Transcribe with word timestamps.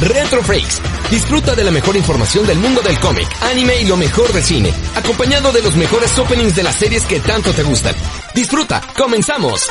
Retro 0.00 0.42
Freaks. 0.42 0.80
Disfruta 1.10 1.54
de 1.54 1.64
la 1.64 1.70
mejor 1.70 1.96
información 1.96 2.46
del 2.46 2.58
mundo 2.58 2.80
del 2.80 2.98
cómic, 3.00 3.28
anime 3.42 3.82
y 3.82 3.86
lo 3.86 3.96
mejor 3.96 4.32
de 4.32 4.42
cine, 4.42 4.72
acompañado 4.94 5.52
de 5.52 5.62
los 5.62 5.76
mejores 5.76 6.18
openings 6.18 6.56
de 6.56 6.62
las 6.62 6.76
series 6.76 7.04
que 7.04 7.20
tanto 7.20 7.52
te 7.52 7.62
gustan. 7.62 7.94
Disfruta, 8.34 8.80
comenzamos. 8.96 9.70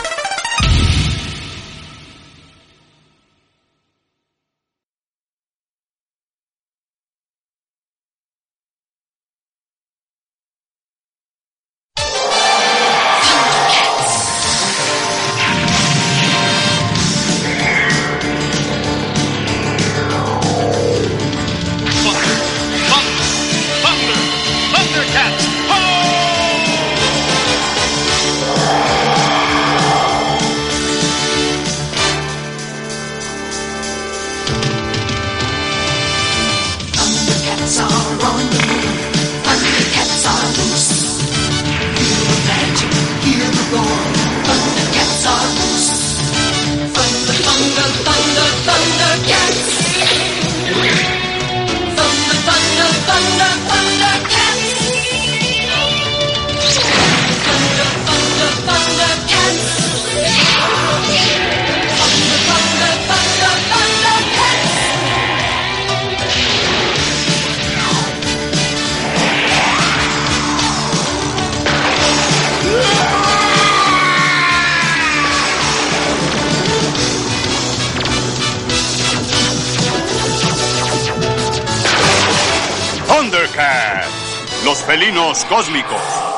Los 84.63 84.84
felinos 84.84 85.45
cósmicos. 85.45 86.28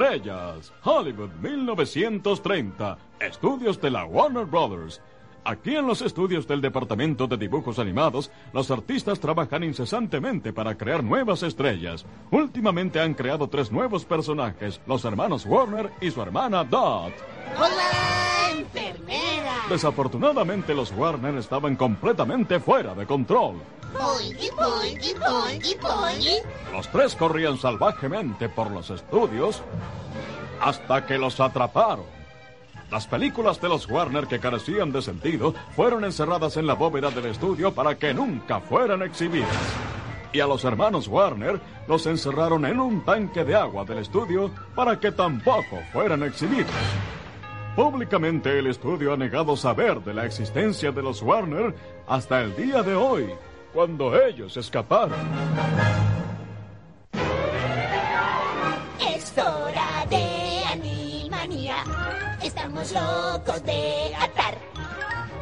Estrellas, 0.00 0.72
Hollywood 0.82 1.28
1930, 1.42 2.96
estudios 3.20 3.78
de 3.82 3.90
la 3.90 4.06
Warner 4.06 4.46
Brothers. 4.46 5.02
Aquí 5.44 5.76
en 5.76 5.86
los 5.86 6.00
estudios 6.00 6.48
del 6.48 6.62
Departamento 6.62 7.26
de 7.26 7.36
Dibujos 7.36 7.78
Animados, 7.78 8.30
los 8.54 8.70
artistas 8.70 9.20
trabajan 9.20 9.62
incesantemente 9.62 10.54
para 10.54 10.74
crear 10.78 11.04
nuevas 11.04 11.42
estrellas. 11.42 12.06
Últimamente 12.30 12.98
han 12.98 13.12
creado 13.12 13.48
tres 13.48 13.70
nuevos 13.70 14.06
personajes, 14.06 14.80
los 14.86 15.04
hermanos 15.04 15.44
Warner 15.44 15.90
y 16.00 16.10
su 16.10 16.22
hermana 16.22 16.64
Dot. 16.64 17.12
¡Hola, 17.58 18.19
enfermera! 18.60 19.54
Desafortunadamente 19.68 20.74
los 20.74 20.92
Warner 20.92 21.36
estaban 21.36 21.76
completamente 21.76 22.60
fuera 22.60 22.94
de 22.94 23.06
control. 23.06 23.56
Los 26.72 26.88
tres 26.88 27.16
corrían 27.16 27.58
salvajemente 27.58 28.48
por 28.48 28.70
los 28.70 28.90
estudios 28.90 29.62
hasta 30.60 31.06
que 31.06 31.18
los 31.18 31.40
atraparon. 31.40 32.06
Las 32.90 33.06
películas 33.06 33.60
de 33.60 33.68
los 33.68 33.88
Warner 33.88 34.26
que 34.26 34.40
carecían 34.40 34.90
de 34.90 35.00
sentido 35.00 35.54
fueron 35.76 36.04
encerradas 36.04 36.56
en 36.56 36.66
la 36.66 36.74
bóveda 36.74 37.10
del 37.10 37.26
estudio 37.26 37.72
para 37.72 37.96
que 37.96 38.12
nunca 38.12 38.60
fueran 38.60 39.02
exhibidas. 39.02 39.48
Y 40.32 40.40
a 40.40 40.46
los 40.46 40.64
hermanos 40.64 41.08
Warner 41.08 41.60
los 41.88 42.06
encerraron 42.06 42.64
en 42.64 42.80
un 42.80 43.04
tanque 43.04 43.44
de 43.44 43.54
agua 43.54 43.84
del 43.84 43.98
estudio 43.98 44.50
para 44.74 44.98
que 44.98 45.12
tampoco 45.12 45.78
fueran 45.92 46.22
exhibidos. 46.22 46.70
Públicamente 47.76 48.58
el 48.58 48.66
estudio 48.66 49.12
ha 49.12 49.16
negado 49.16 49.56
saber 49.56 50.00
de 50.00 50.12
la 50.12 50.26
existencia 50.26 50.90
de 50.90 51.02
los 51.02 51.22
Warner 51.22 51.74
hasta 52.08 52.40
el 52.40 52.54
día 52.56 52.82
de 52.82 52.94
hoy, 52.94 53.30
cuando 53.72 54.20
ellos 54.20 54.56
escaparon. 54.56 55.18
Es 59.00 59.32
hora 59.38 60.04
de 60.10 60.64
animanía. 60.72 61.76
Estamos 62.42 62.92
locos 62.92 63.62
de 63.64 64.14
atar. 64.18 64.58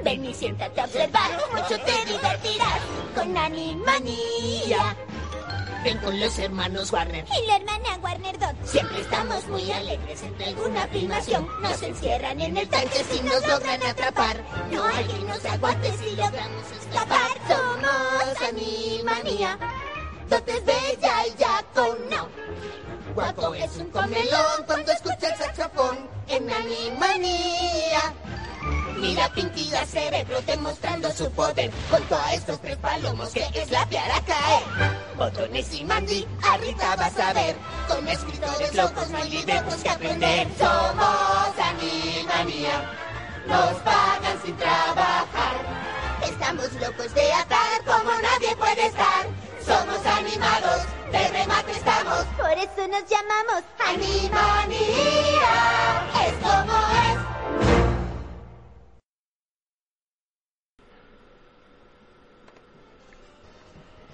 Ven 0.05 0.25
y 0.25 0.35
siéntate 0.35 0.81
a 0.81 0.85
observar. 0.85 1.31
Mucho 1.53 1.83
te 1.83 2.13
divertirás 2.13 2.81
con 3.15 3.37
animanía. 3.37 4.97
Ven 5.85 5.99
con 5.99 6.19
los 6.19 6.39
hermanos 6.39 6.93
Warner. 6.93 7.25
Y 7.41 7.47
la 7.47 7.57
hermana 7.57 7.99
Warner 8.03 8.39
Dot. 8.39 8.57
Siempre 8.65 9.01
estamos 9.01 9.47
muy 9.47 9.71
alegres 9.71 10.23
entre 10.23 10.47
alguna 10.47 10.87
filmación. 10.89 11.49
Nos 11.63 11.83
encierran 11.83 12.41
en 12.41 12.57
el 12.57 12.69
tanque 12.69 13.05
si 13.11 13.21
nos 13.23 13.47
logran 13.47 13.83
atrapar. 13.85 14.43
No 14.73 14.85
hay 14.85 15.05
quien 15.05 15.27
nos 15.27 15.45
aguante 15.45 15.93
si 15.99 16.17
logramos 16.17 16.65
escapar. 16.81 17.31
Somos 17.49 18.43
Animanía. 18.49 19.59
Dot 20.29 20.49
es 20.49 20.65
bella 20.65 21.27
y 21.27 21.39
ya 21.39 21.65
con 21.75 22.11
no. 22.11 22.29
Guapo 23.15 23.55
es 23.55 23.77
un 23.77 23.91
comelón 23.91 24.65
cuando 24.67 24.93
escucha 24.93 25.29
el 25.29 25.37
saxofón 25.37 26.09
en 26.29 26.51
Animanía. 26.51 28.15
Mira 29.01 29.29
Pinky 29.33 29.71
cerebro 29.87 30.41
demostrando 30.47 31.11
su 31.13 31.31
poder. 31.33 31.71
Junto 31.91 32.17
a 32.17 32.35
estos 32.35 32.61
tres 32.61 32.77
palomos 32.79 33.31
que 33.31 33.47
es 33.55 33.71
la 33.71 33.87
piara 33.87 34.21
caer. 34.25 34.63
Botones 35.17 35.73
y 35.75 35.85
Mandy, 35.85 36.27
ahorita 36.43 36.97
vas 36.97 37.19
a 37.19 37.33
ver. 37.33 37.57
Con 37.87 38.09
escritores 38.09 38.75
locos 38.75 39.11
no 39.11 39.19
hay 39.19 39.31
libretos 39.31 39.77
que 39.77 39.89
aprender. 39.89 40.49
Somos 40.59 41.59
Animanía 41.59 42.91
Nos 43.47 43.75
pagan 43.83 44.43
sin 44.45 44.57
trabajar. 44.57 45.57
Estamos 46.23 46.73
locos 46.75 47.15
de 47.15 47.33
atar 47.33 47.85
como 47.85 48.11
nadie 48.21 48.57
puede 48.57 48.87
estar. 48.87 49.27
Somos 49.65 50.05
animados, 50.07 50.83
de 51.13 51.29
remate 51.29 51.73
estamos. 51.73 52.25
Por 52.37 52.53
eso 52.53 52.89
nos 52.89 53.05
llamamos 53.09 53.63
Animanía 53.79 54.89
Es 56.27 56.33
como 56.43 56.73
es 56.73 57.28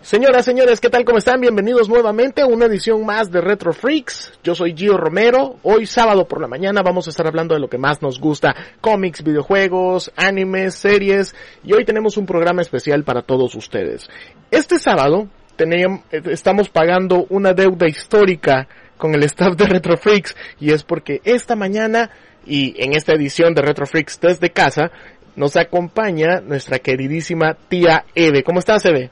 Señoras, 0.04 0.44
señores, 0.44 0.82
¿qué 0.82 0.90
tal? 0.90 1.02
¿Cómo 1.06 1.16
están? 1.16 1.40
Bienvenidos 1.40 1.88
nuevamente 1.88 2.42
a 2.42 2.46
una 2.46 2.66
edición 2.66 3.06
más 3.06 3.30
de 3.30 3.40
Retro 3.40 3.72
Freaks. 3.72 4.38
Yo 4.44 4.54
soy 4.54 4.74
Gio 4.76 4.98
Romero. 4.98 5.56
Hoy 5.62 5.86
sábado 5.86 6.28
por 6.28 6.42
la 6.42 6.46
mañana 6.46 6.82
vamos 6.82 7.06
a 7.06 7.10
estar 7.10 7.26
hablando 7.26 7.54
de 7.54 7.60
lo 7.62 7.70
que 7.70 7.78
más 7.78 8.02
nos 8.02 8.20
gusta. 8.20 8.54
Cómics, 8.82 9.24
videojuegos, 9.24 10.12
animes, 10.14 10.74
series. 10.74 11.34
Y 11.64 11.72
hoy 11.72 11.86
tenemos 11.86 12.18
un 12.18 12.26
programa 12.26 12.60
especial 12.60 13.02
para 13.02 13.22
todos 13.22 13.54
ustedes. 13.54 14.06
Este 14.50 14.78
sábado 14.78 15.30
teníamos, 15.56 16.02
estamos 16.10 16.68
pagando 16.68 17.24
una 17.30 17.54
deuda 17.54 17.88
histórica 17.88 18.68
con 18.98 19.14
el 19.14 19.22
staff 19.22 19.56
de 19.56 19.64
Retro 19.64 19.96
Freaks. 19.96 20.36
Y 20.60 20.72
es 20.72 20.84
porque 20.84 21.22
esta 21.24 21.56
mañana 21.56 22.10
y 22.44 22.74
en 22.76 22.92
esta 22.92 23.14
edición 23.14 23.54
de 23.54 23.62
Retro 23.62 23.86
Freaks 23.86 24.20
desde 24.20 24.50
casa 24.50 24.90
nos 25.34 25.56
acompaña 25.56 26.42
nuestra 26.42 26.78
queridísima 26.78 27.54
tía 27.54 28.04
Eve. 28.14 28.42
¿Cómo 28.42 28.58
estás, 28.58 28.84
Eve? 28.84 29.10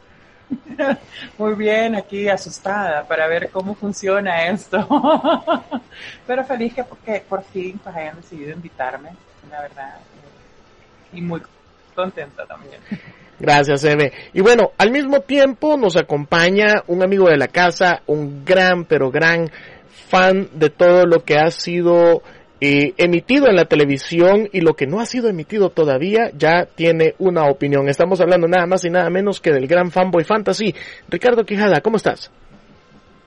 Muy 1.38 1.54
bien, 1.54 1.94
aquí 1.94 2.28
asustada 2.28 3.06
para 3.06 3.26
ver 3.26 3.50
cómo 3.50 3.74
funciona 3.74 4.46
esto. 4.46 4.86
Pero 6.26 6.44
feliz 6.44 6.74
que 6.74 6.84
porque 6.84 7.22
por 7.28 7.42
fin 7.44 7.78
pues 7.82 7.94
hayan 7.96 8.16
decidido 8.16 8.52
invitarme, 8.52 9.10
la 9.50 9.62
verdad. 9.62 9.98
Y 11.12 11.20
muy 11.20 11.42
contenta 11.94 12.46
también. 12.46 12.80
Gracias, 13.38 13.84
Eve. 13.84 14.12
Y 14.32 14.40
bueno, 14.40 14.70
al 14.78 14.90
mismo 14.90 15.20
tiempo 15.20 15.76
nos 15.76 15.96
acompaña 15.96 16.82
un 16.86 17.02
amigo 17.02 17.28
de 17.28 17.36
la 17.36 17.48
casa, 17.48 18.02
un 18.06 18.44
gran, 18.44 18.84
pero 18.84 19.10
gran 19.10 19.50
fan 20.08 20.48
de 20.52 20.70
todo 20.70 21.04
lo 21.06 21.24
que 21.24 21.36
ha 21.36 21.50
sido 21.50 22.22
eh, 22.64 22.94
emitido 22.96 23.48
en 23.48 23.56
la 23.56 23.64
televisión 23.64 24.48
y 24.52 24.60
lo 24.60 24.74
que 24.74 24.86
no 24.86 25.00
ha 25.00 25.04
sido 25.04 25.28
emitido 25.28 25.70
todavía 25.70 26.30
ya 26.32 26.64
tiene 26.64 27.16
una 27.18 27.50
opinión. 27.50 27.88
Estamos 27.88 28.20
hablando 28.20 28.46
nada 28.46 28.66
más 28.66 28.84
y 28.84 28.90
nada 28.90 29.10
menos 29.10 29.40
que 29.40 29.50
del 29.50 29.66
gran 29.66 29.90
fanboy 29.90 30.22
fantasy. 30.22 30.72
Ricardo 31.08 31.44
Quijada, 31.44 31.80
¿cómo 31.80 31.96
estás? 31.96 32.30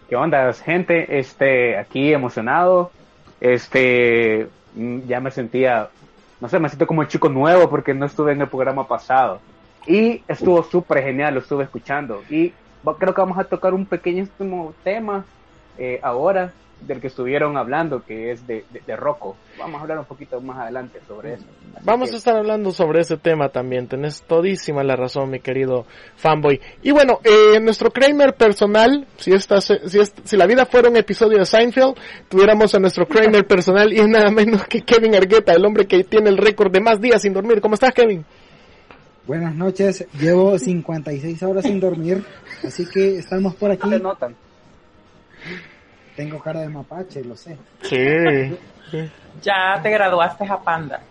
¿Qué 0.08 0.16
onda, 0.16 0.54
gente? 0.54 1.20
Este, 1.20 1.78
aquí 1.78 2.14
emocionado. 2.14 2.92
Este, 3.42 4.48
mm, 4.74 5.00
ya 5.06 5.20
me 5.20 5.32
sentía, 5.32 5.90
no 6.40 6.48
sé, 6.48 6.58
me 6.58 6.70
siento 6.70 6.88
como 6.88 7.02
un 7.02 7.08
chico 7.08 7.28
nuevo 7.28 7.70
porque 7.70 7.94
no 7.94 8.06
estuve 8.06 8.32
en 8.32 8.40
el 8.40 8.48
programa 8.48 8.88
pasado. 8.88 9.42
Y 9.86 10.24
estuvo 10.30 10.64
súper 10.64 11.04
genial, 11.04 11.34
lo 11.34 11.40
estuve 11.42 11.66
escuchando. 11.66 12.24
Y 12.30 12.54
creo 12.98 13.14
que 13.14 13.20
vamos 13.20 13.38
a 13.38 13.44
tocar 13.44 13.74
un 13.74 13.86
pequeñísimo 13.86 14.74
tema 14.86 15.26
eh, 15.78 16.00
ahora 16.02 16.54
del 16.82 17.02
que 17.02 17.08
estuvieron 17.08 17.58
hablando, 17.58 18.04
que 18.04 18.32
es 18.32 18.46
de, 18.46 18.66
de, 18.72 18.82
de, 18.86 18.96
Rocco. 18.96 19.36
Vamos 19.58 19.80
a 19.80 19.82
hablar 19.82 20.00
un 20.00 20.06
poquito 20.06 20.40
más 20.42 20.60
adelante 20.60 21.00
sobre 21.08 21.34
eso. 21.34 21.46
Así 21.76 21.86
Vamos 21.86 22.10
que... 22.10 22.16
a 22.16 22.18
estar 22.18 22.36
hablando 22.36 22.72
sobre 22.72 23.02
ese 23.02 23.18
tema 23.18 23.50
también. 23.50 23.88
Tenés 23.88 24.22
todísima 24.24 24.84
la 24.84 24.96
razón, 24.96 25.30
mi 25.30 25.40
querido 25.40 25.86
fanboy. 26.16 26.62
Y 26.84 26.92
bueno, 26.92 27.20
eh, 27.24 27.60
nuestro 27.60 27.90
Kramer 27.90 28.36
personal, 28.36 29.08
si, 29.18 29.32
esta, 29.32 29.62
si, 29.62 30.00
esta, 30.00 30.22
si 30.24 30.38
la 30.38 30.46
vida 30.46 30.66
fuera 30.66 30.90
un 30.90 30.98
episodio 30.98 31.40
de 31.40 31.46
Seinfeld, 31.46 31.96
tuviéramos 32.30 32.76
a 32.76 32.80
nuestro 32.80 33.08
Kramer 33.08 33.46
personal 33.48 33.92
y 33.92 34.00
es 34.00 34.08
nada 34.08 34.30
menos 34.30 34.66
que 34.66 34.82
Kevin 34.82 35.16
Argueta, 35.16 35.54
el 35.54 35.66
hombre 35.66 35.88
que 35.88 36.04
tiene 36.04 36.30
el 36.30 36.38
récord 36.38 36.72
de 36.72 36.82
más 36.82 37.02
días 37.02 37.22
sin 37.22 37.34
dormir. 37.34 37.62
¿Cómo 37.62 37.76
estás, 37.76 37.94
Kevin? 37.94 38.26
Buenas 39.26 39.56
noches, 39.56 40.06
llevo 40.20 40.60
56 40.60 41.42
horas 41.42 41.66
sin 41.66 41.80
dormir, 41.80 42.24
así 42.64 42.86
que 42.86 43.18
estamos 43.18 43.56
por 43.56 43.72
aquí. 43.72 43.90
No 43.90 43.98
notan. 43.98 44.36
Tengo 46.16 46.40
cara 46.40 46.62
de 46.62 46.70
mapache, 46.70 47.24
lo 47.24 47.36
sé. 47.36 47.58
Sí. 47.82 47.98
Ya 49.42 49.78
te 49.84 49.90
graduaste 49.90 50.46
a 50.46 50.58
panda. 50.58 51.02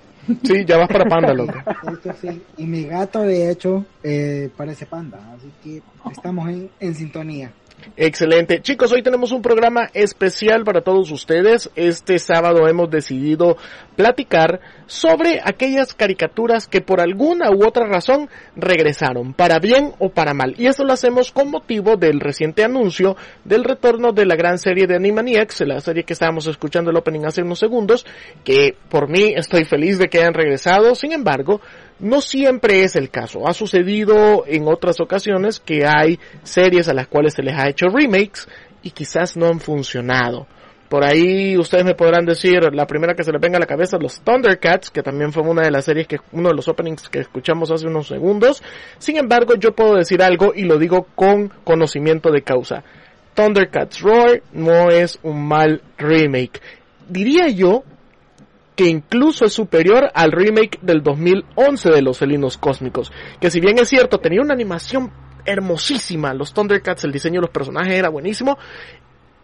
Sí, 0.43 0.65
ya 0.65 0.79
vas 0.79 0.89
para 0.89 1.05
panda, 1.05 1.35
loco. 1.35 1.53
Sí. 2.21 2.43
Y 2.57 2.65
mi 2.65 2.85
gato, 2.85 3.21
de 3.21 3.51
hecho, 3.51 3.85
eh, 4.03 4.49
parece 4.57 4.87
panda, 4.87 5.19
así 5.37 5.53
que 5.63 5.83
estamos 6.11 6.49
en, 6.49 6.71
en 6.81 6.95
sintonía. 6.95 7.53
Excelente. 7.97 8.63
Chicos, 8.63 8.93
hoy 8.93 9.03
tenemos 9.03 9.33
un 9.33 9.43
programa 9.43 9.91
especial 9.93 10.65
para 10.65 10.83
todos 10.83 11.11
ustedes. 11.11 11.71
Este 11.77 12.19
sábado 12.19 12.67
hemos 12.69 12.91
decidido 12.91 13.57
platicar 13.97 14.61
sobre 14.87 15.41
aquellas 15.45 15.95
caricaturas 15.95 16.67
que 16.67 16.81
por 16.81 17.01
alguna 17.01 17.51
u 17.51 17.67
otra 17.67 17.87
razón 17.87 18.29
regresaron, 18.57 19.35
para 19.35 19.59
bien 19.59 19.93
o 19.99 20.11
para 20.11 20.35
mal. 20.35 20.55
Y 20.59 20.67
eso 20.67 20.85
lo 20.85 20.93
hacemos 20.93 21.31
con 21.31 21.51
motivo 21.51 21.97
del 21.97 22.21
reciente 22.21 22.65
anuncio 22.65 23.17
del 23.45 23.65
retorno 23.65 24.13
de 24.13 24.27
la 24.27 24.35
gran 24.35 24.59
serie 24.59 24.87
de 24.87 24.97
Animaniacs, 24.97 25.61
la 25.67 25.81
serie 25.81 26.05
que 26.05 26.15
estábamos 26.15 26.47
escuchando 26.47 26.91
el 26.91 26.97
opening 26.97 27.27
hace 27.27 27.43
unos 27.43 27.59
segundos, 27.59 28.07
que 28.45 28.77
por 28.89 29.09
mí 29.09 29.33
estoy 29.37 29.65
feliz 29.65 29.99
de 29.99 30.09
que 30.09 30.19
hayan 30.19 30.35
regresado. 30.35 30.95
Sin 30.95 31.13
embargo, 31.13 31.61
no 31.99 32.21
siempre 32.21 32.83
es 32.83 32.97
el 32.97 33.11
caso. 33.11 33.47
Ha 33.47 33.53
sucedido 33.53 34.45
en 34.47 34.67
otras 34.67 35.01
ocasiones 35.01 35.61
que 35.61 35.87
hay 35.87 36.19
series 36.43 36.89
a 36.89 36.95
las 36.95 37.09
cuales 37.09 37.35
se 37.35 37.43
les 37.43 37.55
ha 37.55 37.69
hecho 37.69 37.87
remakes 37.89 38.49
y 38.83 38.91
quizás 38.91 39.37
no 39.37 39.47
han 39.47 39.61
funcionado. 39.61 40.47
Por 40.89 41.03
ahí 41.03 41.57
ustedes 41.57 41.85
me 41.85 41.95
podrán 41.95 42.25
decir, 42.25 42.61
la 42.73 42.87
primera 42.87 43.15
que 43.15 43.25
se 43.25 43.33
les 43.33 43.41
venga 43.41 43.57
a 43.57 43.61
la 43.61 43.67
cabeza, 43.67 43.97
los 43.99 44.21
Thundercats, 44.21 44.91
que 44.91 45.03
también 45.03 45.33
fue 45.33 45.43
una 45.43 45.63
de 45.63 45.71
las 45.71 45.87
series 45.87 46.07
que, 46.07 46.19
uno 46.33 46.51
de 46.51 46.55
los 46.55 46.69
openings 46.69 47.09
que 47.09 47.21
escuchamos 47.21 47.71
hace 47.71 47.87
unos 47.87 48.07
segundos. 48.07 48.63
Sin 48.99 49.17
embargo, 49.17 49.55
yo 49.55 49.75
puedo 49.75 49.95
decir 49.95 50.23
algo 50.23 50.53
y 50.55 50.63
lo 50.65 50.79
digo 50.79 51.07
con 51.15 51.49
conocimiento 51.65 52.31
de 52.31 52.43
causa. 52.43 52.85
Thundercats 53.35 54.01
Roar 54.03 54.43
no 54.53 54.91
es 54.91 55.19
un 55.23 55.49
mal 55.49 55.83
remake. 55.97 56.61
Diría 57.09 57.49
yo 57.49 57.83
que 58.77 58.87
incluso 58.87 59.45
es 59.45 59.53
superior 59.53 60.11
al 60.15 60.33
remake 60.33 60.79
del 60.83 61.03
2011 61.03 61.91
de 61.91 62.03
Los 62.03 62.19
Felinos 62.19 62.59
Cósmicos, 62.59 63.13
que 63.41 63.51
si 63.51 63.61
bien 63.61 63.79
es 63.79 63.89
cierto 63.89 64.19
tenía 64.19 64.43
una 64.43 64.55
animación 64.55 65.13
hermosísima, 65.45 66.35
los 66.35 66.53
Thundercats, 66.53 67.05
el 67.05 67.13
diseño 67.13 67.41
de 67.41 67.47
los 67.47 67.51
personajes 67.51 67.95
era 67.95 68.09
buenísimo, 68.09 68.59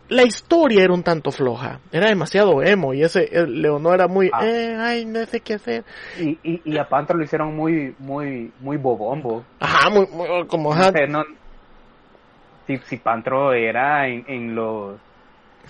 la 0.09 0.25
historia 0.25 0.83
era 0.83 0.93
un 0.93 1.05
tanto 1.05 1.31
floja, 1.31 1.79
era 1.93 2.09
demasiado 2.09 2.63
emo 2.63 2.93
y 2.93 3.03
ese 3.03 3.29
Leonor 3.47 3.95
era 3.95 4.09
muy, 4.09 4.29
ah. 4.33 4.45
eh, 4.45 4.77
ay, 4.77 5.05
no 5.05 5.25
sé 5.27 5.41
qué 5.41 5.55
hacer. 5.55 5.85
Y, 6.19 6.39
y, 6.43 6.63
y 6.65 6.79
a 6.79 6.89
Panther 6.89 7.17
lo 7.17 7.23
hicieron 7.23 7.55
muy, 7.55 7.95
muy, 7.99 8.51
muy 8.59 8.77
bobombo. 8.77 9.45
Ajá, 9.61 9.89
muy, 9.91 10.07
muy 10.09 10.47
como... 10.49 10.75
No 10.75 10.91
sé, 10.91 11.07
no, 11.07 11.23
si, 12.67 12.79
si 12.79 12.97
Pantro 12.97 13.53
era 13.53 14.09
en, 14.09 14.25
en 14.27 14.55
los 14.55 14.99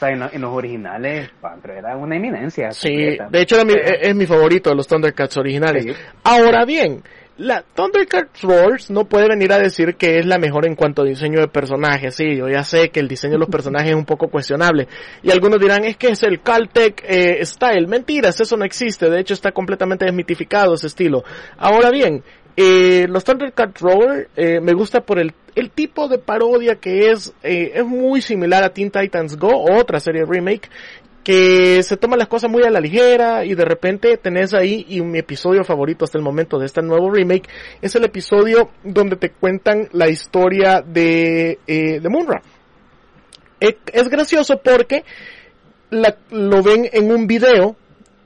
sea, 0.01 0.11
en, 0.11 0.23
en, 0.33 0.41
los 0.41 0.53
originales, 0.53 1.31
Pantro 1.41 1.73
era 1.73 1.97
una 1.97 2.17
eminencia. 2.17 2.71
Sí, 2.73 2.91
de 2.95 3.41
hecho 3.41 3.57
era 3.57 3.65
mi, 3.65 3.75
es, 3.75 3.99
es, 4.03 4.15
mi 4.15 4.27
favorito 4.27 4.71
de 4.71 4.77
los 4.77 4.87
Thundercats 4.87 5.37
originales. 5.37 5.85
Sí. 5.85 5.93
Ahora 6.25 6.65
bien, 6.65 7.03
la 7.41 7.65
Thundercats 7.75 8.43
Roars 8.43 8.91
no 8.91 9.07
puede 9.07 9.27
venir 9.27 9.51
a 9.55 9.59
decir 9.59 9.95
que 9.95 10.19
es 10.19 10.27
la 10.27 10.37
mejor 10.37 10.67
en 10.67 10.75
cuanto 10.75 11.01
a 11.01 11.07
diseño 11.07 11.41
de 11.41 11.49
personajes. 11.49 12.15
Sí, 12.15 12.37
yo 12.37 12.49
ya 12.51 12.63
sé 12.65 12.91
que 12.91 13.01
el 13.01 13.09
diseño 13.09 13.33
de 13.33 13.39
los 13.39 13.49
personajes 13.51 13.93
es 13.93 13.97
un 13.97 14.05
poco 14.05 14.29
cuestionable. 14.29 14.89
Y 15.23 15.31
algunos 15.31 15.59
dirán, 15.59 15.85
es 15.85 15.97
que 15.97 16.09
es 16.09 16.23
el 16.23 16.43
Caltech 16.43 17.03
eh, 17.03 17.43
Style. 17.47 17.87
Mentiras, 17.87 18.39
eso 18.43 18.59
no 18.59 18.67
existe. 18.67 19.09
De 19.09 19.21
hecho, 19.21 19.33
está 19.33 19.53
completamente 19.53 20.05
desmitificado 20.05 20.75
ese 20.75 20.89
estilo. 20.89 21.25
Ahora 21.57 21.91
bien, 21.91 22.23
eh, 22.57 23.07
los 23.09 23.25
Thundercats 23.25 23.81
Roar 23.81 24.29
eh, 24.37 24.61
me 24.61 24.73
gusta 24.73 25.01
por 25.01 25.19
el, 25.19 25.33
el, 25.55 25.71
tipo 25.71 26.09
de 26.09 26.19
parodia 26.19 26.77
que 26.77 27.11
es, 27.11 27.33
eh, 27.43 27.73
es 27.75 27.85
muy 27.85 28.21
similar 28.21 28.65
a 28.65 28.71
Teen 28.71 28.91
Titans 28.91 29.37
Go, 29.37 29.65
otra 29.73 30.01
serie 30.01 30.25
remake, 30.27 30.69
que 31.23 31.83
se 31.83 31.97
toma 31.97 32.17
las 32.17 32.29
cosas 32.29 32.51
muy 32.51 32.63
a 32.63 32.71
la 32.71 32.81
ligera 32.81 33.45
y 33.45 33.55
de 33.55 33.65
repente 33.65 34.17
tenés 34.17 34.55
ahí, 34.55 34.87
y 34.89 35.01
mi 35.03 35.19
episodio 35.19 35.65
favorito 35.65 36.05
hasta 36.05 36.19
el 36.19 36.25
momento 36.25 36.59
de 36.59 36.67
este 36.67 36.83
nuevo 36.83 37.11
remake, 37.11 37.49
es 37.83 37.95
el 37.95 38.05
episodio 38.05 38.71
donde 38.83 39.17
te 39.17 39.31
cuentan 39.31 39.89
la 39.93 40.09
historia 40.09 40.81
de, 40.81 41.59
de 41.67 42.09
Munra. 42.09 42.43
Es 43.61 44.09
gracioso 44.09 44.59
porque 44.65 45.05
lo 45.91 46.63
ven 46.63 46.89
en 46.93 47.13
un 47.13 47.27
video 47.27 47.77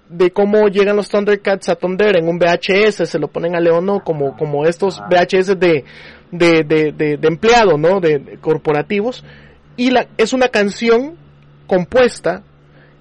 de 0.08 0.30
cómo 0.30 0.68
llegan 0.68 0.96
los 0.96 1.08
Thundercats 1.08 1.68
a 1.68 1.76
Thunder 1.76 2.16
en 2.16 2.28
un 2.28 2.38
VHS, 2.38 3.08
se 3.08 3.18
lo 3.18 3.28
ponen 3.28 3.56
a 3.56 3.60
Leono 3.60 4.00
como, 4.04 4.36
como 4.36 4.64
estos 4.66 5.00
VHS 5.10 5.58
de, 5.58 5.84
de, 6.30 6.64
de, 6.64 6.92
de, 6.92 7.16
de 7.16 7.28
empleado, 7.28 7.78
¿no? 7.78 8.00
De, 8.00 8.18
de, 8.18 8.38
corporativos. 8.38 9.24
Y 9.76 9.90
la, 9.90 10.06
es 10.16 10.32
una 10.32 10.48
canción 10.48 11.16
compuesta 11.66 12.42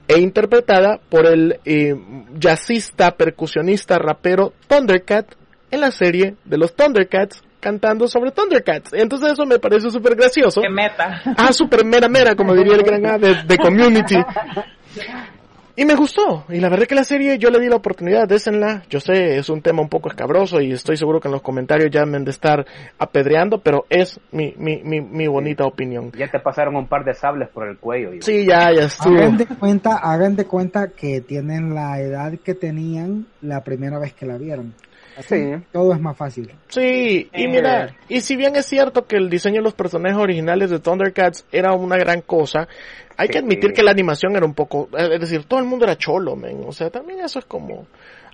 e 0.07 0.19
interpretada 0.19 1.00
por 1.10 1.25
el 1.25 1.60
eh, 1.65 1.95
jazzista, 2.38 3.12
percusionista, 3.12 3.98
rapero 3.98 4.53
Thundercat 4.67 5.33
en 5.72 5.81
la 5.81 5.91
serie 5.91 6.36
de 6.45 6.57
los 6.57 6.75
Thundercats 6.75 7.43
cantando 7.60 8.07
sobre 8.07 8.31
Thundercats. 8.31 8.93
Entonces 8.93 9.31
eso 9.33 9.45
me 9.45 9.60
parece 9.60 9.89
súper 9.89 10.15
gracioso. 10.15 10.62
Qué 10.62 10.69
meta. 10.69 11.22
Ah, 11.38 11.53
súper 11.53 11.86
mera 11.86 12.10
mera, 12.10 12.36
como 12.36 12.53
diría 12.53 12.75
el 12.75 12.83
gran 12.83 13.05
A 13.05 13.17
de, 13.17 13.43
de 13.43 13.57
Community. 13.57 14.17
Y 15.75 15.86
me 15.86 15.96
gustó. 15.96 16.46
Y 16.50 16.60
la 16.60 16.70
verdad 16.70 16.86
que 16.86 16.94
la 16.94 17.03
serie 17.03 17.39
yo 17.39 17.50
le 17.50 17.60
di 17.60 17.68
la 17.68 17.77
oportunidad, 17.77 18.27
désenla. 18.27 18.84
Yo 18.89 19.00
sé, 19.00 19.38
es 19.38 19.50
un 19.50 19.62
tema 19.63 19.82
un 19.82 19.89
poco 19.89 20.08
escabroso 20.08 20.62
y 20.62 20.72
estoy 20.72 20.98
seguro 20.98 21.20
que 21.20 21.27
en 21.27 21.32
los 21.32 21.42
comentarios 21.42 21.89
ya 21.89 22.06
me 22.06 22.18
han 22.18 22.24
de 22.25 22.30
estar 22.32 22.63
apedreando, 23.00 23.58
pero 23.60 23.86
es 23.89 24.20
mi, 24.32 24.53
mi, 24.58 24.84
mi, 24.84 25.01
mi 25.01 25.25
bonita 25.27 25.65
opinión. 25.65 26.12
Ya 26.15 26.30
te 26.30 26.39
pasaron 26.39 26.75
un 26.75 26.88
par 26.88 27.03
de 27.03 27.15
sables 27.15 27.50
por 27.50 27.68
el 27.68 27.77
cuello. 27.80 28.13
yo. 28.13 28.22
Sí, 28.22 28.46
ya, 28.46 28.72
ya 28.72 28.84
estuvo. 28.84 29.15
Hagan 29.18 29.38
de 29.38 29.48
cuenta, 29.48 29.98
hagan 29.98 30.36
de 30.36 30.46
cuenta 30.46 30.89
que 30.89 31.22
tienen 31.22 31.74
la 31.74 32.00
edad 32.00 32.34
que 32.44 32.53
tenían 32.53 33.25
la 33.42 33.63
primera 33.63 33.98
vez 33.98 34.13
que 34.13 34.27
la 34.27 34.38
vieron. 34.38 34.75
Así 35.15 35.27
Sí. 35.36 35.63
todo 35.72 35.94
es 35.94 36.00
más 36.01 36.18
fácil. 36.18 36.51
Sí, 36.70 37.30
y 37.36 37.48
mira, 37.48 37.96
y 38.10 38.22
si 38.22 38.36
bien 38.36 38.56
es 38.56 38.65
cierto 38.65 39.06
que 39.06 39.15
el 39.15 39.30
diseño 39.30 39.58
de 39.58 39.62
los 39.65 39.75
personajes 39.75 40.18
originales 40.18 40.72
de 40.72 40.80
Thundercats 40.80 41.46
era 41.51 41.74
una 41.74 41.98
gran 41.98 42.22
cosa, 42.22 42.68
hay 43.17 43.27
que 43.27 43.34
Sí. 43.34 43.39
admitir 43.39 43.74
que 43.74 43.84
la 43.84 43.91
animación 43.91 44.36
era 44.36 44.46
un 44.46 44.53
poco, 44.53 44.89
eh, 44.98 45.10
es 45.13 45.20
decir, 45.22 45.46
todo 45.46 45.60
el 45.60 45.65
mundo 45.65 45.86
era 45.86 45.98
cholo, 45.98 46.36
men, 46.36 46.63
o 46.67 46.72
sea, 46.72 46.89
también 46.89 47.20
eso 47.22 47.39
es 47.39 47.46
como, 47.46 47.86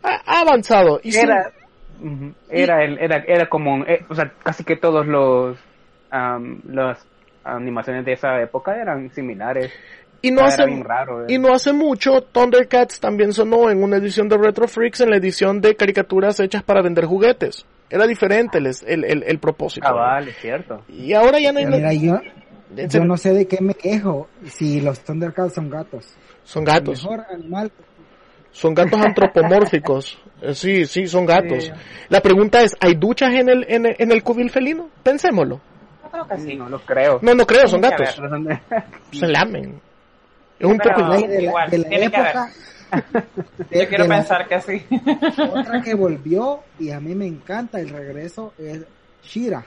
ha, 0.03 0.21
ha 0.25 0.41
avanzado. 0.41 0.99
Y 1.03 1.15
Era, 1.15 1.51
ujú, 2.01 2.33
era, 2.49 2.83
el, 2.83 2.97
era, 2.99 3.23
era 3.27 3.47
como, 3.49 3.83
eh, 3.85 4.05
o 4.09 4.15
sea, 4.15 4.31
casi 4.43 4.63
que 4.63 4.75
todos 4.77 5.05
los, 5.05 5.57
am, 6.11 6.61
las 6.67 7.05
animaciones 7.43 8.05
de 8.05 8.13
esa 8.13 8.41
época 8.41 8.75
eran 8.75 9.09
similares. 9.11 9.71
y 10.21 10.31
no 10.31 10.41
era 10.41 10.49
hace, 10.49 10.83
raro, 10.83 11.21
eh. 11.23 11.25
y 11.29 11.37
no 11.39 11.53
hace 11.53 11.71
mucho, 11.71 12.21
Thundercats 12.23 12.99
también 12.99 13.31
sonó 13.31 13.69
en 13.69 13.81
una 13.81 13.97
edición 13.97 14.27
de 14.27 14.37
Retro 14.37 14.67
Freaks, 14.67 14.99
en 15.01 15.11
la 15.11 15.15
edición 15.17 15.61
de 15.61 15.75
caricaturas 15.75 16.39
hechas 16.41 16.61
para 16.63 16.81
vender 16.81 17.05
juguetes. 17.05 17.65
Era 17.89 18.05
diferente 18.05 18.57
el, 18.59 18.67
el, 18.85 19.03
el, 19.05 19.23
el 19.25 19.39
propósito. 19.39 19.87
Cabal, 19.87 20.27
es 20.27 20.35
cierto. 20.37 20.83
Y 20.89 21.13
ahora 21.13 21.39
ya 21.39 21.51
no 21.53 21.59
hay... 21.59 21.65
Mira, 21.65 21.91
yo, 21.93 22.19
yo 22.75 23.03
no 23.05 23.17
sé 23.17 23.33
de 23.33 23.47
qué 23.47 23.59
me 23.61 23.73
quejo 23.73 24.27
si 24.45 24.81
los 24.81 24.99
Thundercats 25.01 25.53
son 25.55 25.69
gatos. 25.69 26.05
son 26.43 26.63
gatos. 26.63 26.99
El 27.03 27.09
mejor 27.09 27.25
animal. 27.33 27.71
Son 28.51 28.73
gatos 28.73 28.99
antropomórficos. 29.01 30.17
Eh, 30.41 30.53
Sí, 30.55 30.85
sí, 30.85 31.05
son 31.05 31.25
gatos. 31.25 31.65
Sí. 31.65 31.71
La 32.07 32.21
pregunta 32.21 32.61
es, 32.61 32.73
¿hay 32.79 32.93
duchas 32.95 33.33
en 33.33 33.49
el, 33.49 33.65
en 33.67 33.85
el, 33.85 33.95
en 33.99 34.09
el 34.13 34.23
cubil 34.23 34.49
felino? 34.49 34.87
Pensémoslo. 35.03 35.59
Yo 36.01 36.09
creo 36.11 36.27
que 36.29 36.37
sí. 36.37 36.55
No 36.55 36.69
lo 36.69 36.79
creo. 36.79 37.19
No, 37.21 37.35
no 37.35 37.45
creo, 37.45 37.67
son 37.67 37.81
gatos. 37.81 38.17
Se 39.11 39.27
lamen. 39.27 39.81
Es 40.57 40.65
un 40.65 40.77
Pero- 40.77 40.95
poco... 40.95 41.11
Ay, 41.11 41.27
de 41.27 41.35
la, 41.35 41.41
igual, 41.41 41.69
de 41.69 41.77
la 41.79 41.89
tiene 41.89 42.09
que 42.09 42.17
época. 42.21 42.49
de- 43.69 43.79
Yo 43.81 43.87
quiero 43.89 44.03
de 44.05 44.09
la- 44.09 44.15
pensar 44.15 44.47
que 44.47 44.61
sí. 44.61 44.85
Otra 45.51 45.81
que 45.81 45.93
volvió 45.93 46.61
y 46.79 46.91
a 46.91 47.01
mí 47.01 47.13
me 47.15 47.27
encanta 47.27 47.81
el 47.81 47.89
regreso 47.89 48.53
es 48.57 48.85
Shira. 49.21 49.65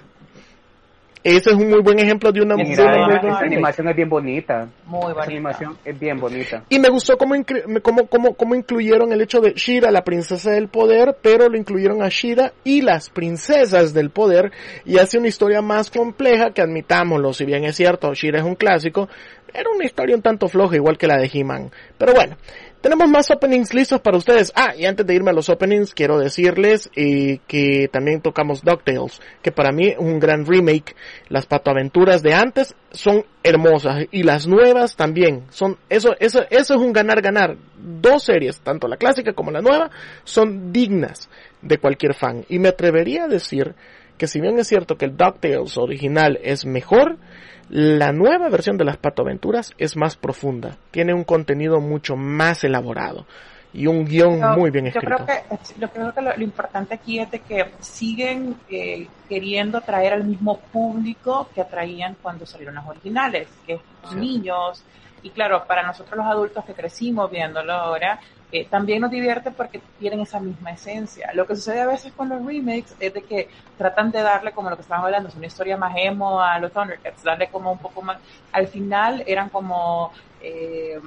Ese 1.24 1.50
es 1.50 1.56
un 1.56 1.70
muy 1.70 1.80
buen 1.80 1.98
ejemplo 2.00 2.32
de 2.32 2.40
una... 2.42 2.56
de 2.56 2.62
una 2.62 2.64
muy 2.64 2.72
esa 2.72 2.82
buena- 2.84 3.38
animación 3.38 3.88
es 3.88 3.96
bien 3.96 4.08
bonita. 4.08 4.68
Muy 4.86 4.98
Esa 5.00 5.06
bonita. 5.12 5.22
animación 5.30 5.78
es 5.84 5.98
bien 6.00 6.18
bonita. 6.18 6.64
Y 6.68 6.78
me 6.78 6.88
gustó 6.88 7.16
cómo, 7.16 7.34
cómo, 7.82 8.06
cómo, 8.08 8.34
cómo 8.34 8.54
incluyeron 8.54 9.12
el 9.12 9.20
hecho 9.20 9.40
de 9.40 9.52
Shira, 9.52 9.90
la 9.90 10.02
princesa 10.02 10.50
del 10.50 10.68
poder, 10.68 11.16
pero 11.22 11.48
lo 11.48 11.56
incluyeron 11.56 12.02
a 12.02 12.08
Shira 12.08 12.52
y 12.64 12.80
las 12.82 13.08
princesas 13.10 13.94
del 13.94 14.10
poder, 14.10 14.50
y 14.84 14.98
hace 14.98 15.18
una 15.18 15.28
historia 15.28 15.62
más 15.62 15.90
compleja 15.90 16.50
que 16.52 16.60
admitámoslo, 16.62 17.32
si 17.32 17.44
bien 17.44 17.64
es 17.64 17.76
cierto, 17.76 18.12
Shira 18.14 18.40
es 18.40 18.44
un 18.44 18.56
clásico, 18.56 19.08
era 19.54 19.70
una 19.70 19.84
historia 19.84 20.16
un 20.16 20.22
tanto 20.22 20.48
floja, 20.48 20.76
igual 20.76 20.98
que 20.98 21.06
la 21.06 21.18
de 21.18 21.30
He-Man. 21.32 21.70
Pero 21.98 22.14
bueno, 22.14 22.36
tenemos 22.82 23.08
más 23.08 23.30
openings 23.30 23.72
listos 23.74 24.00
para 24.00 24.16
ustedes. 24.16 24.52
Ah, 24.56 24.74
y 24.76 24.86
antes 24.86 25.06
de 25.06 25.14
irme 25.14 25.30
a 25.30 25.32
los 25.32 25.48
openings, 25.48 25.94
quiero 25.94 26.18
decirles 26.18 26.90
eh, 26.96 27.38
que 27.46 27.88
también 27.92 28.20
tocamos 28.20 28.62
DuckTales, 28.62 29.20
que 29.40 29.52
para 29.52 29.70
mí 29.70 29.90
es 29.90 29.98
un 29.98 30.18
gran 30.18 30.44
remake. 30.44 30.96
Las 31.28 31.46
patoaventuras 31.46 32.24
de 32.24 32.34
antes 32.34 32.74
son 32.90 33.24
hermosas 33.44 34.06
y 34.10 34.24
las 34.24 34.48
nuevas 34.48 34.96
también. 34.96 35.44
Son 35.50 35.78
eso, 35.88 36.16
eso, 36.18 36.40
eso 36.50 36.74
es 36.74 36.80
un 36.80 36.92
ganar-ganar. 36.92 37.56
Dos 37.78 38.24
series, 38.24 38.60
tanto 38.60 38.88
la 38.88 38.96
clásica 38.96 39.32
como 39.32 39.52
la 39.52 39.60
nueva, 39.60 39.90
son 40.24 40.72
dignas 40.72 41.30
de 41.62 41.78
cualquier 41.78 42.14
fan. 42.14 42.44
Y 42.48 42.58
me 42.58 42.70
atrevería 42.70 43.24
a 43.24 43.28
decir 43.28 43.76
que 44.18 44.26
si 44.26 44.40
bien 44.40 44.58
es 44.58 44.66
cierto 44.66 44.96
que 44.96 45.04
el 45.04 45.16
DuckTales 45.16 45.78
original 45.78 46.38
es 46.42 46.66
mejor, 46.66 47.18
la 47.72 48.12
nueva 48.12 48.50
versión 48.50 48.76
de 48.76 48.84
las 48.84 48.98
patoaventuras 48.98 49.72
es 49.78 49.96
más 49.96 50.16
profunda, 50.16 50.76
tiene 50.90 51.14
un 51.14 51.24
contenido 51.24 51.80
mucho 51.80 52.16
más 52.16 52.64
elaborado 52.64 53.24
y 53.72 53.86
un 53.86 54.04
guion 54.04 54.38
Yo- 54.40 54.48
muy 54.50 54.70
bien 54.70 54.84
yo 54.84 54.90
escrito. 54.90 55.24
creo 55.24 55.26
que, 55.26 55.80
lo, 55.80 55.88
creo 55.88 56.12
que 56.14 56.20
lo, 56.20 56.36
lo 56.36 56.42
importante 56.44 56.92
aquí 56.94 57.18
es 57.18 57.30
de 57.30 57.38
que 57.38 57.70
siguen 57.80 58.56
eh, 58.68 59.06
queriendo 59.26 59.78
atraer 59.78 60.12
al 60.12 60.24
mismo 60.24 60.58
público 60.58 61.48
que 61.54 61.62
atraían 61.62 62.14
cuando 62.20 62.44
salieron 62.44 62.74
las 62.74 62.86
originales, 62.86 63.48
que 63.66 63.72
es 63.74 63.80
los 64.02 64.16
niños. 64.16 64.84
Y 65.22 65.30
claro, 65.30 65.64
para 65.66 65.82
nosotros 65.86 66.18
los 66.18 66.26
adultos 66.26 66.66
que 66.66 66.74
crecimos 66.74 67.30
viéndolo 67.30 67.72
ahora, 67.72 68.20
eh, 68.52 68.66
también 68.70 69.00
nos 69.00 69.10
divierte 69.10 69.50
porque 69.50 69.80
tienen 69.98 70.20
esa 70.20 70.38
misma 70.38 70.72
esencia. 70.72 71.30
Lo 71.32 71.46
que 71.46 71.56
sucede 71.56 71.80
a 71.80 71.86
veces 71.86 72.12
con 72.12 72.28
los 72.28 72.44
remakes 72.44 72.94
es 73.00 73.14
de 73.14 73.22
que 73.22 73.48
tratan 73.78 74.10
de 74.10 74.20
darle, 74.20 74.52
como 74.52 74.68
lo 74.68 74.76
que 74.76 74.82
estábamos 74.82 75.06
hablando, 75.06 75.30
es 75.30 75.34
una 75.34 75.46
historia 75.46 75.76
más 75.76 75.94
emo 75.96 76.40
a 76.40 76.58
los 76.58 76.70
Thundercats, 76.70 77.22
darle 77.22 77.48
como 77.48 77.72
un 77.72 77.78
poco 77.78 78.02
más... 78.02 78.18
Al 78.52 78.68
final 78.68 79.24
eran 79.26 79.48
como... 79.48 80.12
eh, 80.40 81.00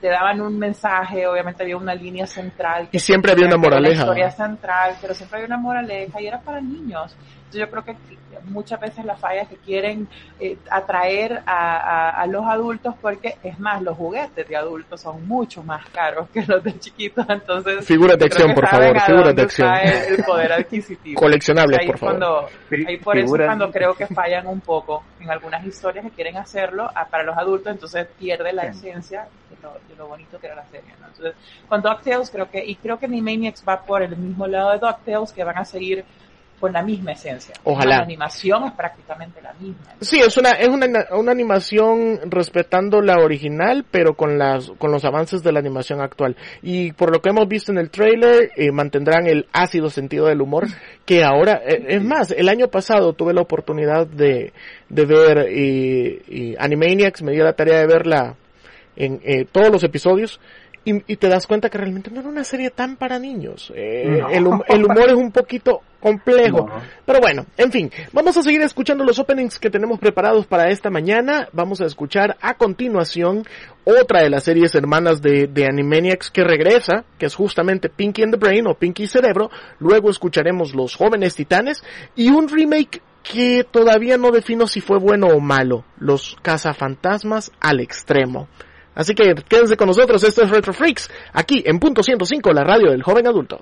te 0.00 0.08
daban 0.08 0.40
un 0.42 0.58
mensaje, 0.58 1.26
obviamente 1.26 1.62
había 1.62 1.76
una 1.76 1.94
línea 1.94 2.26
central. 2.26 2.88
Y 2.92 2.98
siempre 2.98 3.32
había 3.32 3.46
una 3.46 3.54
que 3.54 3.62
moraleja. 3.62 4.04
La 4.04 4.10
historia 4.10 4.30
central, 4.30 4.96
pero 5.00 5.14
siempre 5.14 5.38
había 5.38 5.46
una 5.46 5.56
moraleja 5.56 6.20
y 6.20 6.26
era 6.26 6.38
para 6.40 6.60
niños. 6.60 7.16
Yo 7.52 7.70
creo 7.70 7.84
que 7.84 7.96
muchas 8.44 8.78
veces 8.80 9.04
la 9.04 9.16
falla 9.16 9.42
es 9.42 9.48
que 9.48 9.56
quieren 9.56 10.06
eh, 10.38 10.56
atraer 10.70 11.42
a, 11.46 11.76
a- 11.76 12.10
a 12.10 12.26
los 12.26 12.44
adultos 12.46 12.94
porque, 13.00 13.36
es 13.42 13.58
más, 13.58 13.82
los 13.82 13.96
juguetes 13.96 14.46
de 14.48 14.56
adultos 14.56 15.00
son 15.00 15.26
mucho 15.26 15.62
más 15.62 15.84
caros 15.90 16.28
que 16.30 16.44
los 16.46 16.62
de 16.62 16.78
chiquitos. 16.78 17.24
Entonces, 17.28 17.84
Figuras 17.86 18.18
de 18.18 18.26
acción, 18.26 18.54
por 18.54 18.68
favor, 18.68 18.96
a 18.96 19.00
figuras 19.00 19.34
de 19.34 19.42
acción. 19.42 19.74
El, 19.74 20.22
poder 20.24 20.52
adquisitivo. 20.52 21.20
Coleccionables, 21.20 21.78
Ahí 21.80 21.86
por 21.86 21.98
favor. 21.98 22.18
Cuando, 22.18 22.48
Fi- 22.68 22.84
ahí 22.86 22.96
por 22.98 23.16
eso 23.18 23.34
cuando 23.36 23.70
creo 23.70 23.94
que 23.94 24.06
fallan 24.06 24.46
un 24.46 24.60
poco 24.60 25.02
en 25.20 25.30
algunas 25.30 25.64
historias 25.64 26.04
que 26.04 26.10
quieren 26.10 26.36
hacerlo 26.36 26.88
ah, 26.94 27.06
para 27.10 27.22
los 27.24 27.36
adultos, 27.36 27.72
entonces 27.72 28.06
pierde 28.18 28.52
la 28.52 28.72
Sí. 28.72 28.88
esencia 28.88 29.26
de 29.50 29.56
lo, 29.62 29.72
de 29.88 29.96
lo 29.96 30.06
bonito 30.08 30.38
que 30.38 30.46
era 30.46 30.56
la 30.56 30.66
serie. 30.66 30.90
¿no? 31.00 31.06
Entonces, 31.08 31.34
con 31.68 31.80
DuckTales 31.82 32.30
creo 32.30 32.50
que, 32.50 32.64
y 32.64 32.76
creo 32.76 32.98
que 32.98 33.06
Animaniacs 33.06 33.64
va 33.66 33.80
por 33.82 34.02
el 34.02 34.16
mismo 34.16 34.46
lado 34.46 34.70
de 34.72 34.78
DuckTales, 34.78 35.32
que 35.32 35.42
van 35.42 35.58
a 35.58 35.64
seguir 35.64 36.04
con 36.58 36.72
la 36.72 36.82
misma 36.82 37.12
esencia. 37.12 37.54
Ojalá. 37.64 37.98
La 37.98 38.02
animación 38.04 38.64
es 38.64 38.72
prácticamente 38.72 39.42
la 39.42 39.52
misma. 39.54 39.94
Sí, 40.00 40.18
es 40.18 40.36
una, 40.36 40.52
es 40.52 40.68
una, 40.68 40.86
una 41.12 41.32
animación 41.32 42.18
respetando 42.30 43.00
la 43.00 43.16
original, 43.16 43.84
pero 43.90 44.14
con 44.14 44.38
las, 44.38 44.70
con 44.78 44.90
los 44.90 45.04
avances 45.04 45.42
de 45.42 45.52
la 45.52 45.60
animación 45.60 46.00
actual. 46.00 46.36
Y 46.62 46.92
por 46.92 47.12
lo 47.12 47.20
que 47.20 47.30
hemos 47.30 47.46
visto 47.46 47.72
en 47.72 47.78
el 47.78 47.90
trailer, 47.90 48.50
eh, 48.56 48.72
mantendrán 48.72 49.26
el 49.26 49.46
ácido 49.52 49.90
sentido 49.90 50.26
del 50.26 50.40
humor, 50.40 50.66
que 51.04 51.22
ahora, 51.24 51.60
eh, 51.66 51.84
es 51.88 52.02
más, 52.02 52.30
el 52.30 52.48
año 52.48 52.68
pasado 52.68 53.12
tuve 53.12 53.34
la 53.34 53.42
oportunidad 53.42 54.06
de, 54.06 54.52
de 54.88 55.04
ver, 55.04 55.46
eh, 55.48 56.22
eh, 56.28 56.54
Animaniacs, 56.58 57.22
me 57.22 57.32
dio 57.32 57.44
la 57.44 57.52
tarea 57.52 57.80
de 57.80 57.86
verla 57.86 58.36
en 58.96 59.20
eh, 59.24 59.44
todos 59.50 59.70
los 59.70 59.84
episodios, 59.84 60.40
y, 60.86 61.12
y 61.12 61.16
te 61.16 61.28
das 61.28 61.46
cuenta 61.46 61.68
que 61.68 61.76
realmente 61.76 62.10
no 62.10 62.20
era 62.20 62.28
una 62.30 62.44
serie 62.44 62.70
tan 62.70 62.96
para 62.96 63.18
niños. 63.18 63.70
Eh, 63.76 64.18
No. 64.22 64.28
el, 64.30 64.46
hum- 64.46 64.62
el 64.68 64.84
humor 64.84 65.08
es 65.08 65.14
un 65.14 65.30
poquito 65.32 65.82
complejo. 66.00 66.66
No. 66.68 66.80
Pero 67.04 67.20
bueno, 67.20 67.44
en 67.56 67.70
fin, 67.72 67.90
vamos 68.12 68.36
a 68.36 68.42
seguir 68.42 68.62
escuchando 68.62 69.02
los 69.04 69.18
openings 69.18 69.58
que 69.58 69.68
tenemos 69.70 69.98
preparados 69.98 70.46
para 70.46 70.70
esta 70.70 70.88
mañana. 70.88 71.48
Vamos 71.52 71.80
a 71.80 71.86
escuchar 71.86 72.36
a 72.40 72.54
continuación 72.54 73.44
otra 73.84 74.22
de 74.22 74.30
las 74.30 74.44
series 74.44 74.74
hermanas 74.74 75.20
de, 75.20 75.48
de 75.48 75.64
Animaniacs 75.66 76.30
que 76.30 76.44
regresa, 76.44 77.04
que 77.18 77.26
es 77.26 77.34
justamente 77.34 77.88
Pinky 77.88 78.22
and 78.22 78.32
the 78.34 78.38
Brain 78.38 78.66
o 78.68 78.74
Pinky 78.74 79.06
Cerebro. 79.08 79.50
Luego 79.80 80.08
escucharemos 80.10 80.74
Los 80.74 80.94
Jóvenes 80.94 81.34
Titanes 81.34 81.82
y 82.14 82.30
un 82.30 82.48
remake 82.48 83.02
que 83.24 83.64
todavía 83.68 84.16
no 84.18 84.30
defino 84.30 84.68
si 84.68 84.80
fue 84.80 84.98
bueno 85.00 85.26
o 85.26 85.40
malo, 85.40 85.84
Los 85.98 86.36
Cazafantasmas 86.42 87.50
al 87.60 87.80
Extremo. 87.80 88.46
Así 88.96 89.14
que 89.14 89.34
quédense 89.48 89.76
con 89.76 89.88
nosotros, 89.88 90.24
esto 90.24 90.42
es 90.42 90.50
Retro 90.50 90.72
Freaks, 90.72 91.10
aquí 91.34 91.62
en 91.64 91.78
punto 91.78 92.02
105, 92.02 92.52
la 92.52 92.64
radio 92.64 92.90
del 92.90 93.02
joven 93.02 93.26
adulto. 93.26 93.60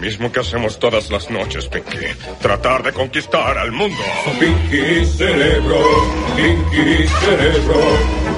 Mismo 0.00 0.32
que 0.32 0.40
hacemos 0.40 0.78
todas 0.78 1.10
las 1.10 1.30
noches, 1.30 1.68
Pinky. 1.68 1.98
Tratar 2.40 2.82
de 2.82 2.92
conquistar 2.92 3.58
al 3.58 3.70
mundo. 3.70 4.02
Pinky 4.38 5.04
cerebro, 5.04 5.78
Pinky 6.34 7.06
cerebro. 7.06 7.80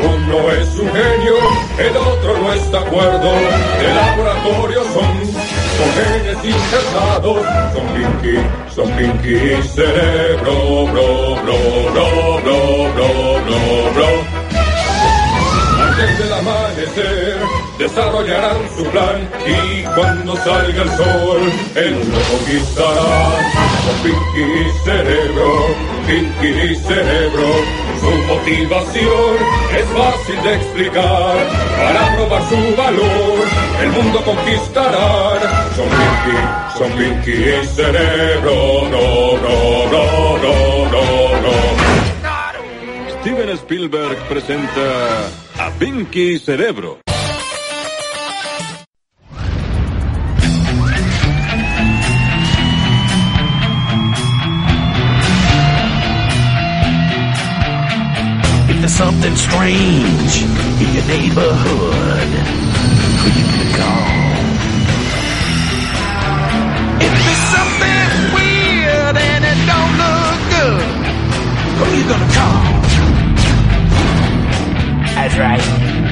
Uno 0.03 0.51
es 0.53 0.69
un 0.79 0.89
genio, 0.89 1.37
el 1.79 1.97
otro 1.97 2.39
no 2.39 2.53
está 2.53 2.81
de 2.81 2.87
acuerdo. 2.87 3.33
De 3.81 3.95
laboratorio 3.95 4.83
son, 4.83 5.33
son 5.79 5.91
genes 5.97 6.45
insertados. 6.45 7.47
Son 7.73 7.87
Pinky, 7.95 8.39
son 8.75 8.91
Pinky 8.97 9.63
cerebro, 9.69 10.87
bro, 10.87 11.37
bro, 11.43 11.59
bro, 11.93 12.41
bro, 12.43 12.93
bro, 12.95 13.09
bro, 13.45 13.93
bro. 13.95 14.43
Antes 15.85 16.19
del 16.19 16.33
amanecer 16.33 17.32
desarrollarán 17.83 18.59
su 18.77 18.85
plan 18.91 19.29
y 19.45 19.83
cuando 19.95 20.37
salga 20.37 20.83
el 20.83 20.91
sol 20.91 21.41
el 21.75 21.95
mundo 21.95 22.19
conquistarán. 22.31 23.43
Con 23.85 23.97
Pinky 24.05 24.71
Cerebro, 24.85 25.49
Pinky 26.07 26.77
Cerebro, 26.77 27.49
su 28.01 28.11
motivación 28.33 29.37
es 29.77 29.87
fácil 29.99 30.43
de 30.45 30.55
explicar. 30.55 31.37
Para 31.77 32.17
probar 32.17 32.43
su 32.49 32.77
valor, 32.77 33.45
el 33.83 33.91
mundo 33.91 34.23
conquistarán. 34.25 35.41
Son 35.75 35.89
Pinky, 35.99 36.39
son 36.79 36.91
Pinky 36.93 37.33
y 37.33 37.67
Cerebro, 37.67 38.89
no, 38.93 39.37
no, 39.45 39.57
no, 39.91 40.39
no, 40.39 40.55
no, 40.93 41.03
no. 41.43 41.55
Steven 43.21 43.51
Spielberg 43.51 44.19
presenta 44.29 45.27
a 45.59 45.71
Pinky 45.79 46.39
Cerebro. 46.39 47.12
Something 58.93 59.35
strange 59.37 60.43
in 60.83 60.89
your 60.93 61.07
neighborhood, 61.07 62.29
who 63.21 63.27
you 63.39 63.45
gonna 63.49 63.71
call? 63.81 64.09
If 67.01 67.13
there's 67.25 67.45
something 67.57 68.09
weird 68.37 69.17
and 69.17 69.45
it 69.49 69.59
don't 69.73 69.95
look 70.03 70.39
good, 70.53 70.85
who 71.79 71.85
you 71.97 72.05
gonna 72.07 72.33
call? 72.35 72.65
That's 75.15 75.37
right. 75.39 76.12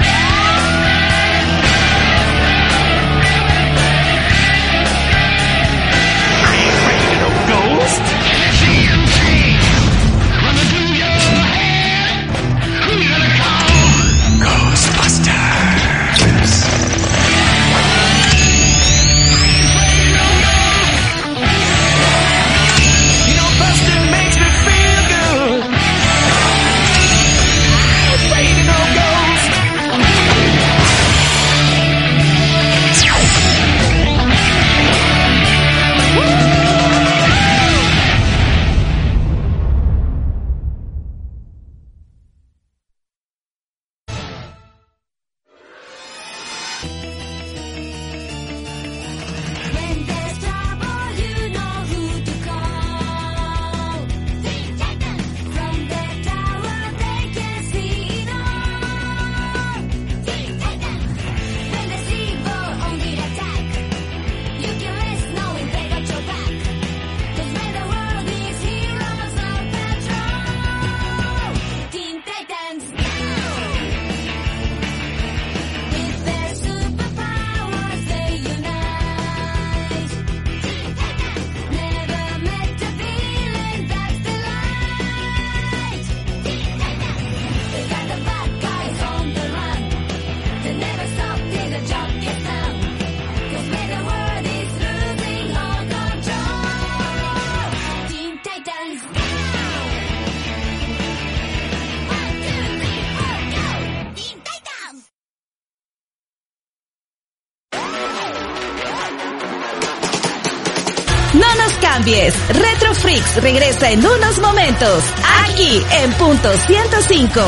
10. 112.11 112.35
Retro 112.49 112.93
Freaks 112.93 113.37
regresa 113.37 113.89
en 113.89 114.05
unos 114.05 114.39
momentos, 114.41 115.05
aquí 115.45 115.81
en 116.03 116.13
punto 116.15 116.51
105. 116.67 117.41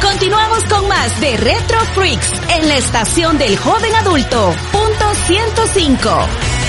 Continuamos 0.00 0.64
con 0.64 0.88
más 0.88 1.20
de 1.20 1.36
Retro 1.36 1.80
Freaks 1.94 2.32
en 2.56 2.68
la 2.68 2.76
estación 2.78 3.36
del 3.36 3.58
joven 3.58 3.94
adulto, 3.96 4.54
punto 4.72 5.14
105. 5.26 6.61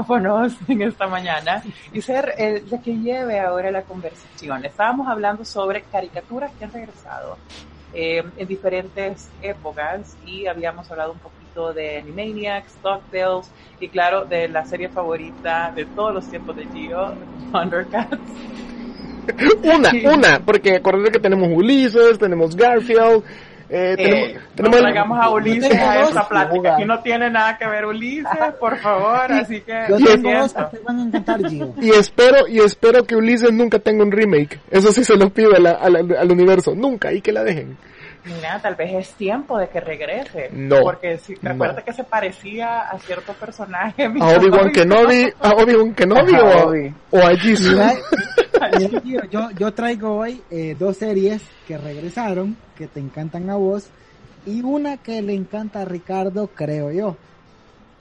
Micrófonos 0.00 0.52
en 0.68 0.82
esta 0.82 1.06
mañana 1.06 1.62
y 1.92 2.00
ser 2.00 2.34
el 2.38 2.68
de 2.68 2.80
que 2.80 2.92
lleve 2.94 3.40
ahora 3.40 3.70
la 3.70 3.82
conversación. 3.82 4.64
Estábamos 4.64 5.08
hablando 5.08 5.44
sobre 5.44 5.82
caricaturas 5.82 6.50
que 6.58 6.64
han 6.64 6.72
regresado 6.72 7.36
eh, 7.92 8.22
en 8.36 8.48
diferentes 8.48 9.28
épocas 9.42 10.16
y 10.26 10.46
habíamos 10.46 10.90
hablado 10.90 11.12
un 11.12 11.18
poquito 11.18 11.72
de 11.72 11.98
Animaniacs, 11.98 12.80
DuckTales 12.82 13.50
y 13.80 13.88
claro 13.88 14.24
de 14.24 14.48
la 14.48 14.64
serie 14.64 14.88
favorita 14.88 15.72
de 15.74 15.84
todos 15.84 16.14
los 16.14 16.30
tiempos 16.30 16.56
de 16.56 16.66
Gio, 16.66 17.14
Thundercats. 17.52 18.18
Una, 19.62 19.92
una, 20.12 20.40
porque 20.40 20.76
acuérdate 20.76 21.12
que 21.12 21.20
tenemos 21.20 21.50
Ulises, 21.52 22.18
tenemos 22.18 22.56
Garfield, 22.56 23.22
eh, 23.70 23.94
tenemos, 23.96 24.28
Eh, 24.28 24.40
tenemos 24.56 24.70
no 24.70 24.76
el- 24.76 24.82
traigamos 24.92 25.18
a 25.24 25.30
Ulises 25.30 25.68
tengo 25.70 25.84
a 25.84 26.02
esta 26.02 26.28
plática. 26.28 26.74
Aquí 26.74 26.84
no 26.84 27.00
tiene 27.02 27.30
nada 27.30 27.56
que 27.56 27.66
ver 27.66 27.86
Ulises, 27.86 28.26
por 28.58 28.76
favor, 28.78 29.32
así 29.32 29.60
que 29.60 29.84
Yo 29.88 29.96
te 29.98 30.80
van 30.84 30.98
a 30.98 31.02
encantar, 31.04 31.48
Gio. 31.48 31.74
Y 31.80 31.90
espero, 31.90 32.46
y 32.48 32.58
espero 32.58 33.04
que 33.04 33.16
Ulises 33.16 33.52
nunca 33.52 33.78
tenga 33.78 34.02
un 34.04 34.10
remake. 34.12 34.60
Eso 34.70 34.92
sí 34.92 35.04
se 35.04 35.16
lo 35.16 35.30
pido 35.30 35.54
a 35.54 35.58
la- 35.60 35.70
a 35.72 35.88
la- 35.88 36.20
al 36.20 36.32
universo. 36.32 36.74
Nunca, 36.74 37.12
y 37.12 37.20
que 37.20 37.32
la 37.32 37.44
dejen. 37.44 37.76
Mira, 38.22 38.60
tal 38.60 38.74
vez 38.74 38.92
es 38.92 39.14
tiempo 39.14 39.56
de 39.58 39.68
que 39.68 39.80
regrese. 39.80 40.50
No, 40.52 40.80
Porque 40.82 41.16
si 41.16 41.32
no. 41.40 41.52
recuerda 41.52 41.80
que 41.82 41.92
se 41.94 42.04
parecía 42.04 42.80
a 42.80 42.98
cierto 42.98 43.32
personaje. 43.32 44.04
A 44.20 44.36
Obi-Wan 44.36 44.72
Kenobi, 44.72 45.32
a 45.40 45.50
Obi-Wan 45.54 45.94
Kenobi 45.94 46.34
Ajá, 46.34 46.44
o, 46.44 46.68
Obi. 46.68 46.94
o 47.12 47.18
a 47.18 47.34
Jisoo. 47.36 47.72
Mira, 47.78 47.94
yo, 49.30 49.50
yo 49.56 49.72
traigo 49.72 50.16
hoy 50.18 50.42
eh, 50.50 50.76
dos 50.78 50.98
series 50.98 51.40
que 51.66 51.78
regresaron, 51.78 52.56
que 52.80 52.86
te 52.86 52.98
encantan 52.98 53.50
a 53.50 53.56
vos, 53.56 53.88
y 54.46 54.62
una 54.62 54.96
que 54.96 55.20
le 55.20 55.34
encanta 55.34 55.82
a 55.82 55.84
Ricardo, 55.84 56.46
creo 56.54 56.90
yo. 56.90 57.14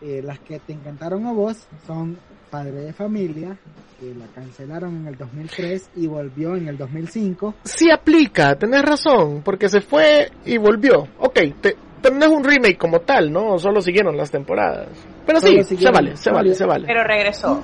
eh, 0.01 0.21
las 0.23 0.39
que 0.39 0.59
te 0.59 0.71
encantaron 0.71 1.27
a 1.27 1.33
vos 1.33 1.67
son 1.85 2.17
Padre 2.49 2.79
de 2.85 2.93
Familia, 2.93 3.57
que 3.99 4.15
la 4.15 4.25
cancelaron 4.33 4.95
en 5.01 5.07
el 5.07 5.17
2003 5.17 5.89
y 5.97 6.07
volvió 6.07 6.55
en 6.55 6.69
el 6.69 6.77
2005. 6.77 7.55
Sí 7.65 7.91
aplica, 7.91 8.55
tenés 8.55 8.83
razón, 8.83 9.41
porque 9.43 9.67
se 9.67 9.81
fue 9.81 10.31
y 10.45 10.57
volvió. 10.57 11.05
Ok, 11.19 11.39
te, 11.59 11.75
pero 12.01 12.15
no 12.15 12.25
es 12.25 12.31
un 12.31 12.43
remake 12.45 12.77
como 12.77 13.01
tal, 13.01 13.33
¿no? 13.33 13.59
Solo 13.59 13.81
siguieron 13.81 14.15
las 14.15 14.31
temporadas. 14.31 14.87
Pero 15.25 15.41
sí, 15.41 15.61
se 15.61 15.91
vale, 15.91 16.15
se 16.15 16.31
vale, 16.31 16.55
se 16.55 16.65
vale. 16.65 16.85
Pero 16.87 17.03
regresó. 17.03 17.61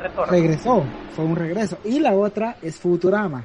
Retorno. 0.00 0.32
Regresó, 0.32 0.84
fue 1.16 1.24
un 1.24 1.34
regreso. 1.34 1.78
Y 1.84 1.98
la 1.98 2.14
otra 2.14 2.56
es 2.62 2.76
Futurama. 2.76 3.44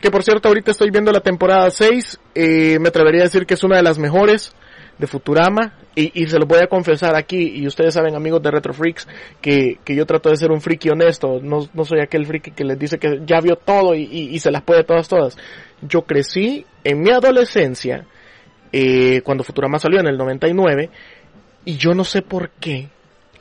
Que 0.00 0.10
por 0.10 0.22
cierto, 0.22 0.48
ahorita 0.48 0.70
estoy 0.70 0.90
viendo 0.90 1.12
la 1.12 1.20
temporada 1.20 1.70
6. 1.70 2.18
eh, 2.34 2.78
me 2.80 2.88
atrevería 2.88 3.20
a 3.22 3.24
decir 3.24 3.46
que 3.46 3.54
es 3.54 3.62
una 3.64 3.76
de 3.76 3.82
las 3.82 3.98
mejores 3.98 4.54
de 4.98 5.06
Futurama. 5.06 5.74
Y, 5.94 6.22
y 6.22 6.26
se 6.28 6.38
lo 6.38 6.46
voy 6.46 6.60
a 6.62 6.68
confesar 6.68 7.16
aquí. 7.16 7.52
Y 7.56 7.66
ustedes 7.66 7.94
saben, 7.94 8.14
amigos 8.14 8.42
de 8.42 8.50
Retro 8.50 8.72
Freaks, 8.72 9.06
que, 9.40 9.78
que 9.84 9.94
yo 9.94 10.06
trato 10.06 10.30
de 10.30 10.36
ser 10.36 10.52
un 10.52 10.60
friki 10.60 10.88
honesto. 10.88 11.40
No, 11.42 11.68
no 11.74 11.84
soy 11.84 12.00
aquel 12.00 12.24
friki 12.26 12.52
que 12.52 12.64
les 12.64 12.78
dice 12.78 12.98
que 12.98 13.20
ya 13.26 13.40
vio 13.40 13.56
todo 13.56 13.94
y, 13.94 14.02
y- 14.04 14.38
se 14.38 14.50
las 14.50 14.62
puede 14.62 14.84
todas, 14.84 15.08
todas. 15.08 15.36
Yo 15.82 16.02
crecí 16.02 16.64
en 16.84 17.00
mi 17.02 17.10
adolescencia, 17.10 18.06
eh, 18.72 19.20
cuando 19.22 19.44
Futurama 19.44 19.78
salió 19.78 20.00
en 20.00 20.06
el 20.06 20.16
99. 20.16 20.88
Y 21.66 21.76
yo 21.76 21.92
no 21.92 22.04
sé 22.04 22.22
por 22.22 22.50
qué 22.52 22.88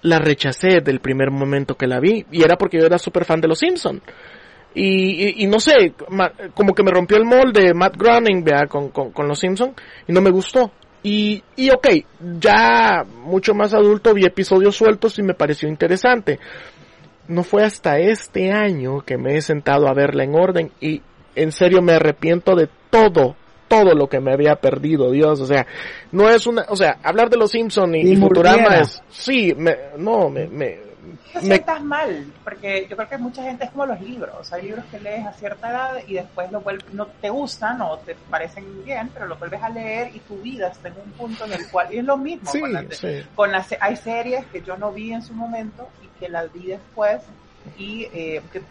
la 0.02 0.20
rechacé 0.20 0.68
desde 0.80 0.92
el 0.92 1.00
primer 1.00 1.32
momento 1.32 1.76
que 1.76 1.88
la 1.88 2.00
vi. 2.02 2.26
Y 2.32 2.44
era 2.44 2.58
porque 2.58 2.80
yo 2.80 2.86
era 2.86 2.98
súper 2.98 3.24
fan 3.24 3.40
de 3.40 3.48
Los 3.48 3.60
Simpson 3.60 4.02
y, 4.74 5.42
y, 5.42 5.44
y 5.44 5.48
no 5.48 5.60
sé, 5.60 5.94
ma- 6.10 6.32
como 6.54 6.74
que 6.74 6.84
me 6.84 6.92
rompió 6.92 7.18
el 7.18 7.26
molde 7.26 7.74
Matt 7.74 7.98
Groening 7.98 8.44
vea, 8.44 8.68
con, 8.68 8.90
con, 8.90 9.12
con 9.12 9.28
Los 9.28 9.40
Simpson 9.40 9.74
y 10.08 10.14
no 10.14 10.22
me 10.22 10.30
gustó. 10.30 10.72
Y, 11.02 11.42
y 11.56 11.70
ok, 11.70 11.88
ya 12.40 13.06
mucho 13.24 13.54
más 13.54 13.74
adulto 13.74 14.14
vi 14.14 14.26
episodios 14.26 14.76
sueltos 14.76 15.18
y 15.18 15.24
me 15.24 15.34
pareció 15.34 15.70
interesante. 15.70 16.40
No 17.28 17.44
fue 17.44 17.64
hasta 17.64 18.00
este 18.00 18.52
año 18.52 19.02
que 19.02 19.18
me 19.18 19.38
he 19.38 19.42
sentado 19.42 19.88
a 19.88 19.94
verla 19.94 20.24
en 20.24 20.36
orden 20.36 20.72
y 20.82 21.02
en 21.36 21.52
serio 21.52 21.82
me 21.82 21.94
arrepiento 21.94 22.56
de 22.56 22.68
todo, 22.90 23.36
todo 23.70 23.94
lo 23.94 24.08
que 24.10 24.20
me 24.20 24.34
había 24.34 24.56
perdido, 24.58 25.12
Dios. 25.12 25.40
O 25.40 25.46
sea, 25.46 25.66
no 26.12 26.30
es 26.30 26.46
una, 26.48 26.66
o 26.68 26.76
sea, 26.76 26.98
hablar 27.04 27.30
de 27.30 27.38
Los 27.38 27.52
Simpson 27.52 27.96
y, 27.96 28.02
Y 28.02 28.16
Futurama 28.18 28.80
es, 28.82 29.02
sí, 29.10 29.54
me, 29.56 29.78
no, 29.98 30.30
me, 30.30 30.48
me, 30.48 30.80
Te 31.34 31.40
me- 31.40 31.46
sientas 31.46 31.84
mal, 31.84 32.34
porque 32.44 32.88
yo 32.90 32.96
creo 32.96 33.08
que 33.10 33.18
mucha 33.18 33.44
gente 33.44 33.66
es 33.66 33.72
como 33.72 33.86
los 33.86 34.02
libros. 34.02 34.52
Hay 34.52 34.64
libros 34.64 34.86
que 34.86 35.00
lees 35.00 35.26
a 35.26 35.34
cierta 35.34 35.70
edad 35.70 35.94
y 36.08 36.16
después 36.16 36.52
lo 36.52 36.62
vuelves, 36.62 36.92
no 36.94 37.08
te 37.08 37.30
gustan 37.30 37.82
o 37.82 38.00
te 38.00 38.16
parecen 38.16 38.84
bien, 38.84 39.10
pero 39.14 39.28
lo 39.28 39.38
vuelves 39.38 39.62
a 39.62 39.70
leer 39.70 40.16
y 40.16 40.20
tu 40.22 40.38
vida 40.40 40.68
está 40.70 40.88
en 40.88 40.96
un 40.98 41.12
punto 41.12 41.46
en 41.46 41.54
el 41.54 41.70
cual, 41.70 41.94
y 41.94 42.00
es 42.00 42.04
lo 42.06 42.18
mismo 42.18 42.52
Sí, 42.52 42.60
con 42.60 42.74
las, 42.74 42.86
sí. 42.98 43.22
con 43.36 43.52
las- 43.52 43.76
hay 43.80 43.96
series 43.96 44.46
que 44.48 44.62
yo 44.62 44.76
no 44.78 44.92
vi 44.92 45.14
en 45.14 45.22
su 45.22 45.34
momento 45.34 45.88
y 46.02 46.08
que 46.20 46.30
las 46.30 46.52
vi 46.52 46.68
después 46.68 47.22
y 47.78 48.04
eh, 48.12 48.42
que, 48.52 48.64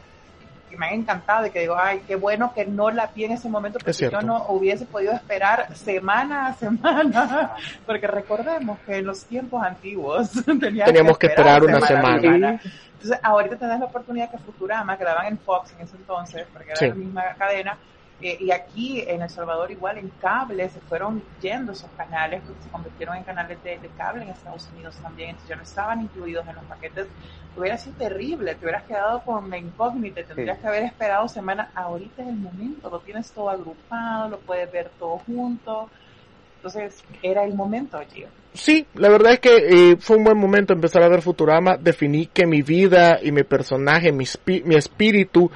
que 0.69 0.77
me 0.77 0.87
han 0.87 0.95
encantado 0.95 1.47
y 1.47 1.51
que 1.51 1.61
digo, 1.61 1.77
ay, 1.79 2.03
qué 2.07 2.17
bueno 2.17 2.53
que 2.55 2.65
no 2.67 2.91
la 2.91 3.07
vi 3.09 3.25
en 3.25 3.33
ese 3.33 3.49
momento 3.49 3.79
porque 3.79 3.91
Es 3.91 3.99
yo 3.99 4.21
no 4.23 4.45
hubiese 4.49 4.87
podido 4.87 5.13
esperar 5.13 5.75
semana 5.77 6.47
a 6.49 6.55
semana, 6.55 7.55
porque 7.87 8.07
recordemos 8.07 8.79
que 8.87 8.97
en 8.99 9.07
los 9.07 9.25
tiempos 9.25 9.63
antiguos 9.63 10.31
Teníamos 10.61 11.19
que 11.19 11.27
esperar 11.29 11.63
una 11.65 11.81
semana. 11.81 12.61
entonces, 12.93 13.19
ahorita 13.23 13.57
tenés 13.57 13.81
la 13.81 13.87
oportunidad 13.87 14.31
que 14.31 14.39
Futurama, 14.39 14.97
que 14.97 15.05
daban 15.05 15.27
en 15.27 15.39
Fox 15.39 15.73
en 15.79 15.85
ese 15.85 15.97
entonces, 15.97 16.47
porque 16.53 16.69
era 16.71 16.77
Sí. 16.77 16.89
la 16.89 16.95
misma 16.95 17.23
cadena, 17.39 17.77
eh, 18.21 18.37
y 18.41 18.51
aquí 18.51 19.03
en 19.07 19.23
El 19.23 19.31
Salvador 19.31 19.71
igual 19.71 19.99
en 19.99 20.09
cable 20.21 20.69
se 20.69 20.81
fueron 20.81 21.23
yendo 21.41 21.73
esos 21.73 21.91
canales, 21.97 22.43
porque 22.45 22.63
se 22.63 22.69
convirtieron 22.71 23.17
en 23.17 23.25
canales 23.25 23.63
de, 23.63 23.79
de 23.79 23.89
cable 23.97 24.25
en 24.25 24.31
Estados 24.31 24.69
Unidos 24.75 24.97
también, 25.03 25.31
entonces 25.31 25.49
ya 25.51 25.57
no 25.57 25.63
estaban 25.63 26.03
incluidos 26.03 26.47
en 26.49 26.55
los 26.57 26.65
paquetes. 26.65 27.07
Hubiera 27.57 27.77
sido 27.79 27.97
terrible, 27.97 28.55
te 28.55 28.65
hubieras 28.65 28.85
quedado 28.85 29.21
con 29.23 29.51
la 29.51 29.59
incógnita, 29.59 30.23
tendrías 30.25 30.57
Sí. 30.57 30.63
que 30.63 30.69
haber 30.69 30.83
esperado 30.85 31.29
semana, 31.29 31.71
ahorita 31.75 32.23
es 32.23 32.29
el 32.29 32.37
momento, 32.37 32.91
lo 32.91 33.01
tienes 33.01 33.31
todo 33.33 33.51
agrupado, 33.51 34.29
lo 34.29 34.39
puedes 34.41 34.71
ver 34.71 34.91
todo 34.99 35.19
junto, 35.19 35.89
entonces 36.57 37.03
era 37.23 37.45
el 37.45 37.55
momento, 37.55 38.01
Gio. 38.13 38.29
Sí, 38.55 38.87
la 38.95 39.09
verdad 39.09 39.35
es 39.35 39.41
que 39.41 39.57
eh, 39.57 39.97
fue 40.01 40.17
un 40.17 40.25
buen 40.25 40.39
momento 40.39 40.73
empezar 40.73 41.03
a 41.03 41.09
ver 41.09 41.23
Futurama. 41.23 41.77
Definí 41.77 42.27
que 42.27 42.47
mi 42.47 42.63
vida 42.63 43.19
y 43.23 43.31
mi 43.31 43.45
personaje, 43.45 44.11
mi, 44.11 44.25
mi 44.65 44.75
espíritu 44.75 45.51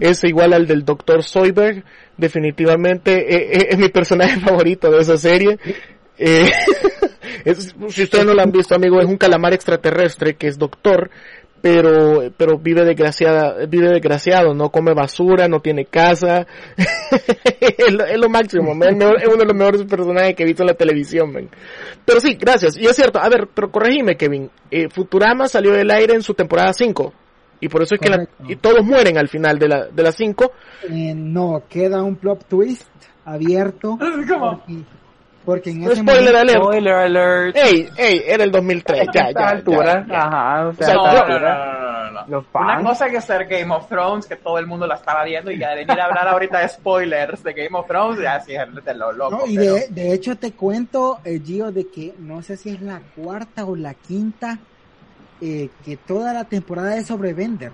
es 0.00 0.24
igual 0.24 0.52
al 0.54 0.66
del 0.66 0.84
Dr. 0.84 1.22
Zoidberg. 1.22 1.84
Definitivamente 2.18 3.12
eh, 3.12 3.50
eh, 3.52 3.66
es 3.70 3.78
mi 3.78 3.88
personaje 3.88 4.40
favorito 4.44 4.90
de 4.90 4.98
esa 4.98 5.16
serie. 5.16 5.58
Eh, 6.18 6.50
si 7.88 8.02
ustedes 8.02 8.26
no 8.26 8.34
lo 8.34 8.42
han 8.42 8.50
visto, 8.50 8.74
amigo, 8.74 9.00
es 9.00 9.06
un 9.06 9.16
calamar 9.16 9.54
extraterrestre 9.54 10.34
que 10.34 10.48
es 10.48 10.58
doctor, 10.58 11.10
pero 11.62 12.32
pero 12.36 12.58
vive 12.58 12.84
desgraciada, 12.84 13.66
vive 13.66 13.88
desgraciado, 13.88 14.52
no 14.52 14.70
come 14.70 14.94
basura, 14.94 15.46
no 15.46 15.60
tiene 15.60 15.84
casa. 15.84 16.44
es, 17.60 18.18
lo, 18.18 18.28
máximo, 18.28 18.72
es 18.84 19.28
uno 19.28 19.36
de 19.36 19.44
los 19.44 19.56
mejores 19.56 19.84
personajes 19.84 20.34
que 20.34 20.42
he 20.42 20.46
visto 20.46 20.64
en 20.64 20.68
la 20.68 20.74
televisión, 20.74 21.32
man. 21.32 21.48
Pero 22.04 22.20
sí, 22.20 22.34
gracias. 22.34 22.76
Y 22.76 22.86
es 22.86 22.96
cierto, 22.96 23.20
a 23.20 23.28
ver, 23.28 23.48
pero 23.54 23.70
corregime, 23.70 24.16
Kevin. 24.16 24.50
Eh, 24.72 24.88
Futurama 24.88 25.46
salió 25.46 25.72
del 25.72 25.90
aire 25.92 26.14
en 26.14 26.22
su 26.22 26.34
temporada 26.34 26.72
5. 26.72 27.12
Y 27.60 27.68
por 27.68 27.82
eso 27.82 27.94
es 27.96 28.00
que 28.00 28.08
la- 28.08 28.16
Correcto. 28.18 28.44
y 28.48 28.56
todos 28.56 28.84
mueren 28.84 29.18
al 29.18 29.28
final 29.28 29.58
de 29.58 29.68
la, 29.68 29.86
de 29.86 30.02
las 30.02 30.14
5. 30.14 30.52
Eh, 30.90 31.12
no, 31.14 31.62
queda 31.68 32.02
un 32.02 32.16
plot 32.16 32.44
twist 32.46 32.88
abierto. 33.24 33.98
¿Cómo? 34.28 34.62
Porque, 34.64 34.82
porque 35.44 35.70
en 35.70 35.84
ese 35.84 35.96
Spoiler 35.96 36.32
momento- 36.34 36.38
alert. 36.38 36.62
Spoiler 36.62 36.94
alert. 36.94 37.56
Ey, 37.56 37.88
ey, 37.96 38.22
era 38.26 38.44
el 38.44 38.50
2003. 38.50 39.08
Ya, 39.12 39.30
ya, 39.32 39.48
altura, 39.48 40.04
ya, 40.06 40.12
ya. 40.12 40.18
ajá, 40.26 40.68
o 40.68 40.72
sea, 40.74 40.94
No, 40.94 40.94
no, 40.94 41.12
no, 41.12 41.18
altura, 41.18 41.38
no, 41.48 42.10
no, 42.10 42.26
no. 42.28 42.46
Una 42.60 42.82
cosa 42.82 43.08
que 43.08 43.20
ser 43.20 43.46
Game 43.46 43.74
of 43.74 43.88
Thrones, 43.88 44.26
que 44.26 44.36
todo 44.36 44.58
el 44.58 44.66
mundo 44.66 44.86
la 44.86 44.96
estaba 44.96 45.24
viendo, 45.24 45.50
y 45.50 45.58
ya 45.58 45.70
de 45.70 45.76
venir 45.84 45.98
a 46.00 46.04
hablar 46.04 46.28
ahorita 46.28 46.60
de 46.60 46.68
spoilers 46.68 47.42
de 47.42 47.52
Game 47.54 47.78
of 47.78 47.86
Thrones, 47.86 48.20
ya 48.20 48.38
sí, 48.40 48.52
es 48.54 48.84
de 48.84 48.94
lo 48.94 49.12
loco. 49.12 49.38
No, 49.38 49.46
y 49.46 49.56
pero- 49.56 49.74
de, 49.74 49.88
de 49.88 50.12
hecho 50.12 50.36
te 50.36 50.52
cuento, 50.52 51.18
eh, 51.24 51.40
Gio, 51.44 51.72
de 51.72 51.86
que 51.88 52.14
no 52.18 52.42
sé 52.42 52.56
si 52.56 52.70
es 52.70 52.82
la 52.82 53.00
cuarta 53.16 53.64
o 53.64 53.74
la 53.74 53.94
quinta, 53.94 54.58
eh, 55.40 55.68
que 55.84 55.96
toda 55.96 56.32
la 56.32 56.44
temporada 56.44 56.96
es 56.96 57.06
sobre 57.06 57.32
Bender. 57.34 57.72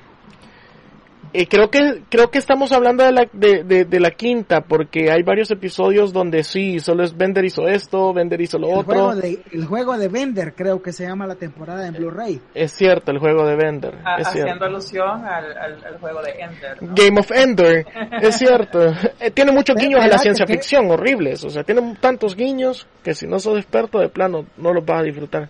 Eh, 1.37 1.49
creo 1.49 1.69
que 1.69 2.03
creo 2.09 2.31
que 2.31 2.39
estamos 2.39 2.71
hablando 2.71 3.03
de 3.03 3.11
la 3.11 3.27
de, 3.33 3.65
de, 3.65 3.85
de 3.87 3.99
la 3.99 4.13
quinta 4.13 4.61
porque 4.61 5.11
hay 5.11 5.25
varios 5.25 5.51
episodios 5.51 6.13
donde 6.13 6.45
sí 6.45 6.79
solo 6.79 7.03
es 7.03 7.17
Bender 7.17 7.45
hizo 7.45 7.67
esto 7.67 8.13
Bender 8.13 8.41
hizo 8.41 8.57
lo 8.57 8.69
El 8.69 8.75
otro 8.79 8.85
juego, 8.95 9.15
de, 9.17 9.43
el 9.51 9.65
juego 9.65 9.99
de 9.99 10.07
Bender 10.09 10.55
creo 10.55 10.81
que 10.81 10.93
se 10.93 11.05
llama 11.05 11.27
la 11.27 11.35
temporada 11.35 11.89
en 11.89 11.95
Blu-ray. 11.95 12.41
es 12.55 12.71
cierto 12.71 13.11
el 13.11 13.19
juego 13.19 13.45
de 13.49 13.57
Bender 13.57 13.97
a- 14.05 14.19
es 14.21 14.29
haciendo 14.29 14.49
cierto 14.51 14.65
alusión 14.67 15.25
al, 15.25 15.59
al, 15.59 15.85
al 15.85 15.99
juego 15.99 16.23
de 16.23 16.31
Ender. 16.39 16.83
¿no? 16.83 16.95
Game 16.95 17.19
of 17.19 17.31
Ender 17.33 17.87
es 18.23 18.37
cierto 18.37 18.93
Eh, 19.21 19.31
tiene 19.33 19.51
muchos 19.51 19.75
guiños 19.75 20.03
a 20.03 20.07
la 20.07 20.19
ciencia 20.19 20.47
que- 20.47 20.53
ficción 20.53 20.89
horribles 20.89 21.43
o 21.43 21.51
sea 21.51 21.65
tiene 21.65 21.97
tantos 22.01 22.37
guiños 22.37 22.87
que 23.03 23.13
si 23.13 23.27
no 23.27 23.41
sos 23.41 23.59
experto 23.59 23.99
de 23.99 24.09
plano 24.09 24.45
no 24.57 24.73
los 24.73 24.85
vas 24.87 25.01
a 25.01 25.03
disfrutar 25.03 25.49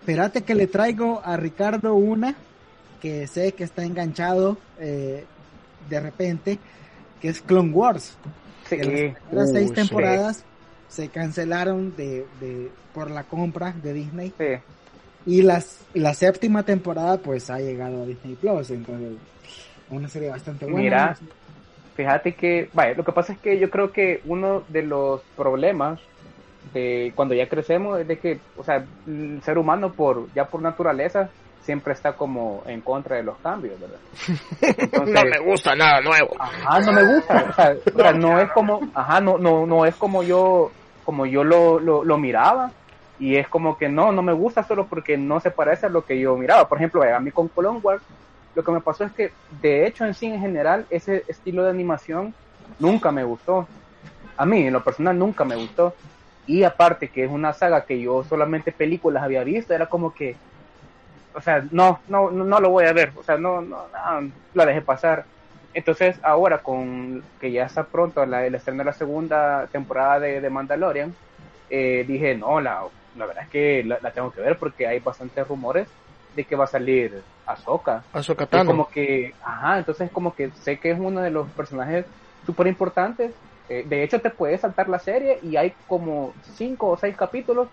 Espérate 0.00 0.42
que 0.42 0.54
le 0.54 0.66
traigo 0.66 1.20
a 1.24 1.36
Ricardo 1.36 1.94
una 1.94 2.34
que 3.00 3.26
sé 3.26 3.52
que 3.52 3.64
está 3.64 3.84
enganchado 3.84 4.58
eh, 4.78 5.24
de 5.88 6.00
repente, 6.00 6.58
que 7.20 7.28
es 7.28 7.40
Clone 7.40 7.72
Wars. 7.72 8.16
sí, 8.68 8.76
Que 8.76 8.84
las 8.86 9.20
primeras 9.22 9.50
seis 9.52 9.72
temporadas 9.72 10.44
se 10.88 11.08
cancelaron 11.08 11.94
de, 11.96 12.26
de 12.40 12.70
por 12.94 13.10
la 13.10 13.24
compra 13.24 13.72
de 13.72 13.92
Disney 13.92 14.32
sí. 14.38 14.44
y 15.26 15.42
las 15.42 15.84
la 15.92 16.14
séptima 16.14 16.62
temporada 16.62 17.18
pues 17.18 17.50
ha 17.50 17.58
llegado 17.58 18.02
a 18.02 18.06
Disney 18.06 18.34
Plus, 18.36 18.70
entonces 18.70 19.12
una 19.90 20.08
serie 20.08 20.30
bastante 20.30 20.64
buena. 20.64 20.80
Mira, 20.80 21.18
fíjate 21.94 22.34
que, 22.34 22.70
vaya, 22.72 22.94
lo 22.94 23.04
que 23.04 23.12
pasa 23.12 23.32
es 23.32 23.38
que 23.38 23.58
yo 23.58 23.70
creo 23.70 23.92
que 23.92 24.22
uno 24.24 24.62
de 24.68 24.82
los 24.82 25.20
problemas 25.36 26.00
de 26.72 27.12
cuando 27.14 27.34
ya 27.34 27.48
crecemos 27.48 28.00
es 28.00 28.08
de 28.08 28.18
que, 28.18 28.40
o 28.56 28.64
sea, 28.64 28.84
el 29.06 29.40
ser 29.42 29.58
humano 29.58 29.92
por 29.92 30.32
ya 30.34 30.46
por 30.46 30.60
naturaleza 30.60 31.30
siempre 31.62 31.92
está 31.92 32.14
como 32.14 32.62
en 32.66 32.80
contra 32.80 33.16
de 33.16 33.22
los 33.22 33.36
cambios, 33.38 33.78
¿verdad? 33.78 33.98
Entonces, 34.78 35.14
no 35.14 35.30
me 35.30 35.38
gusta 35.38 35.74
nada 35.74 36.00
nuevo 36.00 36.34
Ajá, 36.38 36.80
no 36.80 36.92
me 36.92 37.14
gusta. 37.14 37.44
O 37.50 37.52
sea, 37.52 37.76
o 37.94 37.98
sea, 37.98 38.12
no 38.12 38.40
es 38.40 38.50
como, 38.52 38.80
ajá, 38.94 39.20
no, 39.20 39.36
no, 39.36 39.66
no 39.66 39.84
es 39.84 39.94
como 39.96 40.22
yo, 40.22 40.70
como 41.04 41.26
yo 41.26 41.44
lo, 41.44 41.78
lo, 41.78 42.04
lo 42.04 42.18
miraba. 42.18 42.70
Y 43.20 43.36
es 43.36 43.48
como 43.48 43.76
que 43.76 43.88
no, 43.88 44.12
no 44.12 44.22
me 44.22 44.32
gusta 44.32 44.62
solo 44.62 44.86
porque 44.86 45.18
no 45.18 45.40
se 45.40 45.50
parece 45.50 45.86
a 45.86 45.88
lo 45.90 46.06
que 46.06 46.18
yo 46.18 46.36
miraba. 46.36 46.68
Por 46.68 46.78
ejemplo, 46.78 47.02
a 47.02 47.20
mí 47.20 47.30
con 47.32 47.48
Clone 47.48 47.80
Wars, 47.82 48.02
lo 48.54 48.64
que 48.64 48.72
me 48.72 48.80
pasó 48.80 49.04
es 49.04 49.12
que, 49.12 49.32
de 49.60 49.86
hecho, 49.86 50.06
en 50.06 50.14
sí, 50.14 50.26
en 50.26 50.40
general, 50.40 50.86
ese 50.88 51.24
estilo 51.28 51.64
de 51.64 51.70
animación 51.70 52.32
nunca 52.78 53.10
me 53.10 53.24
gustó. 53.24 53.66
A 54.36 54.46
mí, 54.46 54.68
en 54.68 54.72
lo 54.72 54.82
personal, 54.84 55.18
nunca 55.18 55.44
me 55.44 55.56
gustó. 55.56 55.94
Y 56.48 56.64
aparte 56.64 57.08
que 57.08 57.24
es 57.24 57.30
una 57.30 57.52
saga 57.52 57.84
que 57.84 58.00
yo 58.00 58.24
solamente 58.24 58.72
películas 58.72 59.22
había 59.22 59.44
visto, 59.44 59.74
era 59.74 59.86
como 59.86 60.12
que, 60.12 60.34
o 61.34 61.40
sea, 61.40 61.64
no, 61.70 62.00
no, 62.08 62.30
no, 62.30 62.60
lo 62.60 62.70
voy 62.70 62.86
a 62.86 62.92
ver, 62.92 63.12
o 63.16 63.22
sea, 63.22 63.36
no, 63.36 63.60
no, 63.60 63.86
no, 63.86 64.32
la 64.54 64.66
dejé 64.66 64.80
pasar. 64.80 65.26
Entonces, 65.74 66.18
ahora 66.22 66.58
con 66.58 67.22
que 67.40 67.52
ya 67.52 67.66
está 67.66 67.84
pronto 67.84 68.24
la, 68.24 68.46
el 68.46 68.54
estreno 68.54 68.78
de 68.78 68.86
la 68.86 68.92
segunda 68.94 69.68
temporada 69.70 70.20
de, 70.20 70.40
de 70.40 70.50
Mandalorian, 70.50 71.14
eh, 71.70 72.04
dije, 72.08 72.34
no, 72.34 72.60
la, 72.60 72.82
la 73.16 73.26
verdad 73.26 73.44
es 73.44 73.50
que 73.50 73.84
la, 73.84 73.98
la 74.02 74.10
tengo 74.10 74.32
que 74.32 74.40
ver 74.40 74.56
porque 74.58 74.86
hay 74.86 75.00
bastantes 75.00 75.46
rumores 75.46 75.86
de 76.34 76.44
que 76.44 76.56
va 76.56 76.64
a 76.64 76.68
salir 76.68 77.22
Ahsoka. 77.46 78.02
Ahsoka 78.12 78.46
Tano. 78.46 78.70
como 78.70 78.88
que, 78.88 79.34
ajá, 79.44 79.78
entonces 79.78 80.10
como 80.10 80.34
que 80.34 80.50
sé 80.62 80.78
que 80.78 80.90
es 80.90 80.98
uno 80.98 81.20
de 81.20 81.30
los 81.30 81.48
personajes 81.50 82.06
súper 82.46 82.66
importantes. 82.66 83.32
Eh, 83.68 83.84
de 83.88 84.02
hecho, 84.02 84.20
te 84.20 84.30
puedes 84.30 84.60
saltar 84.62 84.88
la 84.88 84.98
serie 84.98 85.38
y 85.42 85.56
hay 85.56 85.76
como 85.86 86.36
cinco 86.40 86.88
o 86.90 86.96
seis 86.96 87.16
capítulos 87.16 87.70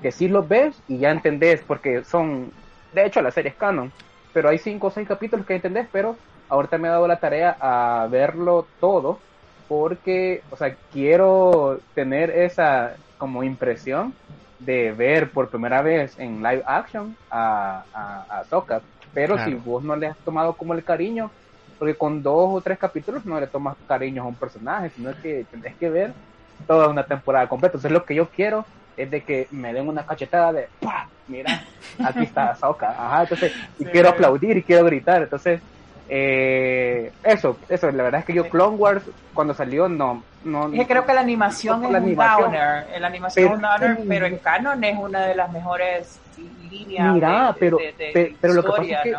que 0.00 0.12
sí 0.12 0.28
los 0.28 0.48
ves 0.48 0.82
y 0.86 0.98
ya 1.00 1.10
entendés, 1.10 1.64
porque 1.66 2.04
son, 2.04 2.56
de 2.90 3.06
hecho, 3.06 3.22
la 3.22 3.30
serie 3.30 3.50
es 3.52 3.56
canon, 3.56 3.94
pero 4.32 4.48
hay 4.48 4.58
cinco 4.58 4.88
o 4.88 4.90
seis 4.90 5.06
capítulos 5.08 5.46
que 5.46 5.54
entendés, 5.56 5.88
pero 5.92 6.22
ahorita 6.48 6.78
me 6.78 6.88
he 6.88 6.90
dado 6.90 7.06
la 7.08 7.20
tarea 7.20 7.56
a 7.60 8.08
verlo 8.10 8.72
todo, 8.78 9.24
porque, 9.66 10.44
o 10.50 10.56
sea, 10.56 10.76
quiero 10.90 11.82
tener 11.94 12.30
esa 12.30 12.98
como 13.16 13.42
impresión 13.44 14.18
de 14.58 14.92
ver 14.92 15.32
por 15.32 15.50
primera 15.50 15.82
vez 15.82 16.18
en 16.18 16.42
live 16.42 16.62
action 16.66 17.18
a, 17.30 17.86
a, 17.92 18.26
a 18.28 18.40
Ahsoka. 18.40 18.84
Pero 19.12 19.38
Claro. 19.38 19.38
si 19.38 19.54
vos 19.54 19.82
no 19.84 19.96
le 19.96 20.06
has 20.08 20.20
tomado 20.22 20.56
como 20.56 20.74
el 20.74 20.84
cariño, 20.84 21.34
porque 21.82 21.96
con 21.96 22.22
dos 22.22 22.48
o 22.54 22.60
tres 22.60 22.78
capítulos 22.78 23.26
no 23.26 23.40
le 23.40 23.48
tomas 23.48 23.74
cariño 23.88 24.22
a 24.22 24.26
un 24.26 24.36
personaje, 24.36 24.90
sino 24.90 25.10
que 25.20 25.44
tenés 25.50 25.74
que 25.74 25.90
ver 25.90 26.12
toda 26.64 26.86
una 26.86 27.02
temporada 27.02 27.48
completa. 27.48 27.72
Entonces 27.72 27.90
lo 27.90 28.04
que 28.04 28.14
yo 28.14 28.28
quiero 28.28 28.64
es 28.96 29.10
de 29.10 29.20
que 29.24 29.48
me 29.50 29.72
den 29.72 29.88
una 29.88 30.06
cachetada 30.06 30.52
de 30.52 30.68
¡pah! 30.80 31.08
Mira, 31.26 31.64
aquí 32.04 32.20
está 32.22 32.50
Ahsoka. 32.50 32.90
Ajá, 32.90 33.22
entonces, 33.22 33.52
y 33.80 33.84
Sí. 33.84 33.90
quiero 33.90 34.10
aplaudir 34.10 34.56
y 34.58 34.62
quiero 34.62 34.84
gritar. 34.84 35.22
Entonces, 35.22 35.60
eh, 36.08 37.10
eso, 37.24 37.58
eso, 37.68 37.90
la 37.90 38.04
verdad 38.04 38.20
es 38.20 38.26
que 38.26 38.34
yo 38.34 38.48
Clone 38.48 38.76
Wars 38.76 39.02
cuando 39.34 39.52
salió 39.52 39.88
no, 39.88 40.22
no. 40.44 40.68
Es 40.72 40.78
que 40.78 40.86
creo 40.86 41.04
que 41.04 41.14
la 41.14 41.22
animación 41.22 41.80
no 41.80 41.86
es 41.88 41.92
la 41.94 41.98
un 41.98 42.04
animación. 42.04 42.42
downer. 42.52 43.00
La 43.00 43.06
animación 43.08 43.44
es 43.44 43.50
un 43.54 43.60
Pero- 43.60 43.72
downer, 43.72 43.98
pero 44.06 44.26
en 44.26 44.38
canon 44.38 44.84
es 44.84 44.96
una 44.96 45.26
de 45.26 45.34
las 45.34 45.50
mejores 45.50 46.20
líneas 46.70 47.12
Mira, 47.14 47.48
de, 47.48 47.58
pero, 47.58 47.76
de- 47.78 47.92
de 47.92 48.10
pe- 48.12 48.36
pero 48.40 48.52
lo 48.54 48.62
que 48.62 48.68
pasa 48.68 48.82
historia, 48.84 49.02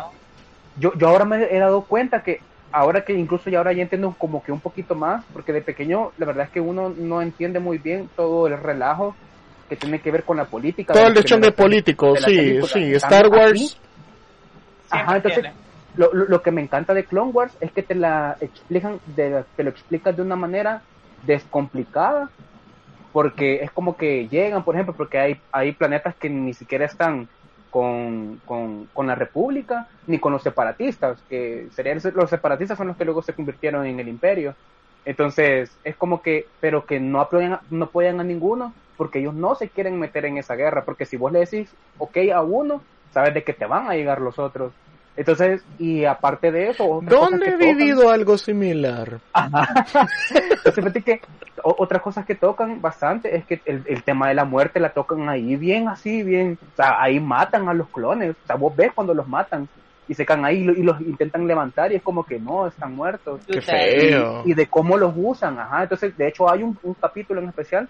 yo, 0.76 0.92
yo 0.94 1.08
ahora 1.08 1.24
me 1.24 1.44
he 1.54 1.58
dado 1.60 1.82
cuenta 1.82 2.20
que 2.24 2.40
ahora 2.74 3.04
que 3.04 3.12
incluso 3.12 3.48
ya 3.48 3.58
ahora 3.58 3.72
ya 3.72 3.82
entiendo 3.82 4.14
como 4.18 4.42
que 4.42 4.50
un 4.52 4.60
poquito 4.60 4.94
más, 4.96 5.24
porque 5.32 5.52
de 5.52 5.62
pequeño 5.62 6.10
la 6.18 6.26
verdad 6.26 6.46
es 6.46 6.50
que 6.50 6.60
uno 6.60 6.92
no 6.96 7.22
entiende 7.22 7.60
muy 7.60 7.78
bien 7.78 8.10
todo 8.16 8.48
el 8.48 8.58
relajo 8.60 9.14
que 9.68 9.76
tiene 9.76 10.00
que 10.00 10.10
ver 10.10 10.24
con 10.24 10.36
la 10.36 10.44
política. 10.44 10.92
Todo 10.92 11.06
el 11.06 11.14
político, 11.54 12.14
de 12.14 12.20
la 12.20 12.28
sí, 12.28 12.36
película. 12.36 12.72
sí. 12.72 12.94
Star 12.94 13.28
Wars. 13.28 13.50
aquí- 13.52 13.78
Ajá, 14.90 15.16
entonces 15.16 15.44
lo, 15.96 16.12
lo, 16.12 16.24
lo 16.26 16.42
que 16.42 16.50
me 16.50 16.60
encanta 16.62 16.92
de 16.94 17.04
Clone 17.04 17.30
Wars 17.32 17.56
es 17.60 17.70
que 17.72 17.82
te 17.82 17.94
la 17.94 18.36
explican, 18.40 18.98
de, 19.16 19.44
te 19.56 19.62
lo 19.62 19.70
explican 19.70 20.14
de 20.16 20.22
una 20.22 20.36
manera 20.36 20.82
descomplicada, 21.26 22.28
porque 23.12 23.62
es 23.62 23.70
como 23.70 23.96
que 23.96 24.28
llegan, 24.28 24.64
por 24.64 24.74
ejemplo, 24.74 24.94
porque 24.96 25.18
hay, 25.18 25.40
hay 25.52 25.72
planetas 25.72 26.14
que 26.16 26.28
ni 26.28 26.52
siquiera 26.52 26.84
están 26.84 27.28
con, 27.74 28.40
con, 28.44 28.88
con 28.94 29.08
la 29.08 29.16
República 29.16 29.88
ni 30.06 30.20
con 30.20 30.32
los 30.32 30.44
separatistas, 30.44 31.20
que 31.28 31.66
serían 31.74 31.98
los 32.14 32.30
separatistas 32.30 32.78
son 32.78 32.86
los 32.86 32.96
que 32.96 33.04
luego 33.04 33.20
se 33.20 33.32
convirtieron 33.32 33.84
en 33.84 33.98
el 33.98 34.06
imperio. 34.06 34.54
Entonces, 35.04 35.76
es 35.82 35.96
como 35.96 36.22
que, 36.22 36.46
pero 36.60 36.86
que 36.86 37.00
no 37.00 37.20
apoyan, 37.20 37.58
no 37.70 37.86
apoyan 37.86 38.20
a 38.20 38.22
ninguno, 38.22 38.72
porque 38.96 39.18
ellos 39.18 39.34
no 39.34 39.56
se 39.56 39.70
quieren 39.70 39.98
meter 39.98 40.24
en 40.24 40.38
esa 40.38 40.54
guerra, 40.54 40.84
porque 40.84 41.04
si 41.04 41.16
vos 41.16 41.32
le 41.32 41.40
decís, 41.40 41.74
ok, 41.98 42.16
a 42.32 42.42
uno, 42.42 42.80
sabes 43.12 43.34
de 43.34 43.42
que 43.42 43.52
te 43.52 43.66
van 43.66 43.88
a 43.88 43.96
llegar 43.96 44.20
los 44.20 44.38
otros. 44.38 44.72
Entonces, 45.16 45.62
y 45.78 46.04
aparte 46.04 46.50
de 46.50 46.70
eso, 46.70 47.00
¿Dónde 47.02 47.46
he 47.46 47.52
tocan- 47.52 47.58
vivido 47.58 48.10
algo 48.10 48.36
similar? 48.36 49.20
entonces, 50.30 50.74
fíjate 50.74 51.02
que 51.02 51.20
otras 51.62 52.02
cosas 52.02 52.26
que 52.26 52.34
tocan 52.34 52.80
bastante 52.82 53.36
es 53.36 53.44
que 53.46 53.60
el, 53.64 53.82
el 53.86 54.02
tema 54.02 54.28
de 54.28 54.34
la 54.34 54.44
muerte 54.44 54.80
la 54.80 54.90
tocan 54.90 55.28
ahí 55.28 55.56
bien 55.56 55.88
así, 55.88 56.22
bien, 56.22 56.58
o 56.72 56.76
sea, 56.76 57.00
ahí 57.00 57.20
matan 57.20 57.68
a 57.68 57.74
los 57.74 57.88
clones, 57.88 58.32
o 58.42 58.46
sea, 58.46 58.56
vos 58.56 58.74
ves 58.74 58.90
cuando 58.94 59.14
los 59.14 59.26
matan 59.28 59.68
y 60.06 60.14
se 60.14 60.26
caen 60.26 60.44
ahí 60.44 60.58
y 60.58 60.64
lo- 60.64 60.72
y 60.74 60.82
los 60.82 61.00
intentan 61.00 61.46
levantar 61.46 61.90
y 61.92 61.94
es 61.96 62.02
como 62.02 62.24
que 62.24 62.38
no, 62.38 62.66
están 62.66 62.94
muertos. 62.94 63.40
Qué 63.46 63.60
feo. 63.62 64.42
Y, 64.44 64.50
y 64.50 64.54
de 64.54 64.66
cómo 64.66 64.98
los 64.98 65.14
usan, 65.16 65.58
ajá, 65.58 65.84
entonces 65.84 66.16
de 66.16 66.28
hecho 66.28 66.50
hay 66.50 66.62
un, 66.62 66.76
un 66.82 66.94
capítulo 66.94 67.40
en 67.40 67.48
especial 67.48 67.88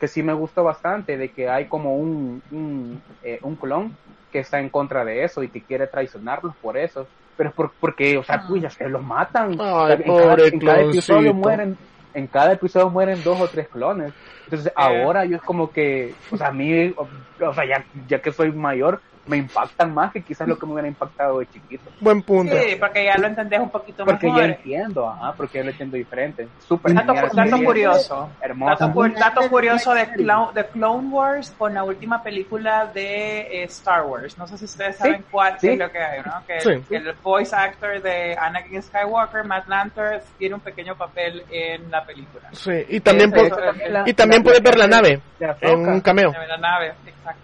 que 0.00 0.08
sí 0.08 0.22
me 0.22 0.32
gustó 0.32 0.64
bastante, 0.64 1.18
de 1.18 1.28
que 1.28 1.48
hay 1.48 1.66
como 1.66 1.94
un, 1.96 2.42
un, 2.50 3.02
eh, 3.22 3.38
un 3.42 3.54
clon 3.54 3.94
que 4.32 4.38
está 4.38 4.58
en 4.58 4.70
contra 4.70 5.04
de 5.04 5.24
eso 5.24 5.42
y 5.42 5.48
que 5.48 5.60
quiere 5.60 5.86
traicionarlos 5.86 6.56
por 6.56 6.78
eso. 6.78 7.06
Pero 7.36 7.50
es 7.50 7.54
por, 7.54 7.70
porque, 7.78 8.16
o 8.16 8.24
sea, 8.24 8.44
pues 8.48 8.62
ya 8.62 8.70
se 8.70 8.88
los 8.88 9.02
matan. 9.02 9.58
Ay, 9.60 9.92
en, 9.92 10.02
pobre 10.04 10.26
cada, 10.26 10.46
en 10.48 10.58
cada 10.58 10.80
episodio 10.82 11.34
mueren, 11.34 11.76
en 12.14 12.26
cada 12.26 12.52
episodio 12.52 12.88
mueren 12.88 13.22
dos 13.22 13.40
o 13.40 13.48
tres 13.48 13.68
clones. 13.68 14.12
Entonces 14.44 14.72
ahora 14.74 15.26
yo 15.26 15.36
es 15.36 15.42
como 15.42 15.70
que, 15.70 16.14
o 16.32 16.36
sea, 16.36 16.48
a 16.48 16.52
mí, 16.52 16.94
o, 16.96 17.06
o 17.46 17.54
sea, 17.54 17.66
ya, 17.66 17.84
ya 18.08 18.20
que 18.20 18.32
soy 18.32 18.52
mayor, 18.52 19.00
me 19.26 19.36
impactan 19.36 19.94
más 19.94 20.12
que 20.12 20.22
quizás 20.22 20.48
lo 20.48 20.58
que 20.58 20.66
me 20.66 20.72
hubiera 20.72 20.88
impactado 20.88 21.38
de 21.38 21.46
chiquito. 21.46 21.90
Buen 22.00 22.22
punto. 22.22 22.56
Sí, 22.56 22.74
porque 22.80 23.04
ya 23.04 23.16
lo 23.18 23.26
entendés 23.28 23.60
un 23.60 23.70
poquito 23.70 24.04
Porque 24.04 24.26
mejor. 24.26 24.40
ya 24.42 24.46
entiendo, 24.48 25.08
ajá, 25.08 25.32
porque 25.36 25.58
ya 25.58 25.64
lo 25.64 25.70
entiendo 25.70 25.96
diferente. 25.96 26.48
Súper 26.66 26.94
Dato, 26.94 27.12
dato 27.34 27.56
curioso. 27.64 28.30
Hermoso. 28.40 28.70
Dato, 28.86 28.92
cu- 28.92 29.08
dato 29.14 29.48
curioso 29.50 29.94
de 29.94 30.06
Clone, 30.12 30.52
de 30.54 30.66
Clone 30.68 31.08
Wars 31.10 31.54
con 31.56 31.74
la 31.74 31.84
última 31.84 32.22
película 32.22 32.86
de 32.86 33.40
eh, 33.40 33.64
Star 33.64 34.02
Wars. 34.04 34.36
No 34.38 34.46
sé 34.46 34.58
si 34.58 34.64
ustedes 34.64 34.96
Sí, 34.96 35.02
saben 35.02 35.24
cuál 35.30 35.60
sí. 35.60 35.68
es 35.68 35.78
lo 35.78 35.90
que 35.92 35.98
hay, 35.98 36.20
¿no? 36.22 36.42
Que, 36.46 36.60
Sí. 36.60 36.84
que 36.88 36.96
el 36.96 37.12
voice 37.22 37.54
actor 37.54 38.00
de 38.02 38.36
Anakin 38.36 38.82
Skywalker, 38.82 39.44
Matt 39.44 39.68
Lanter, 39.68 40.22
tiene 40.38 40.54
un 40.56 40.60
pequeño 40.60 40.96
papel 40.96 41.44
en 41.50 41.90
la 41.90 42.04
película. 42.04 42.48
Sí, 42.52 42.72
y 42.88 43.00
también, 43.00 43.32
Eso, 43.34 43.54
po- 43.54 43.60
eso, 43.60 43.70
eso. 43.84 44.02
y 44.06 44.14
también 44.14 44.42
puedes 44.42 44.62
ver 44.62 44.76
la 44.78 44.86
nave 44.88 45.20
en 45.60 45.88
un 45.88 46.00
cameo. 46.00 46.32
En 46.34 46.48
la 46.48 46.56
nave. 46.56 46.94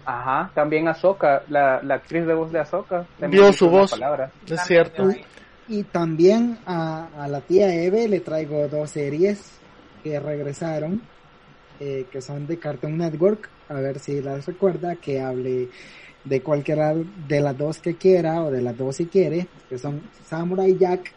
Ajá, 0.05 0.51
también 0.53 0.87
Ahsoka, 0.87 1.43
la, 1.49 1.81
la 1.83 1.95
actriz 1.95 2.25
de 2.25 2.33
voz 2.33 2.51
de 2.51 2.59
Ahsoka. 2.59 3.05
Dio 3.29 3.51
su 3.53 3.69
voz. 3.69 3.91
palabra. 3.91 4.31
Es 4.47 4.61
cierto. 4.61 5.09
Y 5.67 5.83
también 5.83 6.57
a, 6.65 7.07
a 7.17 7.27
la 7.27 7.41
tía 7.41 7.73
Eve 7.73 8.07
le 8.07 8.21
traigo 8.21 8.67
dos 8.67 8.91
series 8.91 9.59
que 10.03 10.19
regresaron, 10.19 11.01
eh, 11.79 12.05
que 12.11 12.21
son 12.21 12.47
de 12.47 12.57
Cartoon 12.57 12.97
Network, 12.97 13.49
a 13.69 13.75
ver 13.75 13.99
si 13.99 14.21
las 14.21 14.45
recuerda, 14.45 14.95
que 14.95 15.19
hable 15.19 15.69
de 16.23 16.41
cualquiera 16.41 16.93
de 16.93 17.41
las 17.41 17.57
dos 17.57 17.79
que 17.79 17.95
quiera 17.95 18.43
o 18.43 18.51
de 18.51 18.61
las 18.61 18.77
dos 18.77 18.95
si 18.95 19.07
quiere, 19.07 19.47
que 19.69 19.77
son 19.77 20.01
Samurai 20.25 20.77
Jack 20.77 21.13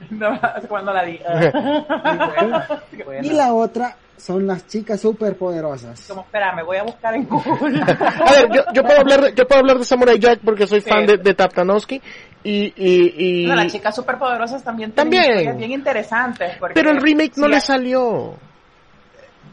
No, 0.10 0.38
cuando 0.68 0.92
la 0.92 1.04
di. 1.04 1.18
y 3.22 3.30
la 3.30 3.54
otra 3.54 3.96
son 4.16 4.46
las 4.46 4.66
chicas 4.66 5.00
superpoderosas. 5.00 6.06
Como, 6.08 6.22
espera, 6.22 6.52
me 6.54 6.62
voy 6.62 6.76
a 6.76 6.82
buscar 6.84 7.14
en 7.14 7.24
Google. 7.28 7.80
A 7.82 8.32
ver, 8.32 8.48
yo, 8.52 8.62
yo 8.72 8.82
puedo 8.82 9.00
hablar 9.00 9.20
de, 9.22 9.34
yo 9.34 9.46
puedo 9.46 9.60
hablar 9.60 9.78
de 9.78 9.84
Samurai 9.84 10.18
Jack 10.18 10.40
porque 10.44 10.66
soy 10.66 10.80
fan 10.80 11.04
de, 11.06 11.16
de 11.18 11.34
Taptanowski 11.34 12.00
y, 12.42 12.72
y, 12.76 13.42
y- 13.44 13.46
No, 13.46 13.54
las 13.56 13.72
chicas 13.72 13.94
superpoderosas 13.94 14.62
también 14.62 14.92
tienen 14.92 15.12
También. 15.12 15.56
bien 15.58 15.72
interesantes. 15.72 16.56
porque 16.58 16.74
pero 16.74 16.90
el 16.90 17.00
remake 17.00 17.32
no 17.36 17.46
sí, 17.46 17.52
le 17.52 17.60
salió. 17.60 18.34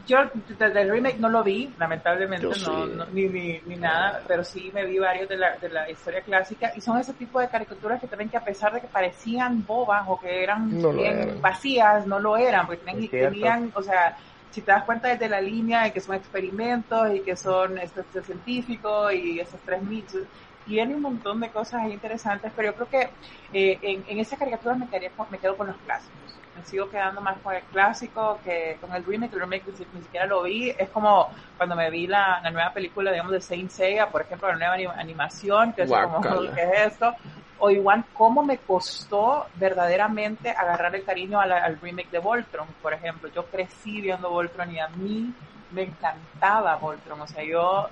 Yo 0.06 0.16
desde 0.58 0.82
el 0.82 0.90
remake 0.90 1.18
no 1.18 1.28
lo 1.28 1.44
vi, 1.44 1.70
lamentablemente 1.78 2.46
no, 2.46 2.54
sí. 2.54 2.92
no- 2.96 3.06
ni, 3.12 3.28
ni, 3.28 3.60
ni 3.66 3.76
nada, 3.76 4.20
pero 4.26 4.42
sí 4.42 4.70
me 4.74 4.84
vi 4.84 4.98
varios 4.98 5.28
de 5.28 5.36
la, 5.36 5.56
de 5.58 5.68
la 5.68 5.88
historia 5.88 6.20
clásica 6.22 6.72
y 6.74 6.80
son 6.80 6.98
ese 6.98 7.12
tipo 7.12 7.38
de 7.40 7.48
caricaturas 7.48 8.00
que 8.00 8.08
también 8.08 8.28
que 8.28 8.36
a 8.36 8.44
pesar 8.44 8.72
de 8.72 8.80
que 8.80 8.88
parecían 8.88 9.64
bobas 9.64 10.04
o 10.08 10.18
que 10.18 10.42
eran 10.42 10.80
No 10.80 10.92
bien 10.92 11.18
eran. 11.20 11.40
vacías, 11.40 12.06
no 12.06 12.18
lo 12.18 12.36
eran, 12.36 12.66
porque 12.66 12.82
tenían, 12.84 13.08
tenían, 13.10 13.72
o 13.74 13.82
sea, 13.82 14.16
si 14.52 14.62
te 14.62 14.70
das 14.72 14.84
cuenta 14.84 15.08
desde 15.08 15.28
la 15.28 15.40
línea 15.40 15.82
de 15.84 15.92
que 15.92 16.00
son 16.00 16.14
experimentos 16.16 17.14
y 17.14 17.22
que 17.22 17.36
son 17.36 17.78
este, 17.78 18.00
este 18.02 18.22
científico 18.22 19.10
y 19.10 19.40
esos 19.40 19.60
tres 19.64 19.82
mitos, 19.82 20.28
tiene 20.64 20.94
un 20.94 21.02
montón 21.02 21.40
de 21.40 21.50
cosas 21.50 21.88
interesantes, 21.90 22.52
pero 22.54 22.70
yo 22.70 22.76
creo 22.76 22.88
que 22.88 23.16
eh, 23.52 23.78
en, 23.82 24.04
en 24.06 24.18
esa 24.20 24.36
caricatura 24.36 24.74
me, 24.76 24.88
quedaría 24.88 25.10
con- 25.14 25.26
me 25.30 25.38
quedo 25.40 25.56
con 25.56 25.66
los 25.66 25.78
clásicos. 25.78 26.40
Me 26.54 26.64
sigo 26.64 26.88
quedando 26.90 27.20
más 27.20 27.40
con 27.40 27.54
el 27.54 27.64
clásico 27.64 28.40
que 28.42 28.76
con 28.80 28.92
el 28.94 29.04
remake. 29.04 29.32
El 29.34 29.40
remake 29.40 29.66
ni, 29.66 29.76
si- 29.76 29.88
ni 29.92 30.02
siquiera 30.02 30.26
lo 30.26 30.42
vi. 30.42 30.70
Es 30.78 30.90
como 30.90 31.28
cuando 31.56 31.74
me 31.76 31.90
vi 31.90 32.06
la, 32.06 32.40
la 32.42 32.50
nueva 32.50 32.72
película, 32.72 33.10
digamos, 33.10 33.32
de 33.32 33.40
Saint 33.40 33.70
Seiya, 33.70 34.10
por 34.10 34.22
ejemplo, 34.22 34.48
la 34.48 34.56
nueva 34.56 34.76
anim- 34.76 34.94
animación, 34.96 35.72
que 35.72 35.82
es 35.82 35.90
como. 35.90 36.20
¿qué 36.54 36.62
es 36.62 36.92
esto? 36.92 37.14
O 37.64 37.70
igual, 37.70 38.04
cómo 38.14 38.42
me 38.42 38.58
costó 38.58 39.46
verdaderamente 39.54 40.50
agarrar 40.50 40.94
el 40.96 41.04
cariño 41.04 41.40
al 41.40 41.78
remake 41.80 42.10
de 42.10 42.18
Voltron, 42.18 42.66
por 42.82 42.92
ejemplo. 42.92 43.30
Yo 43.32 43.46
crecí 43.46 44.00
viendo 44.00 44.28
Voltron 44.30 44.68
y 44.74 44.80
a 44.80 44.88
mí 44.88 45.32
me 45.70 45.82
encantaba 45.84 46.74
Voltron. 46.76 47.20
O 47.20 47.26
sea, 47.28 47.44
yo 47.44 47.88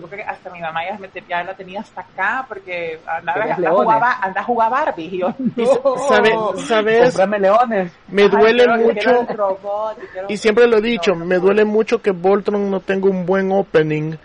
yo 0.00 0.06
creo 0.08 0.24
que 0.24 0.30
hasta 0.30 0.50
mi 0.50 0.60
mamá 0.60 0.80
ya, 0.84 0.98
me 0.98 1.08
te- 1.08 1.22
ya 1.28 1.42
la 1.44 1.54
tenía 1.54 1.80
hasta 1.80 2.00
acá 2.00 2.44
porque 2.48 2.98
andaba, 3.06 3.42
anda, 3.42 3.54
a 3.54 3.58
leones. 3.58 3.80
jugar, 3.82 4.00
ba- 4.00 4.18
anda 4.20 4.40
a 4.40 4.44
jugar 4.44 4.70
Barbie. 4.70 5.04
Y 5.12 5.18
yo, 5.18 5.28
no. 5.38 5.98
¿Sabe- 6.08 6.36
¿Sabes? 6.66 7.04
Comprame 7.04 7.38
leones. 7.38 7.92
Me 8.08 8.28
duele 8.28 8.66
mucho, 8.78 9.26
robot, 9.34 9.98
quiero- 10.12 10.26
y 10.30 10.36
siempre 10.38 10.66
lo 10.66 10.78
he 10.78 10.82
dicho, 10.82 11.14
No, 11.14 11.24
me 11.24 11.36
duele 11.38 11.64
mucho 11.64 12.02
que 12.02 12.10
Voltron 12.10 12.70
no 12.70 12.80
tenga 12.80 13.08
un 13.08 13.24
buen 13.26 13.52
opening 13.52 14.16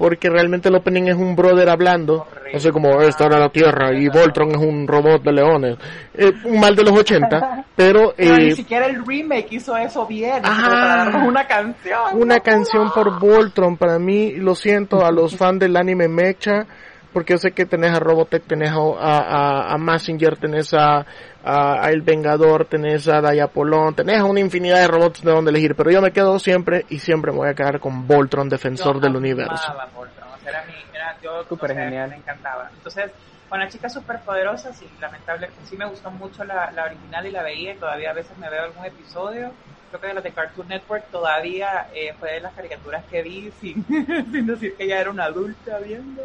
porque 0.00 0.30
realmente 0.30 0.70
el 0.70 0.76
opening 0.76 1.08
es 1.08 1.16
un 1.16 1.36
brother 1.36 1.68
hablando, 1.68 2.26
así 2.54 2.70
como 2.70 3.02
esta 3.02 3.26
era 3.26 3.38
la 3.38 3.50
Tierra 3.50 3.92
y 3.92 4.08
Voltron 4.08 4.50
es 4.52 4.56
un 4.56 4.88
robot 4.88 5.22
de 5.22 5.30
leones. 5.30 5.76
Eh, 6.14 6.32
un 6.46 6.58
mal 6.58 6.74
de 6.74 6.84
los 6.84 6.98
80, 6.98 7.66
pero... 7.76 8.14
Pero 8.16 8.36
ni 8.38 8.48
eh, 8.48 8.56
siquiera 8.56 8.86
el 8.86 9.04
remake 9.04 9.48
hizo 9.50 9.76
eso 9.76 10.06
bien. 10.06 10.40
Ah. 10.42 11.22
una 11.28 11.46
canción. 11.46 12.00
una 12.14 12.40
canción 12.40 12.90
por 12.94 13.20
Voltron, 13.20 13.76
para 13.76 13.98
mí, 13.98 14.32
lo 14.36 14.54
siento 14.54 15.04
a 15.04 15.12
los 15.12 15.36
fans 15.36 15.58
del 15.58 15.76
anime 15.76 16.08
Mecha, 16.08 16.66
porque 17.12 17.34
yo 17.34 17.38
sé 17.38 17.52
que 17.52 17.66
tenés 17.66 17.94
a 17.94 18.00
Robotech, 18.00 18.44
tenés 18.44 18.70
a, 18.70 18.76
a, 18.76 19.74
a 19.74 19.78
Massinger, 19.78 20.36
tenés 20.36 20.72
a, 20.74 21.06
a, 21.44 21.84
a 21.84 21.90
El 21.90 22.02
Vengador, 22.02 22.64
tenés 22.66 23.08
a 23.08 23.20
Diapolón, 23.20 23.94
tenés 23.94 24.20
a 24.20 24.24
una 24.24 24.40
infinidad 24.40 24.78
de 24.80 24.88
robots 24.88 25.22
de 25.22 25.30
donde 25.30 25.50
elegir, 25.50 25.74
pero 25.74 25.90
yo 25.90 26.00
me 26.00 26.12
quedo 26.12 26.38
siempre 26.38 26.84
y 26.88 26.98
siempre 26.98 27.32
me 27.32 27.38
voy 27.38 27.48
a 27.48 27.54
quedar 27.54 27.80
con 27.80 28.06
Voltron, 28.06 28.48
defensor 28.48 28.96
Yo 28.96 29.00
del 29.00 29.16
universo. 29.16 29.74
Voltron, 29.94 30.28
o 30.28 30.38
sea, 30.38 30.50
era 30.50 30.64
mi, 30.64 30.74
era, 30.94 31.16
yo, 31.22 31.44
Súper 31.48 31.72
o 31.72 31.74
sea, 31.74 31.84
genial. 31.84 32.10
Me 32.10 32.16
encantaba. 32.16 32.70
Entonces, 32.72 33.10
con 33.48 33.58
las 33.58 33.72
chicas 33.72 33.92
superpoderosas, 33.92 34.76
sí, 34.76 34.88
lamentable, 35.00 35.50
sí 35.64 35.76
me 35.76 35.86
gustó 35.86 36.10
mucho 36.10 36.44
la, 36.44 36.70
la 36.70 36.84
original 36.84 37.26
y 37.26 37.30
la 37.32 37.42
veía 37.42 37.74
y 37.74 37.78
todavía 37.78 38.10
a 38.10 38.14
veces 38.14 38.36
me 38.38 38.48
veo 38.48 38.64
algún 38.64 38.84
episodio. 38.84 39.52
Creo 39.90 40.00
que 40.00 40.06
de 40.06 40.14
las 40.14 40.24
de 40.24 40.30
Cartoon 40.30 40.68
Network 40.68 41.04
todavía 41.10 41.88
eh, 41.94 42.12
fue 42.18 42.32
de 42.32 42.40
las 42.40 42.52
caricaturas 42.54 43.04
que 43.10 43.22
vi 43.22 43.50
sin, 43.60 43.84
sin 43.86 44.46
decir 44.46 44.74
que 44.76 44.86
ya 44.86 45.00
era 45.00 45.10
una 45.10 45.24
adulta 45.24 45.78
viendo. 45.84 46.22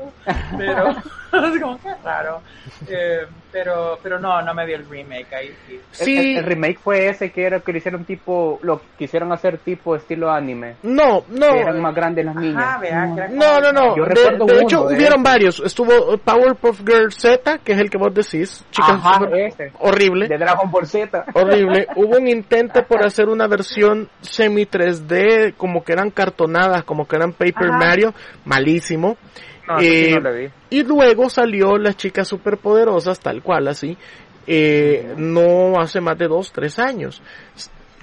Pero 0.57 0.89
es 0.91 0.97
como 1.61 1.79
que 1.81 1.89
raro. 2.03 2.41
Eh, 2.87 3.25
pero, 3.51 3.97
pero 4.03 4.19
no, 4.19 4.41
no 4.41 4.53
me 4.53 4.65
vi 4.65 4.73
el 4.73 4.87
remake 4.87 5.33
ahí 5.33 5.55
sí. 5.67 5.79
El, 6.01 6.17
el- 6.17 6.37
el 6.37 6.43
remake 6.45 6.77
fue 6.79 7.07
ese 7.07 7.31
que 7.31 7.43
era 7.45 7.59
que 7.61 7.71
le 7.71 7.77
hicieron 7.79 8.03
tipo, 8.05 8.59
lo 8.63 8.81
quisieron 8.97 9.31
hacer 9.31 9.57
tipo 9.59 9.95
estilo 9.95 10.29
anime. 10.31 10.75
No, 10.83 11.23
no. 11.29 11.47
Que 11.51 11.59
eran 11.61 11.81
más 11.81 11.95
grandes 11.95 12.25
las 12.25 12.35
niñas. 12.35 12.63
Ah, 12.65 12.77
vea, 12.79 13.05
que 13.15 13.19
era 13.21 13.27
No, 13.29 13.59
no, 13.61 13.71
no. 13.71 13.95
Yo 13.95 14.03
De, 14.03 14.09
recuerdo 14.09 14.45
de 14.45 14.53
uno 14.53 14.61
hecho, 14.61 14.83
de 14.87 14.95
hubieron 14.95 15.23
varios. 15.23 15.59
Estuvo 15.61 16.17
Powerpuff 16.17 16.81
Girl 16.85 17.11
Z, 17.13 17.59
que 17.59 17.71
es 17.73 17.79
el 17.79 17.89
que 17.89 17.97
vos 17.97 18.13
decís. 18.13 18.65
Chicas 18.71 18.89
Ajá, 18.91 19.19
super- 19.19 19.39
ese. 19.39 19.71
horrible. 19.79 20.27
De 20.27 20.37
Dragon 20.37 20.69
Ball 20.69 20.85
Z. 20.85 21.25
Horrible. 21.33 21.87
Hubo 21.95 22.17
un 22.17 22.27
intento 22.27 22.83
por 22.85 23.05
hacer 23.05 23.29
una 23.29 23.47
versión 23.55 24.09
semi 24.21 24.65
3D, 24.65 25.53
como 25.55 25.83
que 25.83 25.93
eran 25.93 26.11
cartonadas, 26.11 26.83
como 26.83 27.07
que 27.07 27.15
eran 27.15 27.31
Paper 27.33 27.69
Ajá. 27.69 27.77
Mario. 27.77 28.13
Malísimo. 28.45 29.17
No, 29.67 29.79
sí 29.79 29.85
Eh, 29.87 30.11
no 30.13 30.19
lo 30.19 30.33
vi. 30.35 30.47
y 30.69 30.83
luego 30.83 31.29
salió 31.29 31.77
las 31.77 31.97
chicas 31.97 32.27
superpoderosas, 32.27 33.19
tal 33.19 33.41
cual 33.41 33.67
así, 33.67 33.97
eh, 34.47 35.13
no 35.17 35.79
hace 35.79 35.99
más 36.01 36.17
de 36.17 36.27
dos, 36.27 36.51
tres 36.51 36.77
años. 36.77 37.21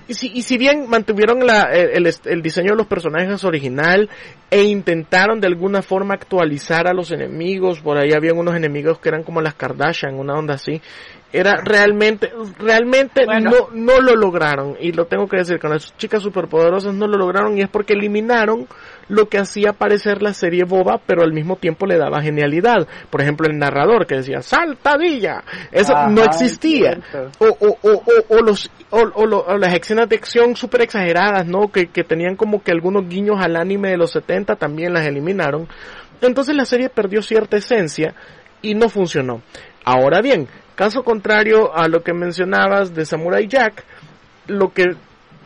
Y 0.08 0.14
si, 0.14 0.32
y 0.34 0.42
si 0.42 0.58
bien 0.58 0.88
mantuvieron 0.88 1.46
la, 1.46 1.62
el, 1.72 2.04
el- 2.04 2.14
el 2.24 2.42
diseño 2.42 2.72
de 2.72 2.76
los 2.78 2.88
personajes 2.88 3.44
original 3.44 4.10
e 4.50 4.64
intentaron 4.64 5.40
de 5.40 5.46
alguna 5.46 5.80
forma 5.80 6.14
actualizar 6.14 6.88
a 6.88 6.92
los 6.92 7.12
enemigos, 7.12 7.78
por 7.80 7.96
ahí 7.96 8.10
habían 8.12 8.36
unos 8.36 8.56
enemigos 8.56 8.98
que 8.98 9.08
eran 9.10 9.22
como 9.22 9.40
las 9.40 9.54
Kardashian, 9.54 10.18
una 10.18 10.34
onda 10.34 10.54
así, 10.54 10.82
era 11.32 11.56
realmente, 11.64 12.30
realmente 12.58 13.24
Bueno. 13.24 13.50
no, 13.50 13.68
no 13.72 14.00
lo 14.00 14.14
lograron, 14.16 14.76
y 14.78 14.92
lo 14.92 15.06
tengo 15.06 15.26
que 15.26 15.38
decir, 15.38 15.58
con 15.58 15.70
las 15.70 15.96
chicas 15.96 16.22
superpoderosas 16.22 16.92
no 16.94 17.06
lo 17.06 17.16
lograron, 17.18 17.56
y 17.56 17.62
es 17.62 17.68
porque 17.68 17.94
eliminaron 17.94 18.66
lo 19.08 19.28
que 19.28 19.38
hacía 19.38 19.72
parecer 19.72 20.22
la 20.22 20.32
serie 20.34 20.64
boba, 20.64 21.00
pero 21.06 21.22
al 21.22 21.32
mismo 21.32 21.56
tiempo 21.56 21.86
le 21.86 21.98
daba 21.98 22.22
genialidad. 22.22 22.86
Por 23.10 23.20
ejemplo, 23.20 23.46
el 23.50 23.58
narrador 23.58 24.06
que 24.06 24.16
decía, 24.16 24.40
saltadilla, 24.42 25.42
eso 25.70 25.94
Ajá, 25.96 26.08
no 26.08 26.22
existía. 26.22 26.98
O, 27.38 27.46
o, 27.46 27.76
o, 27.82 27.90
o, 27.92 28.02
o 28.36 28.42
los, 28.42 28.70
o, 28.90 29.00
o 29.14 29.26
lo- 29.26 29.44
o 29.44 29.58
las 29.58 29.74
escenas 29.74 30.08
de 30.08 30.16
acción 30.16 30.56
súper 30.56 30.82
exageradas, 30.82 31.46
¿no? 31.46 31.68
Que, 31.70 31.86
que 31.88 32.04
tenían 32.04 32.36
como 32.36 32.62
que 32.62 32.70
algunos 32.72 33.08
guiños 33.08 33.36
al 33.40 33.56
anime 33.56 33.90
de 33.90 33.96
los 33.98 34.12
70 34.12 34.56
también 34.56 34.92
las 34.94 35.06
eliminaron. 35.06 35.68
Entonces 36.20 36.54
la 36.54 36.64
serie 36.64 36.88
perdió 36.88 37.20
cierta 37.22 37.56
esencia 37.56 38.14
y 38.62 38.74
no 38.74 38.88
funcionó. 38.88 39.42
Ahora 39.84 40.20
bien, 40.22 40.46
caso 40.74 41.02
contrario 41.02 41.74
a 41.74 41.88
lo 41.88 42.02
que 42.02 42.12
mencionabas 42.12 42.94
de 42.94 43.04
Samurai 43.04 43.46
Jack, 43.46 43.84
lo 44.46 44.72
que 44.72 44.96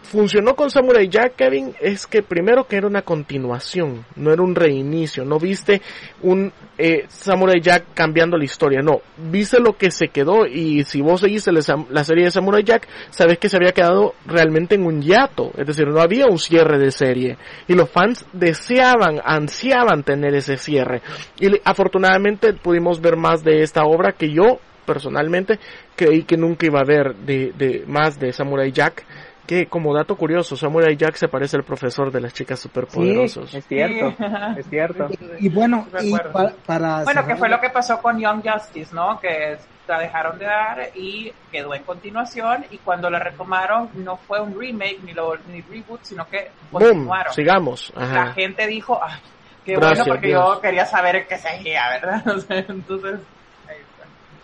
funcionó 0.07 0.55
con 0.55 0.71
Samurai 0.71 1.09
Jack, 1.09 1.35
Kevin, 1.37 1.75
es 1.81 2.07
que 2.07 2.23
primero 2.23 2.67
que 2.67 2.77
era 2.77 2.87
una 2.87 3.03
continuación, 3.03 4.05
no 4.15 4.33
era 4.33 4.43
un 4.43 4.55
reinicio, 4.55 5.25
no 5.25 5.39
viste 5.39 5.83
un 6.23 6.53
eh, 6.79 7.05
Samurai 7.09 7.61
Jack 7.61 7.87
cambiando 7.95 8.37
la 8.37 8.45
historia, 8.45 8.81
no, 8.83 9.01
viste 9.17 9.61
lo 9.61 9.77
que 9.77 9.91
se 9.91 10.09
quedó 10.09 10.47
y 10.47 10.85
si 10.85 11.01
vos 11.01 11.21
seguiste 11.21 11.51
la, 11.53 12.05
serie 12.05 12.25
de 12.25 12.31
Samurai 12.31 12.63
Jack, 12.63 12.87
sabes 13.11 13.39
que 13.39 13.49
se 13.49 13.57
había 13.57 13.73
quedado 13.73 14.15
realmente 14.27 14.77
en 14.77 14.87
un 14.87 15.03
hiato, 15.03 15.51
es 15.57 15.67
decir, 15.67 15.89
no 15.89 16.01
había 16.01 16.27
un 16.27 16.39
cierre 16.39 16.79
de 16.79 16.91
serie. 16.91 17.37
Y 17.67 17.75
los 17.75 17.91
fans 17.91 18.25
deseaban, 18.33 19.21
ansiaban 19.25 20.03
tener 20.05 20.35
ese 20.35 20.57
cierre. 20.57 21.03
Y 21.39 21.49
afortunadamente 21.65 22.53
pudimos 22.53 23.01
ver 23.01 23.17
más 23.17 23.43
de 23.43 23.63
esta 23.63 23.85
obra 23.85 24.13
que 24.13 24.33
yo 24.33 24.61
personalmente 24.87 25.59
creí 25.95 26.23
que 26.23 26.37
nunca 26.37 26.65
iba 26.67 26.81
a 26.81 26.85
ver 26.85 27.15
de, 27.17 27.53
de 27.53 27.85
más 27.87 28.19
de 28.19 28.33
Samurai 28.33 28.73
Jack 28.73 29.05
que 29.47 29.67
como 29.67 29.95
dato 29.95 30.17
curioso, 30.17 30.57
Samurai 30.57 30.97
Jack 30.97 31.15
se 31.15 31.29
parece 31.29 31.57
al 31.57 31.63
profesor 31.63 32.11
de 32.11 32.21
las 32.21 32.35
chicas 32.35 32.59
Sí, 32.59 32.65
superpoderosas. 32.65 33.55
es 33.55 33.65
cierto, 33.69 34.11
Sí. 34.19 34.25
es 34.59 34.67
cierto. 34.69 35.09
Y 35.39 35.49
bueno, 35.51 35.87
y 36.03 36.11
pa- 36.13 36.53
para 36.67 37.05
Bueno, 37.05 37.21
que 37.21 37.27
cerrar- 37.35 37.39
fue 37.39 37.49
lo 37.51 37.61
que 37.61 37.71
pasó 37.71 38.03
con 38.03 38.19
Young 38.19 38.43
Justice, 38.45 38.93
¿no? 38.93 39.21
Que 39.21 39.57
la 39.87 40.01
dejaron 40.01 40.37
de 40.41 40.47
dar 40.47 40.91
y 40.97 41.33
quedó 41.53 41.75
en 41.77 41.85
continuación 41.85 42.65
y 42.73 42.79
cuando 42.79 43.09
la 43.09 43.21
retomaron 43.21 43.89
no 43.95 44.17
fue 44.17 44.41
un 44.41 44.59
remake 44.59 44.99
ni, 45.05 45.13
lo, 45.13 45.37
ni 45.53 45.61
reboot, 45.63 46.01
sino 46.03 46.27
que 46.29 46.51
Boom, 46.73 46.83
continuaron. 46.83 47.33
sigamos. 47.33 47.93
La 47.97 48.33
gente 48.33 48.67
dijo, 48.67 48.99
ay, 49.01 49.21
qué 49.65 49.75
Gracias, 49.77 49.99
bueno 50.07 50.13
porque 50.15 50.27
Dios. 50.27 50.55
yo 50.57 50.61
quería 50.61 50.87
saber 50.87 51.25
qué 51.29 51.39
seguía, 51.39 51.83
¿verdad? 51.91 52.23
Entonces. 52.69 53.21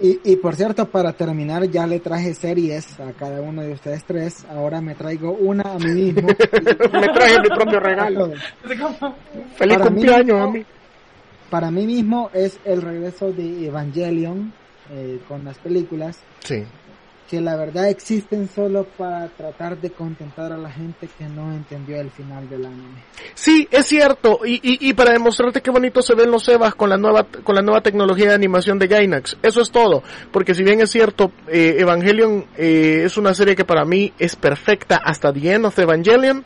Y, 0.00 0.18
y 0.24 0.36
por 0.36 0.54
cierto, 0.56 0.86
para 0.88 1.12
terminar, 1.12 1.64
ya 1.70 1.86
le 1.86 2.00
traje 2.00 2.34
series 2.34 2.98
a 2.98 3.12
cada 3.12 3.40
uno 3.40 3.62
de 3.62 3.72
ustedes 3.72 4.02
tres. 4.04 4.44
Ahora 4.50 4.80
me 4.80 4.94
traigo 4.94 5.32
una 5.32 5.62
a 5.74 5.78
mí 5.78 5.92
mismo. 5.92 6.26
Me 6.92 7.08
traje 7.08 7.40
mi 7.40 7.48
propio 7.48 7.78
regalo. 7.80 8.32
Feliz 9.56 9.76
Para 9.78 9.90
mí 9.90 9.96
cumpleaños 9.96 10.26
mismo- 10.26 10.42
a 10.44 10.50
mí. 10.52 10.64
Para 11.50 11.70
mí 11.70 11.86
mismo 11.86 12.30
es 12.32 12.58
el 12.64 12.80
regreso 12.82 13.30
de 13.32 13.66
Evangelion 13.66 14.52
eh, 14.90 15.20
con 15.28 15.44
las 15.44 15.58
películas, 15.58 16.18
Sí. 16.40 16.64
Que 17.32 17.40
la 17.40 17.56
verdad 17.56 17.88
existen 17.88 18.46
solo 18.46 18.84
para 18.84 19.26
tratar 19.28 19.80
de 19.80 19.88
contentar 19.88 20.52
a 20.52 20.58
la 20.58 20.70
gente 20.70 21.08
que 21.16 21.24
no 21.24 21.50
entendió 21.50 21.98
el 21.98 22.10
final 22.10 22.46
del 22.46 22.66
anime. 22.66 23.02
Sí, 23.32 23.66
es 23.70 23.86
cierto. 23.86 24.40
Y, 24.44 24.56
y, 24.56 24.90
y 24.90 24.92
para 24.92 25.14
demostrarte 25.14 25.62
qué 25.62 25.70
bonito 25.70 26.02
se 26.02 26.14
ven 26.14 26.30
los 26.30 26.46
Evas 26.50 26.74
con 26.74 26.90
la 26.90 26.98
nueva, 26.98 27.26
con 27.42 27.54
la 27.54 27.62
nueva 27.62 27.80
tecnología 27.80 28.28
de 28.28 28.34
animación 28.34 28.78
de 28.78 28.86
Gainax. 28.86 29.38
Eso 29.42 29.62
es 29.62 29.70
todo. 29.70 30.02
Porque 30.30 30.54
si 30.54 30.62
bien 30.62 30.82
es 30.82 30.90
cierto, 30.90 31.32
eh, 31.48 31.76
Evangelion 31.78 32.44
eh, 32.58 33.04
es 33.06 33.16
una 33.16 33.32
serie 33.32 33.56
que 33.56 33.64
para 33.64 33.86
mí 33.86 34.12
es 34.18 34.36
perfecta 34.36 35.00
hasta 35.02 35.32
The 35.32 35.54
End 35.54 35.64
of 35.64 35.78
Evangelion. 35.78 36.44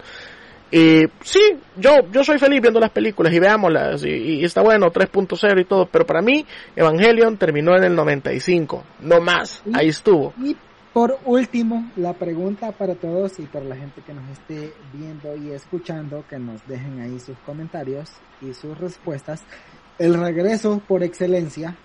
Eh, 0.71 1.09
sí, 1.21 1.41
yo, 1.77 1.91
yo 2.13 2.23
soy 2.23 2.39
feliz 2.39 2.61
viendo 2.61 2.79
las 2.79 2.91
películas 2.91 3.33
y 3.33 3.41
veámoslas 3.41 4.05
y, 4.05 4.11
y 4.11 4.45
está 4.45 4.63
bueno 4.63 4.87
3.0 4.87 5.61
y 5.61 5.65
todo, 5.65 5.87
pero 5.87 6.05
para 6.05 6.23
mí 6.23 6.45
Evangelion 6.75 7.37
terminó 7.37 7.77
en 7.77 7.85
el 7.85 7.95
95, 7.95 8.85
no 9.01 9.21
más, 9.21 9.63
ahí 9.73 9.89
estuvo. 9.89 10.35
Y 10.43 10.57
por 10.97 11.19
último, 11.27 11.91
la 11.97 12.15
pregunta 12.15 12.73
para 12.73 12.95
todos 12.95 13.39
y 13.39 13.43
para 13.43 13.67
la 13.67 13.77
gente 13.77 14.01
que 14.01 14.15
nos 14.15 14.27
esté 14.31 14.73
viendo 14.95 15.37
y 15.37 15.51
escuchando, 15.51 16.25
que 16.27 16.39
nos 16.39 16.67
dejen 16.67 17.01
ahí 17.01 17.21
sus 17.21 17.37
comentarios 17.41 18.13
y 18.41 18.55
sus 18.55 18.79
respuestas. 18.79 19.43
El 19.99 20.15
regreso 20.15 20.81
por 20.89 21.03
excelencia, 21.03 21.77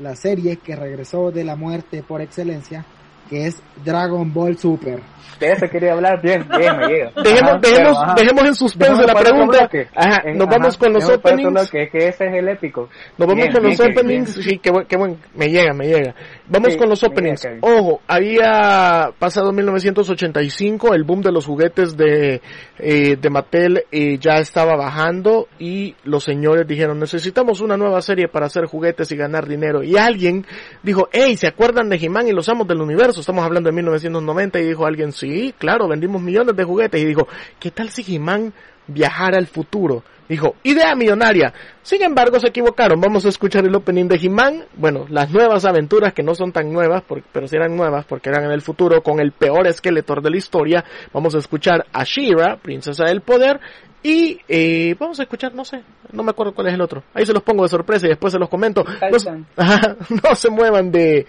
la 0.00 0.16
serie 0.16 0.56
que 0.56 0.74
regresó 0.74 1.30
de 1.30 1.44
la 1.44 1.54
muerte 1.54 2.02
por 2.02 2.20
excelencia, 2.20 2.84
que 3.28 3.46
es 3.46 3.62
Dragon 3.84 4.32
Ball 4.32 4.56
Super. 4.56 5.00
De 5.40 5.52
eso 5.52 5.66
quería 5.70 5.92
hablar 5.92 6.18
bien, 6.22 6.48
bien, 6.56 6.76
me 6.78 6.86
llega. 6.86 7.10
Dejemos, 7.22 7.50
Ajá, 7.52 7.58
dejemos, 7.60 7.98
pero, 8.00 8.14
dejemos 8.16 8.44
en 8.46 8.54
suspenso 8.54 9.02
la 9.02 9.14
pregunta. 9.14 9.68
Ajá, 9.94 10.22
Eh, 10.24 10.32
nos 10.32 10.46
ajá, 10.48 10.56
vamos 10.58 10.76
con 10.78 10.92
los 10.94 11.10
openings. 11.10 11.52
bloque, 11.52 11.88
que 11.90 12.08
ese 12.08 12.24
es 12.26 12.34
el 12.36 12.48
épico. 12.48 12.88
Nos 13.18 13.28
vamos 13.28 13.34
Bien, 13.44 13.52
con 13.52 13.62
los 13.64 13.76
bien, 13.76 13.90
openings, 13.92 14.34
bien. 14.38 14.48
sí, 14.48 14.58
qué 14.58 14.70
buen, 14.70 14.86
qué 14.86 14.96
buen, 14.96 15.18
me 15.34 15.48
llega, 15.48 15.74
me 15.74 15.88
llega. 15.88 16.14
Vamos 16.48 16.72
Sí, 16.72 16.78
con 16.78 16.88
los 16.88 17.02
openings. 17.04 17.42
llega, 17.44 17.58
Ojo, 17.60 18.00
había 18.06 19.10
pasado 19.18 19.52
1985, 19.52 20.94
el 20.94 21.04
boom 21.04 21.20
de 21.20 21.32
los 21.32 21.44
juguetes 21.44 21.98
de, 21.98 22.40
eh, 22.78 23.16
de 23.20 23.30
Mattel 23.30 23.84
eh, 23.92 24.16
ya 24.18 24.38
estaba 24.38 24.74
bajando 24.74 25.48
y 25.58 25.96
los 26.04 26.24
señores 26.24 26.66
dijeron, 26.66 26.98
necesitamos 26.98 27.60
una 27.60 27.76
nueva 27.76 28.00
serie 28.00 28.28
para 28.28 28.46
hacer 28.46 28.64
juguetes 28.64 29.12
y 29.12 29.16
ganar 29.16 29.46
dinero. 29.46 29.82
Y 29.82 29.98
alguien 29.98 30.46
dijo, 30.82 31.08
hey, 31.12 31.36
¿se 31.36 31.46
acuerdan 31.46 31.90
de 31.90 31.96
He-Man 31.96 32.28
y 32.28 32.32
los 32.32 32.48
amos 32.48 32.66
del 32.66 32.80
universo? 32.80 33.15
Estamos 33.20 33.44
hablando 33.44 33.68
de 33.68 33.76
1990 33.76 34.58
y 34.60 34.64
dijo 34.66 34.86
alguien, 34.86 35.12
sí, 35.12 35.54
claro, 35.58 35.88
vendimos 35.88 36.22
millones 36.22 36.56
de 36.56 36.64
juguetes. 36.64 37.00
Y 37.00 37.06
dijo, 37.06 37.28
¿qué 37.58 37.70
tal 37.70 37.90
si 37.90 38.14
He-Man 38.14 38.52
viajara 38.86 39.38
al 39.38 39.46
futuro? 39.46 40.02
Dijo, 40.28 40.56
idea 40.64 40.94
millonaria. 40.96 41.52
Sin 41.82 42.02
embargo, 42.02 42.40
se 42.40 42.48
equivocaron. 42.48 43.00
Vamos 43.00 43.24
a 43.26 43.28
escuchar 43.28 43.64
el 43.64 43.74
opening 43.74 44.06
de 44.06 44.16
He-Man. 44.16 44.64
Bueno, 44.74 45.06
las 45.08 45.30
nuevas 45.30 45.64
aventuras 45.64 46.12
que 46.12 46.22
no 46.22 46.34
son 46.34 46.52
tan 46.52 46.72
nuevas, 46.72 47.04
pero 47.32 47.46
sí 47.46 47.56
eran 47.56 47.76
nuevas 47.76 48.04
porque 48.06 48.30
eran 48.30 48.44
en 48.44 48.50
el 48.50 48.60
futuro 48.60 49.02
con 49.02 49.20
el 49.20 49.32
peor 49.32 49.72
Skeletor 49.72 50.22
de 50.22 50.30
la 50.30 50.36
historia. 50.36 50.84
Vamos 51.12 51.34
a 51.34 51.38
escuchar 51.38 51.86
a 51.92 52.02
She-Ra, 52.02 52.56
princesa 52.56 53.04
del 53.04 53.20
poder, 53.20 53.60
Y 54.02 54.38
eh, 54.48 54.94
vamos 54.98 55.18
a 55.20 55.24
escuchar, 55.24 55.54
no 55.54 55.64
sé, 55.64 55.82
no 56.12 56.22
me 56.22 56.30
acuerdo 56.30 56.54
cuál 56.54 56.68
es 56.68 56.74
el 56.74 56.80
otro. 56.80 57.02
Ahí 57.14 57.24
se 57.26 57.32
los 57.32 57.42
pongo 57.42 57.62
de 57.62 57.68
sorpresa 57.68 58.06
y 58.06 58.10
después 58.10 58.32
se 58.32 58.38
los 58.38 58.48
comento. 58.48 58.84
No, 58.84 59.18
Ajá, 59.56 59.96
no 60.22 60.34
se 60.34 60.50
muevan 60.50 60.90
de 60.90 61.26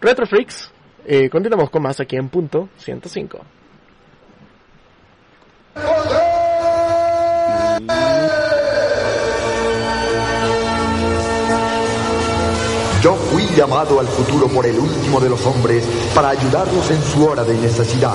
Retro 0.00 0.26
Freaks. 0.26 0.72
Eh, 1.04 1.28
continuamos 1.30 1.70
con 1.70 1.82
más 1.82 1.98
aquí 2.00 2.16
en 2.16 2.28
punto 2.28 2.68
105. 2.78 3.38
Yo 13.02 13.14
fui 13.14 13.46
llamado 13.56 13.98
al 13.98 14.06
futuro 14.06 14.46
por 14.48 14.66
el 14.66 14.78
último 14.78 15.20
de 15.20 15.30
los 15.30 15.46
hombres 15.46 15.86
para 16.14 16.28
ayudarlos 16.28 16.90
en 16.90 17.02
su 17.02 17.26
hora 17.26 17.44
de 17.44 17.54
necesidad. 17.54 18.14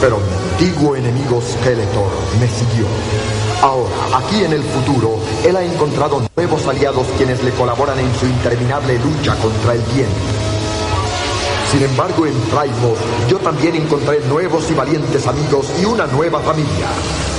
Pero 0.00 0.37
antiguo 0.58 0.96
enemigo 0.96 1.40
Skeletor 1.40 2.10
me 2.40 2.48
siguió. 2.48 2.84
Ahora, 3.62 4.18
aquí 4.18 4.42
en 4.42 4.52
el 4.52 4.62
futuro, 4.64 5.20
él 5.44 5.56
ha 5.56 5.62
encontrado 5.62 6.20
nuevos 6.36 6.66
aliados 6.66 7.06
quienes 7.16 7.44
le 7.44 7.52
colaboran 7.52 7.96
en 8.00 8.12
su 8.16 8.26
interminable 8.26 8.98
lucha 8.98 9.36
contra 9.36 9.74
el 9.74 9.82
bien. 9.94 10.08
Sin 11.70 11.84
embargo, 11.84 12.26
en 12.26 12.34
Frymouth 12.34 12.98
yo 13.28 13.38
también 13.38 13.76
encontré 13.76 14.18
nuevos 14.26 14.68
y 14.68 14.74
valientes 14.74 15.28
amigos 15.28 15.66
y 15.80 15.84
una 15.84 16.08
nueva 16.08 16.40
familia. 16.40 16.88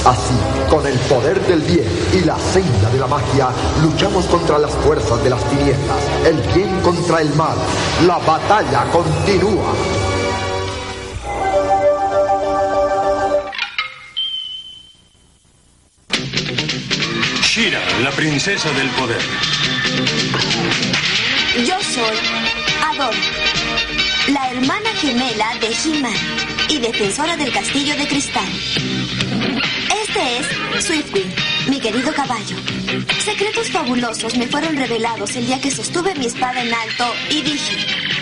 Así, 0.05 0.35
con 0.69 0.87
el 0.87 0.97
poder 0.99 1.45
del 1.45 1.59
bien 1.63 1.89
y 2.13 2.21
la 2.21 2.39
senda 2.39 2.89
de 2.89 2.99
la 2.99 3.07
magia, 3.07 3.49
luchamos 3.83 4.23
contra 4.27 4.57
las 4.59 4.71
fuerzas 4.71 5.21
de 5.25 5.29
las 5.29 5.43
tinieblas, 5.49 6.03
el 6.25 6.37
bien 6.53 6.79
contra 6.79 7.19
el 7.19 7.35
mal. 7.35 7.57
La 8.07 8.17
batalla 8.19 8.85
continúa. 8.93 10.08
La 18.01 18.11
princesa 18.11 18.71
del 18.71 18.89
poder. 18.91 19.21
Yo 21.65 21.75
soy 21.81 22.17
Adol, 22.91 23.15
la 24.29 24.51
hermana 24.51 24.89
gemela 25.01 25.55
de 25.59 25.67
He-Man 25.67 26.13
y 26.69 26.77
defensora 26.77 27.35
del 27.35 27.51
castillo 27.51 27.95
de 27.97 28.07
cristal. 28.07 28.47
Este 30.07 30.37
es 30.37 30.85
Swiftwing, 30.85 31.33
mi 31.67 31.79
querido 31.79 32.13
caballo. 32.13 32.55
Secretos 33.23 33.69
fabulosos 33.69 34.37
me 34.37 34.47
fueron 34.47 34.77
revelados 34.77 35.35
el 35.35 35.47
día 35.47 35.59
que 35.59 35.71
sostuve 35.71 36.15
mi 36.15 36.27
espada 36.27 36.61
en 36.61 36.73
alto 36.73 37.13
y 37.29 37.41
dije... 37.41 38.18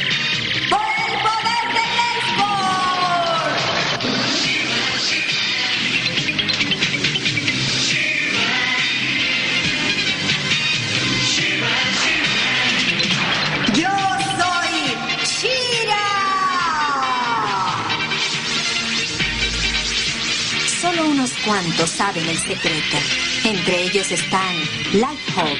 cuantos 21.47 21.89
saben 21.89 22.27
el 22.27 22.37
secreto. 22.37 22.97
Entre 23.45 23.83
ellos 23.83 24.11
están 24.11 24.55
Lighthawk, 24.93 25.57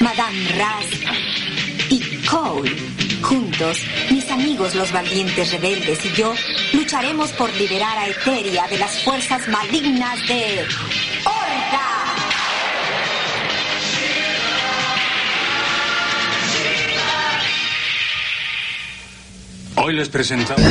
Madame 0.00 0.48
Raz 0.56 0.86
y 1.88 2.00
Cole. 2.26 2.74
Juntos, 3.22 3.78
mis 4.10 4.28
amigos 4.30 4.74
los 4.74 4.92
valientes 4.92 5.52
rebeldes 5.52 6.04
y 6.04 6.12
yo 6.12 6.34
lucharemos 6.72 7.30
por 7.32 7.52
liberar 7.54 7.98
a 7.98 8.08
Eteria 8.08 8.66
de 8.68 8.78
las 8.78 9.02
fuerzas 9.02 9.46
malignas 9.48 10.18
de 10.28 10.66
Horda. 11.24 11.88
Hoy 19.76 19.94
les 19.94 20.08
presentamos. 20.08 20.62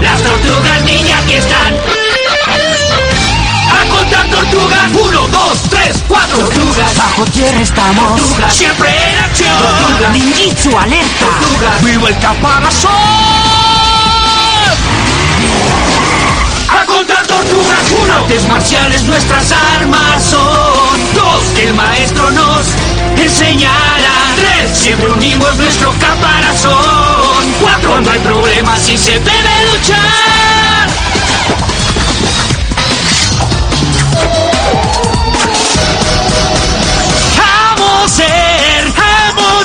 Las 0.00 0.22
tortugas 0.22 0.84
ninja 0.84 1.18
aquí 1.18 1.34
están. 1.34 2.01
Tortugas. 4.42 4.90
Uno, 4.92 5.28
dos, 5.28 5.62
tres, 5.70 6.02
cuatro. 6.08 6.38
Tortugas. 6.38 6.96
Bajo 6.96 7.24
tierra 7.26 7.60
estamos. 7.60 8.16
Tortugas. 8.16 8.52
Siempre 8.52 8.88
en 8.90 9.18
acción. 9.18 9.56
Tortugas. 9.56 10.12
Ninjitsu 10.12 10.76
alerta. 10.76 11.26
Tortugas. 11.26 11.84
Vivo 11.84 12.08
el 12.08 12.18
caparazón. 12.18 12.90
A 16.68 16.84
contar 16.86 17.24
tortugas. 17.26 17.90
Uno. 18.02 18.14
Artes 18.14 18.48
marciales 18.48 19.04
nuestras 19.04 19.52
armas 19.52 20.24
son. 20.24 21.14
Dos. 21.14 21.44
El 21.60 21.74
maestro 21.74 22.28
nos 22.32 22.66
enseñará. 23.16 24.12
Tres. 24.36 24.76
Siempre 24.76 25.08
unimos 25.08 25.54
nuestro 25.56 25.92
caparazón. 26.00 27.52
Cuatro. 27.60 27.90
Cuando 27.90 28.10
hay 28.10 28.18
problemas 28.18 28.88
y 28.88 28.98
se 28.98 29.12
debe 29.12 29.70
luchar. 29.70 30.61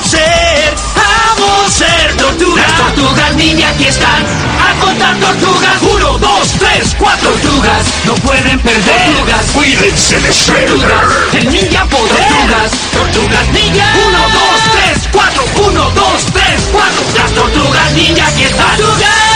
Ser, 0.08 0.74
amo 0.96 1.68
ser 1.68 2.16
tortuga. 2.16 2.62
Las 2.62 2.76
tortugas 2.78 3.34
ninja 3.34 3.68
aquí 3.68 3.84
están. 3.84 4.24
A 4.58 4.80
contar 4.80 5.16
tortugas. 5.18 5.82
Uno, 5.82 6.18
dos, 6.18 6.48
tres, 6.58 6.96
cuatro 6.98 7.30
tortugas. 7.30 7.84
No 8.04 8.14
pueden 8.14 8.58
perder. 8.60 9.14
Tortugas, 9.14 9.44
cuídense 9.52 10.18
de 10.20 10.32
Shredder. 10.32 10.90
El 11.34 11.50
ninja 11.50 11.84
poder. 11.86 12.16
Tortugas, 12.16 12.70
tortugas 12.92 13.48
ninja. 13.48 13.86
Uno, 14.06 14.20
dos, 14.32 14.60
tres, 14.72 15.08
cuatro. 15.12 15.44
Uno, 15.66 15.90
dos, 15.90 16.24
tres, 16.32 16.60
cuatro. 16.72 17.02
Las 17.14 17.30
tortugas 17.32 17.92
ninja 17.92 18.26
aquí 18.28 18.44
están. 18.44 18.76
Tortugas. 18.78 19.27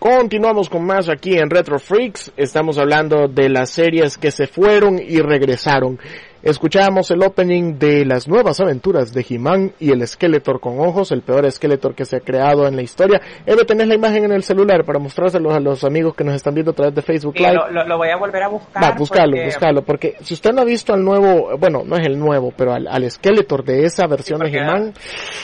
Continuamos 0.00 0.70
con 0.70 0.86
más 0.86 1.10
aquí 1.10 1.36
en 1.36 1.50
Retro 1.50 1.78
Freaks. 1.78 2.32
Estamos 2.38 2.78
hablando 2.78 3.28
de 3.28 3.50
las 3.50 3.68
series 3.68 4.16
que 4.16 4.30
se 4.30 4.46
fueron 4.46 4.98
y 4.98 5.20
regresaron. 5.20 5.98
Escuchamos 6.42 7.10
el 7.10 7.22
opening 7.22 7.78
de 7.78 8.06
las 8.06 8.26
nuevas 8.26 8.60
aventuras 8.60 9.12
de 9.12 9.26
He-Man 9.28 9.72
y 9.78 9.90
el 9.92 10.06
Skeletor 10.08 10.58
con 10.58 10.80
ojos, 10.80 11.12
el 11.12 11.20
peor 11.20 11.50
Skeletor 11.52 11.94
que 11.94 12.06
se 12.06 12.16
ha 12.16 12.20
creado 12.20 12.66
en 12.66 12.76
la 12.76 12.80
historia. 12.82 13.20
Eve, 13.44 13.66
tenés 13.66 13.88
la 13.88 13.94
imagen 13.94 14.24
en 14.24 14.32
el 14.32 14.42
celular 14.42 14.86
para 14.86 14.98
mostrárselos 14.98 15.52
a 15.54 15.60
los 15.60 15.84
amigos 15.84 16.14
que 16.14 16.24
nos 16.24 16.34
están 16.34 16.54
viendo 16.54 16.70
a 16.70 16.74
través 16.74 16.94
de 16.94 17.02
Facebook 17.02 17.34
Sí, 17.36 17.42
Live. 17.42 17.56
lo, 17.56 17.70
lo- 17.70 17.84
lo 17.86 17.98
voy 17.98 18.08
a 18.08 18.16
volver 18.16 18.42
a 18.42 18.48
buscar. 18.48 18.82
Va, 18.82 18.92
búscalo, 18.92 19.32
porque- 19.32 19.44
búscalo, 19.44 19.82
porque 19.82 20.16
si 20.22 20.32
usted 20.32 20.52
no 20.54 20.62
ha 20.62 20.64
visto 20.64 20.94
al 20.94 21.04
nuevo, 21.04 21.58
bueno, 21.58 21.82
no 21.84 21.96
es 21.98 22.06
el 22.06 22.18
nuevo, 22.18 22.54
pero 22.56 22.72
al, 22.72 22.86
al 22.88 23.10
Skeletor 23.10 23.62
de 23.62 23.84
esa 23.84 24.06
versión 24.06 24.40
de 24.40 24.48
He-Man, 24.48 24.94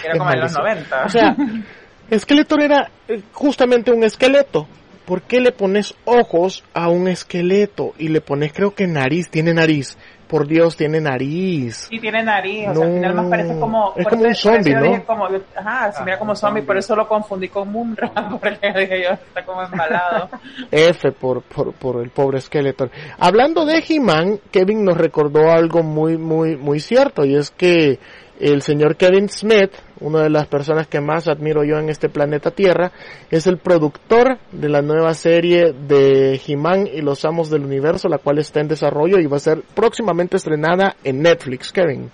Era 0.02 0.12
es 0.14 0.18
como 0.18 0.30
en 0.32 0.40
los 0.40 0.52
malísimo. 0.54 0.62
90. 0.64 1.04
O 1.04 1.08
sea, 1.10 1.36
Skeletor 2.16 2.62
era 2.62 2.90
eh, 3.08 3.20
justamente 3.32 3.90
un 3.90 4.04
esqueleto. 4.04 4.66
¿Por 5.04 5.22
qué 5.22 5.40
le 5.40 5.52
pones 5.52 5.94
ojos 6.04 6.64
a 6.74 6.88
un 6.88 7.06
esqueleto 7.06 7.92
y 7.96 8.08
le 8.08 8.20
pones, 8.20 8.52
creo 8.52 8.74
que 8.74 8.88
nariz, 8.88 9.30
tiene 9.30 9.54
nariz? 9.54 9.96
Por 10.26 10.48
Dios, 10.48 10.76
tiene 10.76 11.00
nariz. 11.00 11.86
Sí, 11.88 12.00
tiene 12.00 12.24
nariz, 12.24 12.66
o 12.70 12.74
sea, 12.74 12.82
al 12.84 12.88
No, 12.90 12.94
final 12.96 13.14
más 13.14 13.26
parece 13.26 13.60
como... 13.60 13.92
es 13.94 14.08
como 14.08 14.24
un 14.24 14.34
zombie, 14.34 14.74
¿no? 14.74 14.82
dije 14.82 15.04
como- 15.04 15.28
ajá, 15.54 15.92
se 15.92 16.02
mira 16.02 16.18
como 16.18 16.34
zombie, 16.34 16.62
por 16.62 16.76
eso 16.76 16.96
lo 16.96 17.06
confundí 17.06 17.48
con 17.48 17.70
Munra, 17.70 18.10
porque 18.40 18.72
dije 18.76 19.04
yo, 19.04 19.10
está 19.10 19.44
como 19.44 19.62
embalado. 19.62 20.28
F 20.72 21.12
por, 21.12 21.42
por, 21.42 21.72
por 21.74 22.02
el 22.02 22.10
pobre 22.10 22.40
Skeletor. 22.40 22.90
Hablando 23.18 23.64
de 23.64 23.84
He-Man, 23.88 24.40
Kevin 24.50 24.84
nos 24.84 24.96
recordó 24.98 25.52
algo 25.52 25.84
muy, 25.84 26.18
muy, 26.18 26.56
muy 26.56 26.80
cierto, 26.80 27.24
y 27.24 27.36
es 27.36 27.52
que 27.52 28.00
el 28.40 28.62
señor 28.62 28.96
Kevin 28.96 29.28
Smith, 29.28 29.70
una 30.00 30.22
de 30.22 30.30
las 30.30 30.46
personas 30.46 30.86
que 30.86 31.00
más 31.00 31.28
admiro 31.28 31.64
yo 31.64 31.78
en 31.78 31.88
este 31.88 32.08
planeta 32.08 32.50
Tierra, 32.50 32.92
es 33.30 33.46
el 33.46 33.58
productor 33.58 34.38
de 34.52 34.68
la 34.68 34.82
nueva 34.82 35.14
serie 35.14 35.72
de 35.72 36.40
He-Man 36.46 36.86
y 36.86 37.00
los 37.00 37.24
Amos 37.24 37.50
del 37.50 37.64
Universo, 37.64 38.08
la 38.08 38.18
cual 38.18 38.38
está 38.38 38.60
en 38.60 38.68
desarrollo 38.68 39.18
y 39.18 39.26
va 39.26 39.36
a 39.36 39.40
ser 39.40 39.62
próximamente 39.74 40.36
estrenada 40.36 40.96
en 41.04 41.22
Netflix, 41.22 41.72
Kevin. 41.72 42.10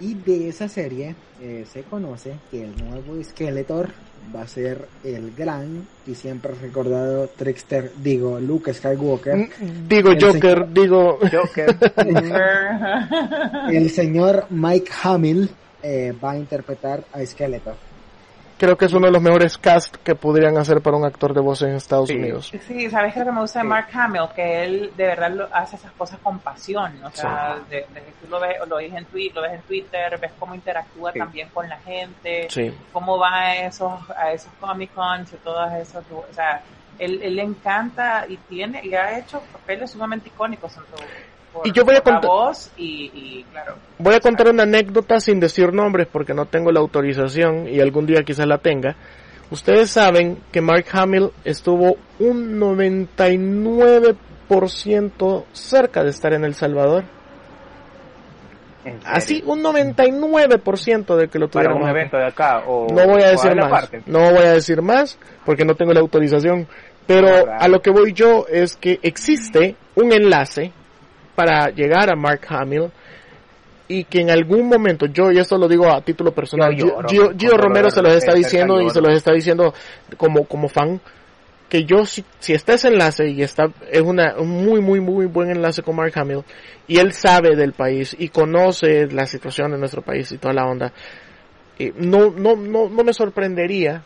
Y 0.00 0.14
de 0.14 0.48
esa 0.48 0.66
serie 0.66 1.14
eh, 1.42 1.66
se 1.70 1.82
conoce 1.82 2.34
que 2.50 2.64
el 2.64 2.74
nuevo 2.76 3.22
Skeletor 3.22 3.90
va 4.34 4.42
a 4.42 4.46
ser 4.46 4.88
el 5.04 5.34
gran 5.34 5.86
y 6.06 6.14
siempre 6.14 6.52
recordado 6.54 7.28
trickster, 7.28 7.92
digo, 8.02 8.40
Luke 8.40 8.72
Skywalker. 8.72 9.36
Mm, 9.36 9.88
Digo 9.88 10.12
Joker, 10.18 10.66
digo... 10.72 11.18
El 13.70 13.90
señor 13.90 14.46
Mike 14.50 14.90
Hamill 15.02 15.50
eh, 15.82 16.12
va 16.22 16.32
a 16.32 16.36
interpretar 16.36 17.02
a 17.12 17.24
Skeletor. 17.24 17.74
creo 18.58 18.76
que 18.76 18.84
es 18.84 18.92
uno 18.92 19.06
de 19.06 19.12
los 19.12 19.22
mejores 19.22 19.56
cast 19.56 19.96
que 19.96 20.14
podrían 20.14 20.58
hacer 20.58 20.82
para 20.82 20.94
un 20.98 21.06
actor 21.06 21.32
de 21.32 21.40
voz 21.40 21.62
en 21.62 21.70
Estados 21.76 22.10
Unidos. 22.10 22.52
Sí, 22.66 22.90
¿sabes 22.90 23.14
qué 23.14 23.20
es 23.20 23.24
lo 23.26 23.32
que 23.32 23.34
me 23.36 23.40
gusta 23.40 23.60
de 23.60 23.64
Mark 23.64 23.88
Hamill? 23.94 24.28
Que 24.36 24.64
él 24.64 24.92
de 24.98 25.06
verdad 25.06 25.30
lo, 25.30 25.48
hace 25.50 25.76
esas 25.76 25.90
cosas 25.92 26.18
con 26.22 26.38
pasión. 26.40 26.92
O 27.02 27.10
sea, 27.10 27.56
de, 27.70 27.76
de 27.76 28.00
que 28.02 28.12
tú 28.20 28.28
lo 28.28 28.38
ves, 28.38 28.56
lo 28.68 28.76
ves, 28.76 28.92
en 28.92 29.06
tweet, 29.06 29.30
lo 29.34 29.40
ves 29.40 29.52
en 29.52 29.62
Twitter, 29.62 30.18
ves 30.20 30.32
cómo 30.38 30.54
interactúa 30.54 31.10
Sí. 31.12 31.18
también 31.18 31.48
con 31.54 31.66
la 31.70 31.78
gente, 31.78 32.48
Sí. 32.50 32.70
cómo 32.92 33.18
va 33.18 33.34
a 33.34 33.56
esos, 33.66 33.92
a 34.14 34.30
esos 34.32 34.52
Comic 34.60 34.92
Cons 34.92 35.32
y 35.32 35.36
todas 35.36 35.74
esas. 35.80 36.04
O 36.12 36.26
sea, 36.34 36.60
él, 36.98 37.18
él 37.22 37.36
le 37.36 37.42
encanta 37.44 38.26
y 38.28 38.36
tiene 38.36 38.82
y 38.84 38.92
ha 38.94 39.18
hecho 39.18 39.40
papeles 39.52 39.90
sumamente 39.90 40.28
icónicos 40.28 40.74
tanto 40.74 40.96
por, 41.52 41.66
Y 41.66 41.72
yo 41.72 41.84
voy 41.84 41.96
a 41.96 42.00
contar- 42.00 42.30
y, 42.76 43.10
y, 43.14 43.44
claro. 43.50 43.74
Voy 43.98 44.14
a 44.14 44.20
contar 44.20 44.48
una 44.50 44.62
anécdota 44.62 45.20
sin 45.20 45.40
decir 45.40 45.72
nombres 45.72 46.06
porque 46.10 46.32
no 46.34 46.46
tengo 46.46 46.70
la 46.72 46.80
autorización 46.80 47.68
y 47.68 47.80
algún 47.80 48.06
día 48.06 48.22
quizás 48.24 48.46
la 48.46 48.58
tenga. 48.58 48.96
Ustedes 49.50 49.90
saben 49.90 50.38
que 50.52 50.60
Mark 50.60 50.84
Hamill 50.92 51.30
estuvo 51.44 51.96
un 52.20 52.60
99% 52.60 55.44
cerca 55.52 56.04
de 56.04 56.10
estar 56.10 56.32
en 56.32 56.44
El 56.44 56.54
Salvador. 56.54 57.02
Así, 59.04 59.42
un 59.44 59.62
99% 59.62 61.14
de 61.16 61.28
que 61.28 61.38
lo 61.38 61.50
Para 61.50 61.66
tuvieron. 61.66 61.82
un 61.82 61.88
evento 61.90 62.16
de 62.16 62.24
acá 62.26 62.62
o 62.66 62.86
No 62.90 63.06
voy 63.06 63.22
a 63.22 63.30
decir 63.32 63.54
más. 63.54 63.70
parte. 63.70 64.02
No 64.06 64.20
voy 64.32 64.44
a 64.44 64.52
decir 64.52 64.80
más 64.80 65.18
porque 65.44 65.66
no 65.66 65.74
tengo 65.74 65.92
la 65.92 66.00
autorización. 66.00 66.66
Pero 67.06 67.28
a 67.52 67.68
lo 67.68 67.82
que 67.82 67.90
voy 67.90 68.14
yo 68.14 68.46
es 68.48 68.76
que 68.76 68.98
existe 69.02 69.76
un 69.96 70.12
enlace 70.12 70.72
para 71.40 71.70
llegar 71.70 72.10
a 72.10 72.16
Mark 72.16 72.42
Hamill 72.48 72.90
y 73.88 74.04
que 74.04 74.20
en 74.20 74.30
algún 74.30 74.68
momento, 74.68 75.06
yo 75.06 75.32
y 75.32 75.38
esto 75.38 75.56
lo 75.56 75.68
digo 75.68 75.90
a 75.90 76.02
título 76.02 76.32
personal, 76.32 76.76
Yo 76.76 76.88
lloro. 76.88 77.08
Gio, 77.08 77.32
Gio 77.34 77.56
Romero 77.56 77.86
lo 77.86 77.90
se 77.90 78.02
los 78.02 78.12
está 78.12 78.34
diciendo 78.34 78.78
y 78.82 78.90
se 78.90 79.00
los 79.00 79.14
está 79.14 79.32
diciendo 79.32 79.72
como, 80.18 80.44
como 80.44 80.68
fan, 80.68 81.00
que 81.70 81.84
yo 81.84 82.04
si, 82.04 82.22
si 82.40 82.52
está 82.52 82.74
ese 82.74 82.88
enlace 82.88 83.26
y 83.30 83.42
está, 83.42 83.70
es 83.90 84.02
una, 84.02 84.34
un 84.36 84.48
muy, 84.48 84.82
muy, 84.82 85.00
muy 85.00 85.24
buen 85.24 85.50
enlace 85.50 85.82
con 85.82 85.96
Mark 85.96 86.12
Hamill 86.14 86.44
y 86.86 86.98
él 86.98 87.12
sabe 87.12 87.56
del 87.56 87.72
país 87.72 88.14
y 88.18 88.28
conoce 88.28 89.06
la 89.06 89.24
situación 89.24 89.72
de 89.72 89.78
nuestro 89.78 90.02
país 90.02 90.30
y 90.32 90.36
toda 90.36 90.52
la 90.52 90.66
onda, 90.66 90.92
eh, 91.78 91.94
no, 91.96 92.30
no, 92.30 92.54
no, 92.54 92.90
no 92.90 93.02
me 93.02 93.14
sorprendería 93.14 94.04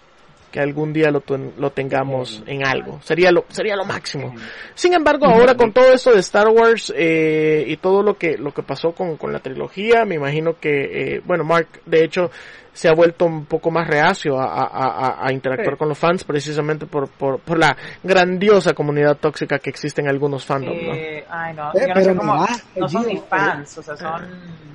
que 0.55 0.61
algún 0.61 0.92
día 0.92 1.11
lo, 1.11 1.20
ten- 1.20 1.52
lo 1.59 1.70
tengamos 1.72 2.44
en 2.46 2.64
algo. 2.64 3.00
Sería 3.02 3.32
lo, 3.32 3.44
sería 3.48 3.74
lo 3.74 3.84
máximo. 3.84 4.32
Sin 4.76 4.94
embargo, 4.94 5.26
ahora 5.26 5.57
con 5.57 5.72
todo 5.72 5.92
esto 5.92 6.12
de 6.12 6.20
Star 6.20 6.46
Wars 6.46 6.94
eh, 6.96 7.64
y 7.66 7.76
todo 7.78 8.05
lo 8.05 8.14
que, 8.16 8.38
lo 8.38 8.55
que 8.55 8.62
pasó 8.62 8.92
con, 8.92 9.16
con 9.16 9.32
la 9.32 9.40
trilogía, 9.40 10.05
me 10.05 10.14
imagino 10.14 10.55
que, 10.61 11.16
eh, 11.16 11.22
bueno, 11.24 11.42
Mark, 11.42 11.66
de 11.86 12.05
hecho, 12.05 12.30
se 12.72 12.88
ha 12.88 12.92
vuelto 12.94 13.24
un 13.26 13.46
poco 13.46 13.72
más 13.72 13.88
reacio 13.88 14.38
a, 14.38 14.44
a- 14.44 15.18
a- 15.18 15.26
a 15.26 15.32
interactuar 15.32 15.74
Sí. 15.74 15.78
con 15.78 15.88
los 15.88 15.98
fans 15.98 16.22
precisamente 16.22 16.86
por, 16.86 17.09
por, 17.09 17.40
por 17.40 17.59
la 17.59 17.76
grandiosa 18.05 18.74
comunidad 18.74 19.16
tóxica 19.16 19.59
que 19.59 19.70
existe 19.70 20.02
en 20.02 20.09
algunos 20.09 20.44
fandoms, 20.44 20.82
¿no? 20.84 20.94
Eh, 20.94 21.24
ay, 21.28 21.52
no, 21.55 21.72
yo 21.74 21.80
no 21.80 21.94
pero 21.94 22.00
sé 22.05 22.14
cómo, 22.16 22.32
mira, 22.34 22.57
no 22.76 22.88
son 22.88 23.07
ni 23.09 23.16
fans, 23.28 23.78
o 23.78 23.82
sea, 23.82 23.96
son... 23.96 24.74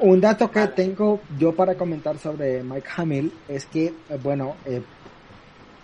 Un 0.00 0.20
dato 0.20 0.50
que 0.50 0.66
tengo 0.68 1.20
yo 1.38 1.54
para 1.54 1.74
comentar 1.74 2.18
sobre 2.18 2.62
Mike 2.62 2.88
Hamill 2.96 3.32
es 3.48 3.66
que, 3.66 3.86
eh, 3.86 4.18
bueno, 4.22 4.56
eh, 4.64 4.82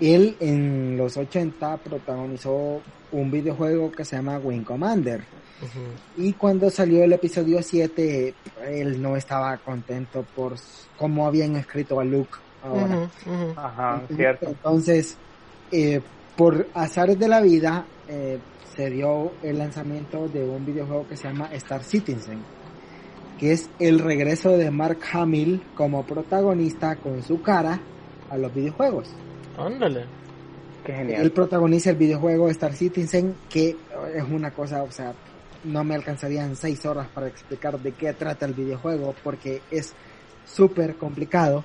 él 0.01 0.37
en 0.41 0.97
los 0.97 1.17
80 1.17 1.77
protagonizó 1.79 2.81
un 3.13 3.31
videojuego 3.31 3.93
que 3.93 4.05
se 4.05 4.17
llama 4.17 4.39
Wing 4.39 4.65
Commander. 4.65 5.23
Y 6.17 6.33
cuando 6.33 6.71
salió 6.71 7.05
el 7.05 7.13
episodio 7.13 7.63
7, 7.63 8.35
él 8.69 9.01
no 9.01 9.17
estaba 9.17 9.57
contento 9.59 10.25
por 10.35 10.55
cómo 10.99 11.27
habían 11.27 11.55
escrito 11.55 12.01
a 12.01 12.05
Luke 12.05 12.33
ahora. 12.65 13.09
Ajá, 13.57 14.03
cierto. 14.15 14.47
Entonces, 14.49 15.17
eh, 15.71 16.01
por 16.37 16.67
azares 16.75 17.19
de 17.19 17.29
la 17.29 17.41
vida, 17.41 17.85
eh, 18.09 18.39
se 18.75 18.91
dio 18.91 19.33
el 19.43 19.59
lanzamiento 19.59 20.29
de 20.29 20.43
un 20.43 20.65
videojuego 20.67 21.07
que 21.07 21.17
se 21.17 21.29
llama 21.29 21.49
Star 21.53 21.85
Citizen, 21.85 22.41
que 23.39 23.53
es 23.53 23.69
el 23.79 23.99
regreso 23.99 24.57
de 24.57 24.71
Mark 24.71 24.99
Hamill 25.13 25.63
como 25.75 26.05
protagonista 26.05 26.97
con 26.97 27.23
su 27.23 27.43
cara 27.43 27.81
a 28.31 28.37
los 28.37 28.55
videojuegos. 28.55 29.09
Ándale. 29.59 30.05
Qué 30.85 30.93
Él 30.93 31.09
genial. 31.09 31.31
protagoniza 31.33 31.91
el 31.91 31.97
videojuego 31.97 32.49
Star 32.51 32.75
Citizen, 32.75 33.35
que 33.49 33.77
es 34.15 34.25
una 34.31 34.51
cosa, 34.51 34.83
o 34.83 34.91
sea, 34.91 35.13
no 35.65 35.85
me 35.85 35.95
alcanzarían 35.95 36.57
seis 36.57 36.85
horas 36.87 37.07
para 37.15 37.29
explicar 37.29 37.79
de 37.79 37.93
qué 37.93 38.13
trata 38.15 38.47
el 38.47 38.55
videojuego, 38.55 39.15
porque 39.23 39.61
es 39.71 39.93
súper 40.45 40.97
complicado. 40.97 41.65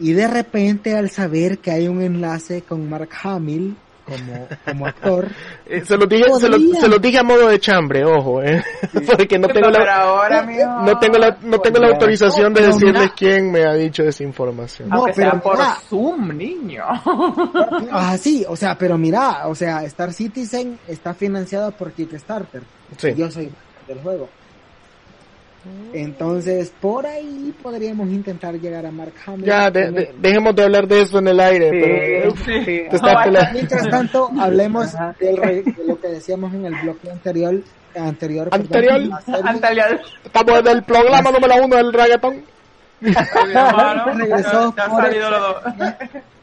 Y 0.00 0.12
de 0.12 0.28
repente, 0.28 0.94
al 0.96 1.10
saber 1.10 1.58
que 1.58 1.70
hay 1.70 1.88
un 1.88 2.02
enlace 2.02 2.62
con 2.62 2.88
Mark 2.88 3.10
Hamill 3.22 3.76
como, 4.08 4.48
como 4.64 4.86
actor, 4.86 5.28
Eh, 5.66 5.84
se 5.84 5.96
lo 5.96 6.06
dije, 6.06 6.24
se 6.40 6.48
lo, 6.48 6.58
se 6.58 6.88
lo 6.88 6.98
dije 6.98 7.18
a 7.18 7.22
modo 7.22 7.48
de 7.48 7.60
chambre, 7.60 8.04
ojo, 8.04 8.42
eh, 8.42 8.62
porque 9.06 9.38
no 9.38 9.48
tengo 9.48 9.68
la, 9.70 10.02
ahora, 10.02 10.46
no 10.82 10.98
tengo 10.98 11.18
la, 11.18 11.36
no 11.42 11.60
tengo 11.60 11.78
la 11.78 11.88
autorización 11.88 12.54
de 12.54 12.62
decirles 12.66 13.10
quién 13.16 13.52
me 13.52 13.64
ha 13.64 13.74
dicho 13.74 14.02
esa 14.02 14.24
información. 14.24 14.88
No, 14.88 14.96
aunque 14.96 15.12
pero 15.14 15.30
sea 15.30 15.40
por 15.40 15.58
mira. 15.58 15.76
Zoom, 15.88 16.36
niño. 16.36 16.84
ah, 17.92 18.16
sí, 18.18 18.44
o 18.48 18.56
sea, 18.56 18.76
pero 18.76 18.96
mira, 18.96 19.46
o 19.46 19.54
sea, 19.54 19.84
Star 19.84 20.12
Citizen 20.12 20.78
está 20.88 21.14
financiado 21.14 21.70
por 21.72 21.92
Kickstarter. 21.92 22.62
Sí. 22.96 23.14
Yo 23.14 23.30
soy 23.30 23.52
del 23.86 23.98
juego. 24.00 24.28
Entonces, 25.92 26.72
por 26.80 27.06
ahí 27.06 27.54
podríamos 27.62 28.08
intentar 28.08 28.54
llegar 28.54 28.86
a 28.86 28.90
Mark 28.90 29.12
Hamill. 29.26 29.44
Ya, 29.44 29.70
de- 29.70 29.90
de- 29.90 30.14
dejemos 30.18 30.54
de 30.54 30.62
hablar 30.62 30.86
de 30.86 31.02
eso 31.02 31.18
en 31.18 31.28
el 31.28 31.40
aire. 31.40 31.70
Sí, 31.70 31.78
pero, 31.80 32.30
sí. 32.36 32.64
te 32.64 32.96
estás 32.96 33.26
No, 33.26 33.40
Mientras 33.52 33.88
tanto, 33.90 34.30
hablemos 34.38 34.92
del 35.18 35.36
re- 35.36 35.62
de 35.62 35.84
lo 35.86 36.00
que 36.00 36.08
decíamos 36.08 36.52
en 36.54 36.66
el 36.66 36.74
bloque 36.82 37.10
anterior. 37.10 37.60
Anterior. 37.98 38.48
perdón, 38.50 38.66
Anterior. 38.66 39.22
serie. 39.24 39.40
Antalya, 39.44 40.00
Estamos 40.24 40.58
en 40.60 40.66
el 40.68 40.82
programa 40.84 41.30
número 41.32 41.64
uno 41.64 41.76
del 41.76 41.92
reggaetón. 41.92 42.44
Regresó 43.00 44.74
por 44.74 45.02
salido 45.02 45.30
los 45.30 45.40
dos. 45.40 45.62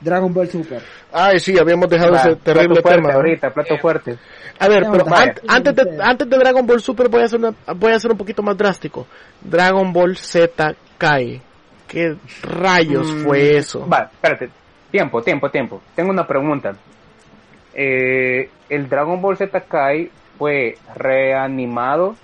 Dragon 0.00 0.32
Ball 0.32 0.48
Super. 0.48 0.82
Ay, 1.12 1.38
sí, 1.38 1.58
habíamos 1.58 1.88
dejado 1.88 2.12
Va, 2.12 2.20
ese 2.20 2.36
terrible 2.36 2.82
plato 2.82 2.96
tema. 2.96 3.12
ahorita, 3.14 3.50
plato 3.50 3.78
fuerte. 3.78 4.18
A 4.58 4.68
ver, 4.68 4.86
pero 4.90 5.04
antes, 5.48 5.74
de, 5.76 5.98
antes 6.02 6.28
de 6.28 6.36
Dragon 6.38 6.66
Ball 6.66 6.80
Super 6.80 7.08
voy 7.08 7.22
a 7.22 7.24
hacer 7.24 7.38
una, 7.38 7.54
voy 7.74 7.92
a 7.92 7.96
hacer 7.96 8.10
un 8.10 8.18
poquito 8.18 8.42
más 8.42 8.56
drástico. 8.56 9.06
Dragon 9.40 9.92
Ball 9.92 10.16
Z 10.16 10.74
Kai. 10.98 11.40
¿Qué 11.88 12.16
rayos 12.42 13.10
Mm, 13.12 13.24
fue 13.24 13.56
eso? 13.56 13.86
Va, 13.88 14.10
espérate. 14.12 14.50
Tiempo, 14.90 15.22
tiempo, 15.22 15.50
tiempo. 15.50 15.80
Tengo 15.94 16.10
una 16.10 16.26
pregunta. 16.26 16.72
Eh, 17.74 18.48
¿El 18.68 18.88
Dragon 18.88 19.20
Ball 19.20 19.36
Z 19.36 19.60
Kai 19.62 20.10
fue 20.38 20.76
reanimado 20.94 22.16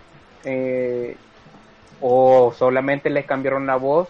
eh, 0.45 1.17
o 2.01 2.53
solamente 2.57 3.11
les 3.11 3.25
cambiaron 3.27 3.67
la 3.67 3.77
voz 3.77 4.09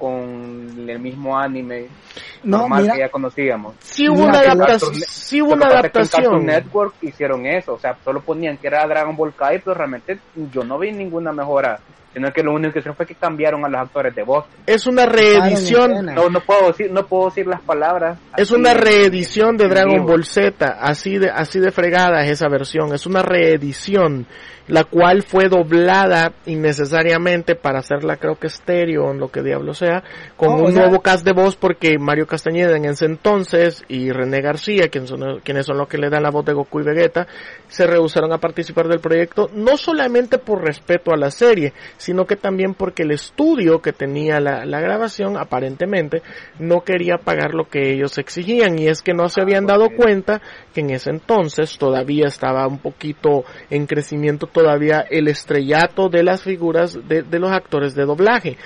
con 0.00 0.88
el 0.88 0.98
mismo 0.98 1.38
anime 1.38 1.86
No, 2.42 2.58
normal 2.62 2.82
mira, 2.82 2.94
que 2.94 3.00
ya 3.00 3.08
conocíamos? 3.10 3.74
Sí 3.78 4.08
hubo 4.08 4.24
una 4.24 4.40
adaptación. 4.40 4.92
Cartoon- 4.94 5.04
Sí 5.08 5.40
hubo 5.42 5.52
una 5.52 5.66
en 5.66 5.70
Cartoon 5.70 6.02
adaptación. 6.02 6.46
Network 6.46 6.94
hicieron 7.02 7.46
eso, 7.46 7.74
o 7.74 7.78
sea, 7.78 7.96
solo 8.04 8.20
ponían 8.20 8.56
que 8.56 8.66
era 8.66 8.84
Dragon 8.88 9.14
Ball 9.16 9.32
Kai, 9.36 9.60
pero 9.64 9.74
realmente 9.74 10.18
yo 10.52 10.64
no 10.64 10.78
vi 10.78 10.90
ninguna 10.90 11.30
mejora, 11.32 11.78
sino 12.12 12.32
que 12.32 12.42
lo 12.42 12.52
único 12.52 12.72
que 12.72 12.80
hicieron 12.80 12.96
fue 12.96 13.06
que 13.06 13.14
cambiaron 13.14 13.64
a 13.64 13.68
los 13.68 13.80
actores 13.82 14.12
de 14.16 14.24
voz. 14.24 14.44
Es 14.66 14.86
una 14.88 15.06
reedición. 15.06 16.06
No, 16.06 16.28
no 16.28 16.40
puedo 16.40 16.68
decir, 16.68 16.90
no 16.90 17.06
puedo 17.06 17.26
decir 17.26 17.46
las 17.46 17.60
palabras. 17.60 18.18
Es 18.36 18.50
una 18.50 18.74
reedición 18.74 19.56
de 19.56 19.68
Dragon. 19.68 20.04
Ball 20.04 20.24
Z, 20.24 20.66
así 20.80 21.18
de, 21.18 21.30
así 21.30 21.60
de 21.60 21.70
fregada 21.70 22.24
es 22.24 22.30
esa 22.32 22.48
versión, 22.48 22.92
es 22.92 23.06
una 23.06 23.22
reedición, 23.22 24.26
la 24.70 24.84
cual 24.84 25.22
fue 25.22 25.48
doblada 25.48 26.32
innecesariamente 26.46 27.54
para 27.56 27.80
hacerla 27.80 28.16
creo 28.16 28.36
que 28.36 28.46
estéreo, 28.46 29.10
en 29.10 29.18
lo 29.18 29.28
que 29.30 29.42
diablo 29.42 29.74
sea, 29.74 30.02
con 30.36 30.48
Oh, 30.50 30.64
un 30.66 30.72
sea- 30.72 30.82
nuevo 30.86 31.00
cast 31.02 31.24
de 31.24 31.32
voz 31.32 31.56
porque 31.56 31.98
Mario 31.98 32.26
Castañeda 32.26 32.76
en 32.76 32.84
ese 32.86 33.04
entonces 33.06 33.84
y 33.88 34.10
René 34.10 34.40
García, 34.40 34.88
quien 34.88 35.06
son- 35.06 35.40
quienes 35.40 35.66
son 35.66 35.76
los 35.78 35.88
que 35.88 35.98
le 35.98 36.08
dan 36.08 36.22
la 36.22 36.30
voz 36.30 36.44
de 36.44 36.52
Goku 36.52 36.80
y 36.80 36.84
Vegeta, 36.84 37.26
se 37.68 37.86
rehusaron 37.86 38.32
a 38.32 38.38
participar 38.38 38.88
del 38.88 39.00
proyecto, 39.00 39.48
no 39.54 39.76
solamente 39.76 40.38
por 40.38 40.64
respeto 40.64 41.12
a 41.12 41.16
la 41.16 41.30
serie, 41.30 41.72
sino 41.96 42.24
que 42.24 42.36
también 42.36 42.74
porque 42.74 43.02
el 43.02 43.10
estudio 43.10 43.80
que 43.82 43.92
tenía 43.92 44.40
la, 44.40 44.64
la 44.64 44.80
grabación, 44.80 45.36
aparentemente, 45.36 46.22
no 46.58 46.80
quería 46.82 47.16
pagar 47.18 47.54
lo 47.54 47.64
que 47.68 47.92
ellos 47.92 48.16
exigían, 48.18 48.78
y 48.78 48.88
es 48.88 49.02
que 49.02 49.14
no 49.14 49.28
se 49.28 49.40
habían 49.40 49.66
dado 49.66 49.88
cuenta 49.96 50.40
que 50.72 50.80
en 50.80 50.90
ese 50.90 51.10
entonces 51.10 51.76
todavía 51.78 52.26
estaba 52.26 52.66
un 52.66 52.78
poquito 52.78 53.44
en 53.70 53.86
crecimiento 53.86 54.46
todavía 54.60 55.06
el 55.08 55.28
estrellato 55.28 56.08
de 56.08 56.22
las 56.22 56.42
figuras 56.42 56.98
de, 57.08 57.22
de 57.22 57.38
los 57.38 57.50
actores 57.50 57.94
de 57.94 58.04
doblaje. 58.04 58.56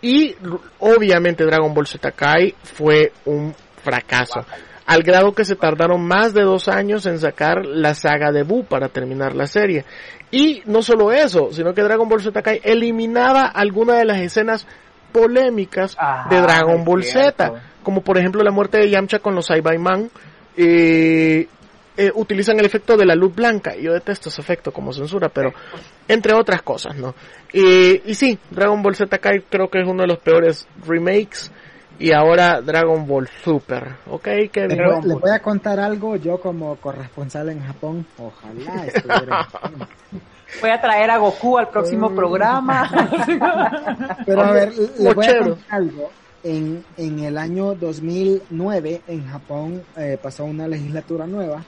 Y 0.00 0.36
obviamente 0.78 1.44
Dragon 1.44 1.74
Ball 1.74 1.86
Z 1.86 2.12
Kai 2.12 2.54
fue 2.62 3.12
un 3.24 3.54
fracaso. 3.82 4.44
Al 4.86 5.02
grado 5.02 5.32
que 5.32 5.44
se 5.44 5.56
tardaron 5.56 6.02
más 6.02 6.32
de 6.32 6.42
dos 6.42 6.68
años 6.68 7.04
en 7.06 7.18
sacar 7.18 7.66
la 7.66 7.94
saga 7.94 8.32
de 8.32 8.42
Buu 8.42 8.64
para 8.64 8.88
terminar 8.88 9.34
la 9.34 9.46
serie. 9.46 9.84
Y 10.30 10.62
no 10.66 10.82
solo 10.82 11.12
eso, 11.12 11.50
sino 11.52 11.74
que 11.74 11.82
Dragon 11.82 12.08
Ball 12.08 12.22
Z 12.22 12.40
Kai 12.42 12.60
eliminaba 12.62 13.46
algunas 13.46 13.98
de 13.98 14.04
las 14.04 14.18
escenas 14.18 14.66
polémicas 15.12 15.96
Ajá, 15.98 16.28
de 16.30 16.40
Dragon 16.40 16.84
Ball. 16.84 17.02
Z, 17.02 17.52
como 17.82 18.02
por 18.02 18.18
ejemplo 18.18 18.42
la 18.42 18.50
muerte 18.50 18.78
de 18.78 18.90
Yamcha 18.90 19.18
con 19.18 19.34
los 19.34 19.46
Saibaman, 19.46 20.10
eh, 20.56 21.48
eh, 21.98 22.10
utilizan 22.14 22.58
el 22.58 22.64
efecto 22.64 22.96
de 22.96 23.04
la 23.04 23.14
luz 23.14 23.34
blanca. 23.34 23.74
Yo 23.76 23.92
detesto 23.92 24.28
ese 24.30 24.40
efecto 24.40 24.72
como 24.72 24.92
censura, 24.92 25.28
pero 25.28 25.52
entre 26.06 26.32
otras 26.32 26.62
cosas, 26.62 26.96
¿no? 26.96 27.14
Eh, 27.52 28.00
y 28.06 28.14
sí, 28.14 28.38
Dragon 28.50 28.80
Ball 28.82 28.94
Z 28.96 29.18
Kai 29.18 29.40
creo 29.50 29.68
que 29.68 29.80
es 29.80 29.86
uno 29.86 30.02
de 30.02 30.08
los 30.08 30.18
peores 30.18 30.66
remakes. 30.86 31.50
Y 32.00 32.12
ahora 32.12 32.60
Dragon 32.60 33.04
Ball 33.08 33.28
Super, 33.42 33.96
¿ok? 34.06 34.28
Kevin? 34.52 34.76
Le 34.78 34.86
voy, 34.86 35.02
le 35.02 35.14
voy 35.16 35.30
a 35.32 35.40
contar 35.40 35.80
algo, 35.80 36.14
yo 36.14 36.40
como 36.40 36.76
corresponsal 36.76 37.48
en 37.48 37.60
Japón, 37.60 38.06
ojalá 38.18 38.86
estuviera. 38.86 39.48
Voy 40.62 40.70
a 40.70 40.80
traer 40.80 41.10
a 41.10 41.18
Goku 41.18 41.58
al 41.58 41.66
Mm. 41.66 41.70
próximo 41.70 42.14
programa. 42.14 42.88
Pero 44.26 44.42
a 44.42 44.50
ver, 44.52 44.72
le 44.98 45.12
voy 45.12 45.26
a 45.26 45.38
contar 45.40 45.58
algo. 45.68 46.10
En, 46.42 46.84
en 46.96 47.18
el 47.18 47.36
año 47.36 47.74
2009 47.74 49.02
en 49.08 49.26
Japón 49.26 49.82
eh, 49.96 50.16
pasó 50.22 50.44
una 50.44 50.66
legislatura 50.68 51.26
nueva 51.26 51.62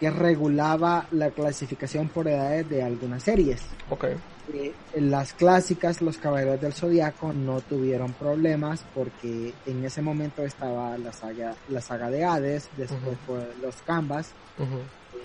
que 0.00 0.10
regulaba 0.10 1.06
la 1.12 1.30
clasificación 1.30 2.08
por 2.08 2.26
edades 2.26 2.68
de 2.70 2.82
algunas 2.82 3.22
series. 3.22 3.60
Ok. 3.90 4.06
Eh, 4.52 4.72
las 4.96 5.32
clásicas, 5.34 6.00
los 6.00 6.16
Caballeros 6.18 6.60
del 6.60 6.72
Zodiaco, 6.72 7.32
no 7.32 7.60
tuvieron 7.60 8.12
problemas 8.14 8.82
porque 8.94 9.52
en 9.66 9.84
ese 9.84 10.00
momento 10.02 10.42
estaba 10.42 10.96
la 10.98 11.12
saga, 11.12 11.54
la 11.68 11.80
saga 11.80 12.10
de 12.10 12.24
Hades, 12.24 12.68
después 12.76 13.44
los 13.62 13.76
Canvas, 13.82 14.32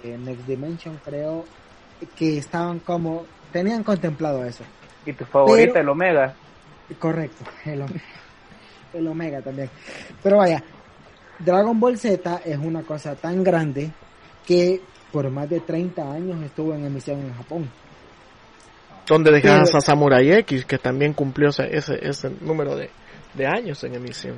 eh, 0.03 0.17
Next 0.23 0.45
Dimension 0.45 0.99
creo 1.03 1.45
que 2.15 2.37
estaban 2.37 2.79
como, 2.79 3.25
tenían 3.51 3.83
contemplado 3.83 4.43
eso. 4.45 4.63
¿Y 5.05 5.13
tu 5.13 5.25
favorita, 5.25 5.73
Pero- 5.73 5.81
el 5.83 5.89
Omega? 5.89 6.33
Correcto, 6.99 7.45
el, 7.65 7.81
Ome- 7.81 8.01
el 8.93 9.07
Omega 9.07 9.41
también. 9.41 9.69
Pero 10.21 10.37
vaya, 10.37 10.61
Dragon 11.39 11.79
Ball 11.79 11.97
Z 11.97 12.41
es 12.45 12.57
una 12.59 12.83
cosa 12.83 13.15
tan 13.15 13.43
grande 13.43 13.89
que 14.45 14.81
por 15.11 15.29
más 15.29 15.49
de 15.49 15.59
30 15.61 16.11
años 16.11 16.41
estuvo 16.43 16.73
en 16.73 16.85
emisión 16.85 17.19
en 17.19 17.33
Japón. 17.33 17.69
Donde 19.07 19.31
dejas 19.31 19.69
Pero- 19.69 19.77
a 19.77 19.81
Samurai 19.81 20.31
X, 20.39 20.65
que 20.65 20.77
también 20.77 21.13
cumplió 21.13 21.49
ese, 21.49 21.75
ese, 21.75 21.99
ese 22.01 22.29
número 22.41 22.75
de, 22.75 22.89
de 23.35 23.45
años 23.47 23.83
en 23.83 23.95
emisión. 23.95 24.35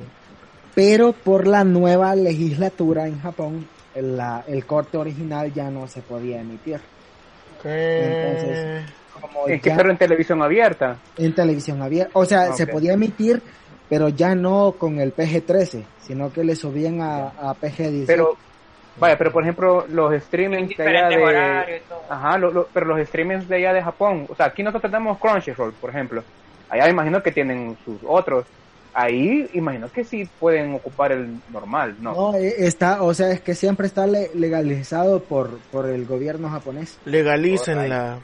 Pero 0.74 1.12
por 1.12 1.46
la 1.46 1.64
nueva 1.64 2.14
legislatura 2.14 3.06
en 3.08 3.18
Japón, 3.20 3.66
la- 3.96 4.44
el 4.46 4.64
corte 4.66 4.98
original 4.98 5.52
ya 5.52 5.70
no 5.70 5.88
se 5.88 6.02
podía 6.02 6.40
emitir. 6.40 6.80
Entonces, 7.64 8.84
como 9.20 9.46
Es 9.46 9.60
que 9.62 9.70
ya- 9.70 9.76
pero 9.76 9.90
en 9.90 9.98
televisión 9.98 10.42
abierta. 10.42 10.98
en 11.16 11.34
televisión 11.34 11.82
abierta, 11.82 12.10
o 12.14 12.24
sea, 12.24 12.52
se 12.52 12.64
Ok. 12.64 12.70
podía 12.70 12.92
emitir, 12.92 13.42
pero 13.88 14.08
ya 14.10 14.34
no 14.34 14.72
con 14.78 15.00
el 15.00 15.12
PG-13, 15.14 15.84
sino 16.02 16.32
que 16.32 16.44
le 16.44 16.54
subían 16.54 17.00
a, 17.00 17.28
a 17.28 17.54
PG-16. 17.54 18.04
Pero, 18.06 18.36
vaya, 18.98 19.16
pero 19.18 19.32
por 19.32 19.42
ejemplo, 19.42 19.86
los 19.88 20.14
streamings 20.24 20.76
de 20.76 20.88
allá 20.88 21.08
de... 21.08 21.82
Ajá, 22.08 22.38
lo- 22.38 22.50
lo- 22.50 22.68
pero 22.72 22.86
los 22.86 23.06
streamings 23.08 23.48
de 23.48 23.56
allá 23.56 23.72
de 23.72 23.82
Japón, 23.82 24.26
o 24.28 24.34
sea, 24.34 24.46
aquí 24.46 24.62
nosotros 24.62 24.90
tenemos 24.90 25.18
Crunchyroll, 25.18 25.72
por 25.74 25.90
ejemplo. 25.90 26.22
Allá 26.70 26.88
imagino 26.88 27.22
que 27.22 27.32
tienen 27.32 27.76
sus 27.84 27.98
otros. 28.06 28.44
Ahí 28.94 29.48
imagino 29.52 29.88
que 29.90 30.02
sí 30.02 30.28
pueden 30.40 30.74
ocupar 30.74 31.12
el 31.12 31.38
normal, 31.52 31.94
¿no? 32.00 32.12
No, 32.14 32.34
eh, 32.34 32.54
está, 32.58 33.02
o 33.02 33.14
sea, 33.14 33.30
es 33.30 33.40
que 33.40 33.54
siempre 33.54 33.86
está 33.86 34.06
le- 34.06 34.30
legalizado 34.34 35.20
por, 35.20 35.58
por 35.70 35.88
el 35.88 36.04
gobierno 36.06 36.48
japonés. 36.50 36.98
Legalicen 37.04 37.88
la 37.88 38.18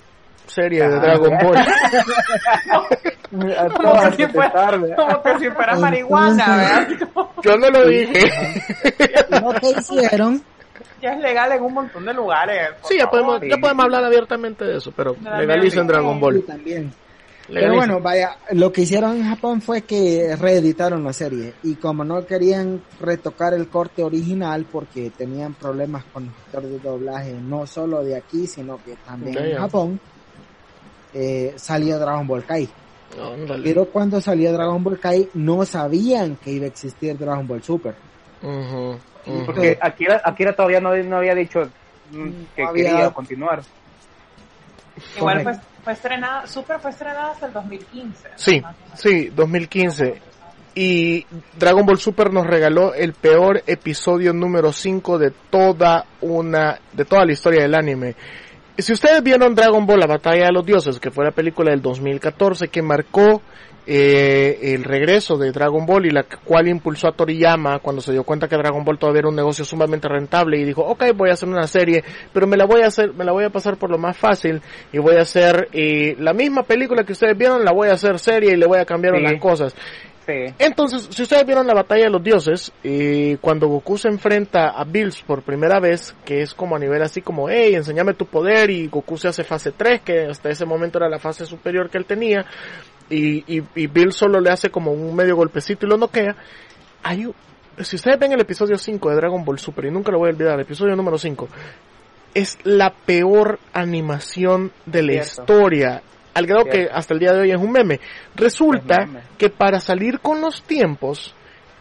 serie 0.46 0.86
de 0.88 0.96
Ah. 0.96 1.00
Dragon 1.00 1.38
Ball. 1.42 1.56
Como 3.30 4.10
que 4.10 4.16
si 4.16 4.26
fuera, 4.32 4.70
como 4.96 5.22
que 5.22 5.38
si 5.40 5.50
fuera 5.50 5.76
marihuana, 5.76 6.56
¿verdad? 6.56 6.88
Yo 7.42 7.56
no 7.56 7.70
lo 7.70 7.86
dije. 7.86 8.30
¿No 9.30 9.52
te 9.54 9.70
hicieron? 9.70 10.42
Ya 11.04 11.12
es 11.12 11.20
legal 11.20 11.52
en 11.52 11.62
un 11.62 11.74
montón 11.74 12.06
de 12.06 12.14
lugares. 12.14 12.70
Sí, 12.88 12.96
ya 12.96 13.10
podemos, 13.10 13.38
ya 13.42 13.58
podemos 13.58 13.84
hablar 13.84 14.04
abiertamente 14.04 14.64
de 14.64 14.78
eso, 14.78 14.90
pero 14.90 15.14
legalicen. 15.22 15.86
Dragon 15.86 16.18
Ball. 16.18 16.42
también. 16.46 16.90
Pero 17.46 17.74
bueno, 17.74 18.00
vaya, 18.00 18.38
lo 18.52 18.72
que 18.72 18.80
hicieron 18.80 19.18
en 19.18 19.28
Japón 19.28 19.60
fue 19.60 19.82
que 19.82 20.34
reeditaron 20.34 21.04
la 21.04 21.12
serie 21.12 21.52
y 21.62 21.74
como 21.74 22.02
no 22.02 22.24
querían 22.24 22.80
retocar 22.98 23.52
el 23.52 23.68
corte 23.68 24.02
original 24.02 24.64
porque 24.72 25.10
tenían 25.10 25.52
problemas 25.52 26.04
con 26.04 26.24
los 26.24 26.34
actores 26.46 26.70
de 26.70 26.78
doblaje 26.78 27.34
no 27.34 27.66
solo 27.66 28.02
de 28.02 28.16
aquí 28.16 28.46
sino 28.46 28.82
que 28.82 28.96
también 29.06 29.36
en. 29.36 29.58
Japón, 29.58 30.00
eh, 31.12 31.52
salió 31.56 31.98
Dragon 31.98 32.26
Ball 32.26 32.46
Kai. 32.46 32.66
Pero 33.62 33.90
cuando 33.90 34.22
salió 34.22 34.50
Dragon 34.50 34.82
Ball 34.82 34.98
Kai 34.98 35.28
no 35.34 35.66
sabían 35.66 36.36
que 36.36 36.50
iba 36.50 36.64
a 36.64 36.68
existir 36.68 37.18
Dragon 37.18 37.46
Ball 37.46 37.62
Super. 37.62 37.94
Porque 39.46 39.78
Akira, 39.80 40.20
Akira 40.24 40.52
todavía 40.54 40.80
no, 40.80 40.94
no 40.94 41.16
había 41.16 41.34
dicho 41.34 41.60
mm, 42.10 42.30
que 42.54 42.62
No 42.62 42.68
había- 42.68 42.90
quería 42.90 43.10
continuar. 43.10 43.62
Igual 45.16 45.42
fue, 45.42 45.54
fue 45.82 45.92
estrenada, 45.92 46.46
Super 46.46 46.78
fue 46.78 46.90
estrenada 46.90 47.30
hasta 47.32 47.46
el 47.46 47.52
2015. 47.52 48.28
Sí, 48.36 48.62
sí, 48.94 49.30
2015. 49.34 50.20
Y 50.76 51.24
Dragon 51.56 51.86
Ball 51.86 51.98
Super 51.98 52.32
nos 52.32 52.46
regaló 52.46 52.94
el 52.94 53.12
peor 53.12 53.62
episodio 53.66 54.32
número 54.32 54.72
5 54.72 55.18
de 55.18 55.30
toda 55.50 56.04
una, 56.20 56.78
de 56.92 57.04
toda 57.04 57.24
la 57.24 57.32
historia 57.32 57.62
del 57.62 57.74
anime. 57.74 58.14
Si 58.76 58.92
ustedes 58.92 59.22
vieron 59.22 59.54
Dragon 59.54 59.86
Ball, 59.86 60.00
la 60.00 60.06
batalla 60.08 60.46
de 60.46 60.52
los 60.52 60.66
dioses, 60.66 60.98
que 60.98 61.12
fue 61.12 61.24
la 61.24 61.30
película 61.30 61.70
del 61.70 61.80
2014 61.80 62.68
que 62.68 62.82
marcó 62.82 63.40
eh, 63.86 64.74
el 64.74 64.84
regreso 64.84 65.36
de 65.36 65.52
Dragon 65.52 65.84
Ball 65.84 66.06
y 66.06 66.10
la 66.10 66.24
cual 66.24 66.68
impulsó 66.68 67.08
a 67.08 67.12
Toriyama 67.12 67.80
cuando 67.80 68.00
se 68.00 68.12
dio 68.12 68.24
cuenta 68.24 68.48
que 68.48 68.56
Dragon 68.56 68.84
Ball 68.84 68.98
todavía 68.98 69.20
era 69.20 69.28
un 69.28 69.36
negocio 69.36 69.64
sumamente 69.64 70.08
rentable 70.08 70.58
y 70.58 70.64
dijo, 70.64 70.82
ok, 70.82 71.04
voy 71.14 71.30
a 71.30 71.34
hacer 71.34 71.48
una 71.48 71.66
serie, 71.66 72.02
pero 72.32 72.46
me 72.46 72.56
la 72.56 72.64
voy 72.64 72.82
a 72.82 72.86
hacer, 72.86 73.12
me 73.12 73.24
la 73.24 73.32
voy 73.32 73.44
a 73.44 73.50
pasar 73.50 73.76
por 73.76 73.90
lo 73.90 73.98
más 73.98 74.16
fácil 74.16 74.62
y 74.92 74.98
voy 74.98 75.16
a 75.16 75.22
hacer 75.22 75.68
eh, 75.72 76.16
la 76.18 76.32
misma 76.32 76.62
película 76.62 77.04
que 77.04 77.12
ustedes 77.12 77.36
vieron, 77.36 77.64
la 77.64 77.72
voy 77.72 77.88
a 77.88 77.92
hacer 77.92 78.18
serie 78.18 78.52
y 78.52 78.56
le 78.56 78.66
voy 78.66 78.78
a 78.78 78.84
cambiar 78.84 79.14
Sí. 79.14 79.20
unas 79.20 79.40
cosas. 79.40 79.74
Sí. 80.26 80.54
Entonces, 80.58 81.06
si 81.10 81.22
ustedes 81.22 81.44
vieron 81.44 81.66
la 81.66 81.74
batalla 81.74 82.04
de 82.04 82.10
los 82.10 82.24
dioses, 82.24 82.72
eh, 82.82 83.36
cuando 83.42 83.68
Goku 83.68 83.98
se 83.98 84.08
enfrenta 84.08 84.70
a 84.70 84.82
Bills 84.84 85.20
por 85.20 85.42
primera 85.42 85.80
vez, 85.80 86.16
que 86.24 86.40
es 86.40 86.54
como 86.54 86.76
a 86.76 86.78
nivel 86.78 87.02
así 87.02 87.20
como, 87.20 87.50
hey, 87.50 87.74
enséñame 87.74 88.14
tu 88.14 88.24
poder, 88.24 88.70
y 88.70 88.86
Goku 88.88 89.18
se 89.18 89.28
hace 89.28 89.44
fase 89.44 89.72
3, 89.72 90.00
que 90.00 90.20
hasta 90.24 90.48
ese 90.48 90.64
momento 90.64 90.96
era 90.96 91.10
la 91.10 91.18
fase 91.18 91.44
superior 91.44 91.90
que 91.90 91.98
él 91.98 92.06
tenía, 92.06 92.46
y, 93.10 93.58
y, 93.58 93.62
y 93.74 93.86
Bills 93.86 94.16
solo 94.16 94.40
le 94.40 94.50
hace 94.50 94.70
como 94.70 94.92
un 94.92 95.14
medio 95.14 95.36
golpecito 95.36 95.86
y 95.86 95.88
lo 95.90 95.96
noquea. 95.96 96.36
Hay 97.02 97.26
un- 97.26 97.34
si 97.82 97.96
ustedes 97.96 98.18
ven 98.18 98.32
el 98.32 98.40
episodio 98.40 98.78
5 98.78 99.10
de 99.10 99.16
Dragon 99.16 99.44
Ball 99.44 99.58
Super, 99.58 99.84
y 99.86 99.90
nunca 99.90 100.12
lo 100.12 100.18
voy 100.18 100.28
a 100.28 100.32
olvidar, 100.32 100.54
el 100.54 100.60
episodio 100.60 100.94
número 100.96 101.18
5, 101.18 101.48
es 102.32 102.56
la 102.64 102.90
peor 102.92 103.58
animación 103.72 104.70
de 104.86 105.02
la 105.02 105.12
Cierto. 105.24 105.42
historia. 105.42 106.02
Al 106.34 106.46
grado 106.46 106.64
que 106.64 106.88
hasta 106.92 107.14
el 107.14 107.20
día 107.20 107.32
de 107.32 107.40
hoy 107.42 107.50
es 107.52 107.58
un 107.58 107.70
meme. 107.72 108.00
Resulta 108.34 109.06
meme. 109.06 109.20
que 109.38 109.50
para 109.50 109.78
salir 109.80 110.18
con 110.20 110.40
los 110.40 110.62
tiempos, 110.62 111.34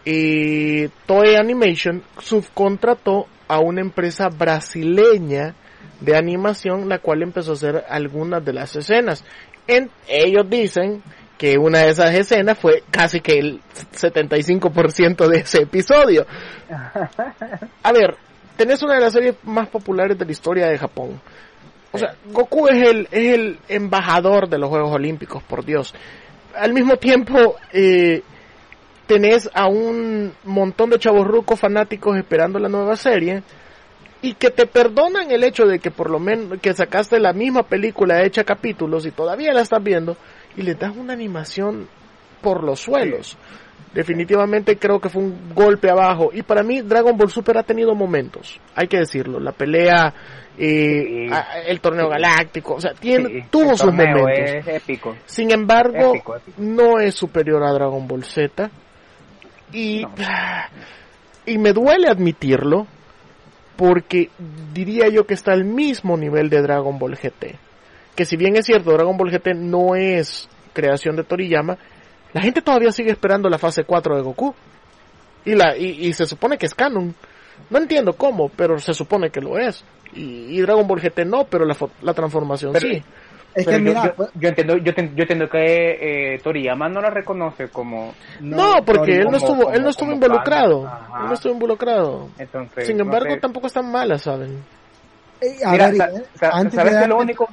eh, 0.04 0.90
Toei 1.06 1.34
Animation 1.36 2.02
subcontrató 2.18 3.26
a 3.48 3.58
una 3.60 3.80
empresa 3.80 4.28
brasileña 4.28 5.54
de 6.00 6.16
animación, 6.16 6.88
la 6.88 6.98
cual 6.98 7.22
empezó 7.22 7.52
a 7.52 7.54
hacer 7.54 7.84
algunas 7.88 8.44
de 8.44 8.52
las 8.52 8.74
escenas. 8.76 9.24
En, 9.66 9.90
ellos 10.06 10.48
dicen 10.48 11.02
que 11.38 11.58
una 11.58 11.80
de 11.80 11.90
esas 11.90 12.14
escenas 12.14 12.58
fue 12.58 12.82
casi 12.90 13.20
que 13.20 13.38
el 13.38 13.60
75% 13.92 15.26
de 15.28 15.38
ese 15.38 15.62
episodio. 15.62 16.26
A 17.82 17.92
ver, 17.92 18.16
tenés 18.56 18.82
una 18.82 18.94
de 18.94 19.00
las 19.00 19.12
series 19.12 19.36
más 19.44 19.68
populares 19.68 20.18
de 20.18 20.24
la 20.24 20.32
historia 20.32 20.66
de 20.68 20.78
Japón. 20.78 21.20
O 21.92 21.98
sea, 21.98 22.14
Goku 22.26 22.68
es 22.68 22.88
el, 22.88 23.08
es 23.10 23.34
el 23.34 23.58
embajador 23.68 24.48
de 24.48 24.58
los 24.58 24.68
Juegos 24.68 24.92
Olímpicos, 24.92 25.42
por 25.44 25.64
Dios. 25.64 25.94
Al 26.56 26.72
mismo 26.72 26.96
tiempo, 26.96 27.56
eh, 27.72 28.22
tenés 29.06 29.48
a 29.54 29.68
un 29.68 30.32
montón 30.44 30.90
de 30.90 30.98
chavos 30.98 31.26
rucos 31.26 31.60
fanáticos 31.60 32.16
esperando 32.16 32.58
la 32.58 32.68
nueva 32.68 32.96
serie 32.96 33.42
y 34.24 34.34
que 34.34 34.50
te 34.50 34.66
perdonan 34.66 35.30
el 35.30 35.44
hecho 35.44 35.66
de 35.66 35.78
que 35.78 35.90
por 35.90 36.08
lo 36.08 36.18
menos 36.18 36.58
que 36.60 36.72
sacaste 36.72 37.20
la 37.20 37.32
misma 37.34 37.62
película 37.64 38.22
hecha 38.22 38.42
capítulos 38.44 39.04
y 39.04 39.10
todavía 39.10 39.52
la 39.52 39.60
estás 39.60 39.82
viendo 39.84 40.16
y 40.56 40.62
le 40.62 40.74
das 40.74 40.96
una 40.96 41.12
animación 41.12 41.86
por 42.40 42.64
los 42.64 42.80
suelos. 42.80 43.36
Definitivamente 43.92 44.76
creo 44.78 44.98
que 44.98 45.08
fue 45.08 45.22
un 45.22 45.54
golpe 45.54 45.90
abajo. 45.90 46.30
Y 46.32 46.42
para 46.42 46.62
mí 46.62 46.80
Dragon 46.80 47.16
Ball 47.16 47.30
Super 47.30 47.58
ha 47.58 47.62
tenido 47.62 47.94
momentos, 47.94 48.58
hay 48.74 48.88
que 48.88 48.98
decirlo. 48.98 49.38
La 49.40 49.52
pelea, 49.52 50.12
eh, 50.58 51.28
Sí. 51.28 51.34
el 51.66 51.80
torneo 51.80 52.06
Sí. 52.06 52.12
galáctico, 52.12 52.74
o 52.76 52.80
sea, 52.80 52.92
tiene, 52.94 53.28
Sí, 53.28 53.48
tuvo 53.50 53.72
el 53.72 53.76
sus 53.78 53.92
momentos. 53.92 54.26
Es 54.34 54.66
épico. 54.68 55.14
Sin 55.26 55.50
embargo, 55.52 56.14
Épico, 56.14 56.36
épico. 56.36 56.62
no 56.62 56.98
es 56.98 57.14
superior 57.14 57.62
a 57.62 57.72
Dragon 57.72 58.08
Ball 58.08 58.24
Z. 58.24 58.70
Y, 59.72 60.04
y 61.46 61.58
me 61.58 61.72
duele 61.72 62.08
admitirlo, 62.08 62.86
porque 63.76 64.30
diría 64.72 65.08
yo 65.08 65.26
que 65.26 65.34
está 65.34 65.52
al 65.52 65.64
mismo 65.64 66.16
nivel 66.16 66.48
de 66.50 66.62
Dragon 66.62 66.98
Ball 66.98 67.16
GT. 67.16 67.56
Que 68.14 68.24
si 68.24 68.36
bien 68.36 68.56
es 68.56 68.66
cierto, 68.66 68.92
Dragon 68.92 69.16
Ball 69.16 69.30
GT 69.30 69.54
no 69.54 69.94
es 69.96 70.48
creación 70.72 71.16
de 71.16 71.24
Toriyama, 71.24 71.76
La 72.32 72.40
gente 72.42 72.62
todavía 72.62 72.90
sigue 72.92 73.10
esperando 73.12 73.48
la 73.48 73.58
fase 73.58 73.84
4 73.84 74.16
de 74.16 74.22
Goku. 74.22 74.54
Y, 75.44 75.54
la, 75.54 75.76
y, 75.76 76.06
y 76.08 76.12
se 76.12 76.26
supone 76.26 76.56
que 76.58 76.66
es 76.66 76.74
canon. 76.74 77.14
No 77.70 77.78
entiendo 77.78 78.14
cómo, 78.14 78.48
pero 78.48 78.78
se 78.78 78.92
supone 78.94 79.30
que 79.30 79.40
lo 79.40 79.58
es. 79.58 79.84
Y, 80.14 80.56
y 80.56 80.60
Dragon 80.60 80.86
Ball 80.86 81.00
GT 81.00 81.24
no, 81.26 81.44
pero 81.44 81.64
la, 81.64 81.76
la 82.02 82.12
transformación 82.14 82.72
Pero- 82.72 82.88
sí. 82.88 83.02
Es 83.54 83.64
Pero 83.64 83.78
que 83.78 83.84
yo, 83.84 83.88
mira, 83.90 84.04
yo- 84.06 84.14
pues- 84.14 84.30
yo 84.34 84.48
entiendo, 84.48 84.76
yo, 84.78 84.94
ten- 84.94 85.14
yo 85.14 85.22
entiendo 85.22 85.48
que 85.48 86.34
eh, 86.34 86.38
Toriyama 86.42 86.88
no 86.88 87.00
la 87.00 87.10
reconoce 87.10 87.68
como. 87.68 88.12
No, 88.40 88.84
porque 88.84 89.12
él 89.18 89.24
no 89.24 89.24
como- 89.24 89.36
estuvo, 89.36 89.72
él 89.72 89.82
no 89.82 89.88
estuvo 89.90 90.12
involucrado. 90.12 90.90
Él 91.20 91.26
no 91.28 91.34
estuvo 91.34 91.52
involucrado. 91.52 92.28
Entonces, 92.38 92.86
Sin 92.86 92.96
no 92.96 93.04
embargo, 93.04 93.34
sé. 93.34 93.40
tampoco 93.40 93.66
están 93.68 93.90
malas, 93.92 94.22
¿saben? 94.22 94.58
eh, 95.40 95.56
a 95.64 95.70
Mira, 95.72 95.86
ver, 95.88 95.96
sa- 95.96 96.06
eh, 96.08 96.24
sa- 96.34 96.50
antes, 96.50 96.74
¿sabes 96.74 96.92
de 96.94 97.00
es 97.02 97.08
lo 97.08 97.14
darle, 97.16 97.24
único? 97.24 97.48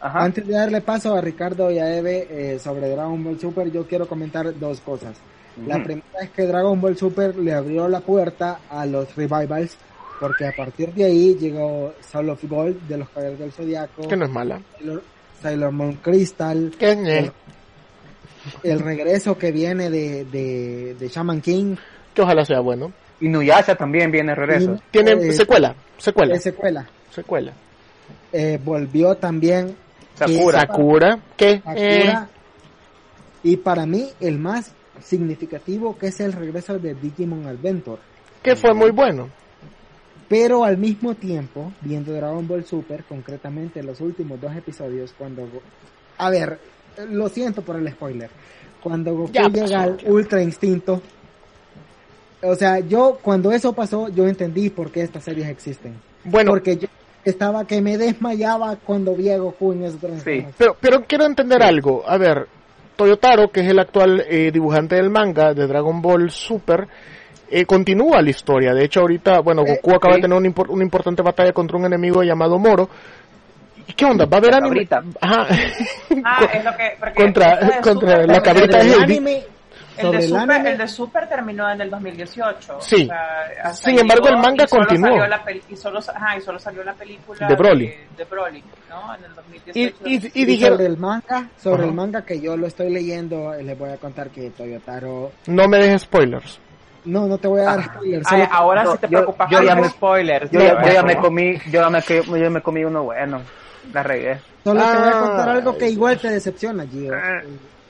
Ajá. 0.00 0.20
antes 0.24 0.46
de 0.46 0.52
darle 0.54 0.80
paso 0.82 1.14
a 1.14 1.20
Ricardo 1.20 1.70
y 1.70 1.78
a 1.78 1.96
Eve 1.96 2.26
eh, 2.30 2.58
sobre 2.58 2.88
Dragon 2.90 3.22
Ball 3.24 3.38
Super, 3.40 3.70
yo 3.72 3.86
quiero 3.86 4.06
comentar 4.06 4.58
dos 4.58 4.80
cosas. 4.80 5.16
La 5.66 5.76
primera 5.82 6.20
es 6.22 6.30
que 6.30 6.42
Dragon 6.46 6.80
Ball 6.80 6.96
Super 6.96 7.36
le 7.36 7.52
abrió 7.54 7.86
la 7.88 8.00
puerta 8.00 8.58
a 8.70 8.84
los 8.86 9.14
revivals, 9.16 9.76
porque 10.20 10.46
a 10.46 10.52
partir 10.56 10.92
de 10.92 11.04
ahí 11.04 11.36
llegó 11.36 11.94
Soul 12.00 12.30
of 12.30 12.42
Gold 12.44 12.86
de 12.88 12.98
los 12.98 13.08
Caballeros 13.08 13.38
del 13.38 13.52
Zodiaco. 13.52 14.06
Que 14.08 14.16
no 14.16 14.24
es 14.26 14.30
mala. 14.30 14.60
Sailor, 14.76 15.02
Sailor 15.44 15.72
Moon 15.72 15.92
Crystal. 15.96 16.72
Que 16.78 16.92
el, 16.92 17.32
el 18.62 18.80
regreso 18.80 19.36
que 19.36 19.52
viene 19.52 19.90
de, 19.90 20.24
de, 20.24 20.94
de 20.98 21.08
Shaman 21.08 21.42
King. 21.42 21.76
Que 22.14 22.22
ojalá 22.22 22.46
sea 22.46 22.60
bueno. 22.60 22.92
Y 23.20 23.28
Nuyasha 23.28 23.74
también 23.76 24.10
viene 24.10 24.32
de 24.32 24.36
regreso. 24.36 24.80
Tiene 24.90 25.12
Eh, 25.12 25.32
secuela, 25.32 25.74
secuela. 25.98 26.34
eh, 26.34 26.40
secuela. 26.40 26.86
Secuela. 27.10 27.52
Eh, 28.32 28.58
volvió 28.64 29.16
también 29.16 29.76
Sakura. 30.14 30.60
Sakura, 30.60 31.18
¿qué? 31.36 31.58
Sakura. 31.62 31.76
Eh. 31.76 32.28
Y 33.42 33.56
para 33.58 33.84
mí, 33.84 34.08
el 34.20 34.38
más 34.38 34.72
significativo 35.02 35.98
que 35.98 36.06
es 36.06 36.20
el 36.20 36.32
regreso 36.32 36.78
de 36.78 36.94
Digimon 36.94 37.46
Adventure. 37.46 38.00
Que 38.42 38.56
fue 38.56 38.72
muy 38.72 38.90
bueno. 38.92 39.28
Pero 40.34 40.64
al 40.64 40.78
mismo 40.78 41.14
tiempo, 41.14 41.70
viendo 41.80 42.12
Dragon 42.12 42.48
Ball 42.48 42.64
Super, 42.64 43.04
concretamente 43.04 43.84
los 43.84 44.00
últimos 44.00 44.40
dos 44.40 44.52
episodios, 44.56 45.14
cuando... 45.16 45.48
A 46.18 46.28
ver, 46.28 46.58
lo 47.08 47.28
siento 47.28 47.62
por 47.62 47.76
el 47.76 47.88
spoiler. 47.92 48.30
Cuando 48.82 49.14
Goku 49.14 49.32
Ya 49.32 49.46
llega 49.46 49.82
al 49.82 49.96
ya. 49.96 50.10
Ultra 50.10 50.42
Instinto... 50.42 51.00
O 52.42 52.56
sea, 52.56 52.80
yo 52.80 53.20
cuando 53.22 53.52
eso 53.52 53.72
pasó, 53.74 54.08
yo 54.08 54.26
entendí 54.26 54.70
por 54.70 54.90
qué 54.90 55.02
estas 55.02 55.22
series 55.22 55.48
existen. 55.48 55.94
Bueno. 56.24 56.50
Porque 56.50 56.78
yo 56.78 56.88
estaba 57.24 57.64
que 57.64 57.80
me 57.80 57.96
desmayaba 57.96 58.74
cuando 58.74 59.14
vi 59.14 59.30
a 59.30 59.38
Goku 59.38 59.72
en 59.72 59.84
esa 59.84 59.98
transformación. 59.98 60.52
Pero, 60.58 60.76
pero 60.80 61.04
quiero 61.04 61.26
entender 61.26 61.62
algo. 61.62 62.02
A 62.08 62.18
ver, 62.18 62.48
Toyotaro, 62.96 63.52
que 63.52 63.60
es 63.60 63.68
el 63.68 63.78
actual 63.78 64.24
eh, 64.28 64.50
dibujante 64.52 64.96
del 64.96 65.10
manga 65.10 65.54
de 65.54 65.64
Dragon 65.68 66.02
Ball 66.02 66.32
Super, 66.32 66.88
eh, 67.60 67.64
continúa 67.66 68.20
la 68.22 68.30
historia. 68.30 68.72
De 68.74 68.84
hecho, 68.84 69.00
ahorita, 69.00 69.40
bueno, 69.40 69.62
Goku 69.64 69.94
acaba 69.94 70.14
sí. 70.14 70.20
de 70.20 70.22
tener 70.22 70.38
una, 70.38 70.48
impor- 70.48 70.68
una 70.70 70.82
importante 70.84 71.22
batalla 71.22 71.52
contra 71.52 71.76
un 71.78 71.86
enemigo 71.86 72.22
llamado 72.22 72.58
Moro. 72.58 72.88
¿Y 73.86 73.92
qué 73.92 74.04
onda? 74.06 74.24
¿Va 74.24 74.38
a 74.38 74.40
haber 74.40 74.54
anime? 74.54 74.88
Ajá. 75.20 75.46
Ah, 76.24 76.44
es 76.52 76.64
lo 76.64 76.74
que. 76.76 76.96
porque 76.98 77.14
Contra- 77.22 77.56
de 77.56 77.80
contra 77.80 77.92
Super 77.92 78.28
la 78.28 78.42
cabrita 78.42 78.78
de 78.78 78.92
Heidi. 78.92 79.42
El 79.96 80.10
de, 80.10 80.16
el 80.16 80.22
Super, 80.24 80.40
anime- 80.50 80.70
el 80.72 80.78
de 80.78 80.88
Super 80.88 81.28
terminó 81.28 81.70
en 81.70 81.80
el 81.80 81.88
2018. 81.90 82.78
Sí. 82.80 83.04
o 83.04 83.06
sea, 83.06 83.74
Sin 83.74 83.96
embargo, 84.00 84.26
el 84.26 84.38
manga 84.38 84.66
continuó. 84.66 85.10
salió 85.10 85.26
la 85.28 85.44
peli- 85.44 85.62
y, 85.68 85.76
solo, 85.76 86.00
ajá, 86.00 86.36
y 86.36 86.40
solo 86.40 86.58
salió 86.58 86.82
la 86.82 86.94
película 86.94 87.46
De 87.46 87.54
Broly. 87.54 87.86
De, 87.86 87.98
de 88.16 88.24
Broly, 88.24 88.64
¿no? 88.90 89.14
En 89.14 89.24
el 89.24 89.34
2018. 89.36 89.96
Y- 90.04 90.16
y- 90.16 90.30
Y 90.42 90.44
dijeron- 90.46 90.78
sobre 90.78 90.86
el 90.88 90.96
manga, 90.98 91.48
sobre 91.56 91.82
Ajá. 91.82 91.84
el 91.90 91.94
manga 91.94 92.22
que 92.24 92.40
yo 92.40 92.56
lo 92.56 92.66
estoy 92.66 92.90
leyendo, 92.92 93.54
eh, 93.54 93.62
les 93.62 93.78
voy 93.78 93.90
a 93.90 93.96
contar 93.98 94.30
que 94.30 94.50
Toyotaro... 94.50 95.30
No 95.46 95.68
me 95.68 95.78
dejes 95.78 96.02
spoilers. 96.02 96.58
No, 97.04 97.26
no 97.26 97.36
te 97.38 97.48
voy 97.48 97.60
a 97.60 97.64
dar 97.64 97.84
spoilers. 97.84 98.26
Ay, 98.32 98.42
solo- 98.42 98.52
ahora 98.54 98.84
Yo- 98.84 98.92
sí 98.92 98.98
te 98.98 99.06
yo- 99.06 99.10
preocupas 99.10 99.50
yo 99.50 99.58
por 99.58 99.66
ya 99.66 99.74
los 99.74 99.82
me- 99.84 99.90
spoilers. 99.90 100.50
Yo, 100.50 100.58
¿no? 100.60 100.64
ya- 100.66 100.82
yo 100.86 100.92
ya 100.92 101.02
me 101.02 101.16
comí, 101.16 101.54
yo 101.70 101.80
ya 101.80 101.90
me, 101.90 102.00
yo 102.00 102.36
ya 102.36 102.50
me 102.50 102.60
comí 102.62 102.84
uno 102.84 103.02
bueno. 103.04 103.40
La 103.92 104.02
regué. 104.02 104.38
Solo 104.64 104.80
te 104.80 104.86
voy 104.98 105.08
a 105.08 105.08
Ah, 105.10 105.20
contar 105.20 105.48
algo 105.50 105.76
que 105.76 105.88
igual 105.90 106.18
te 106.18 106.30
decepciona, 106.30 106.86
Gio. 106.86 107.12
Ah. 107.14 107.42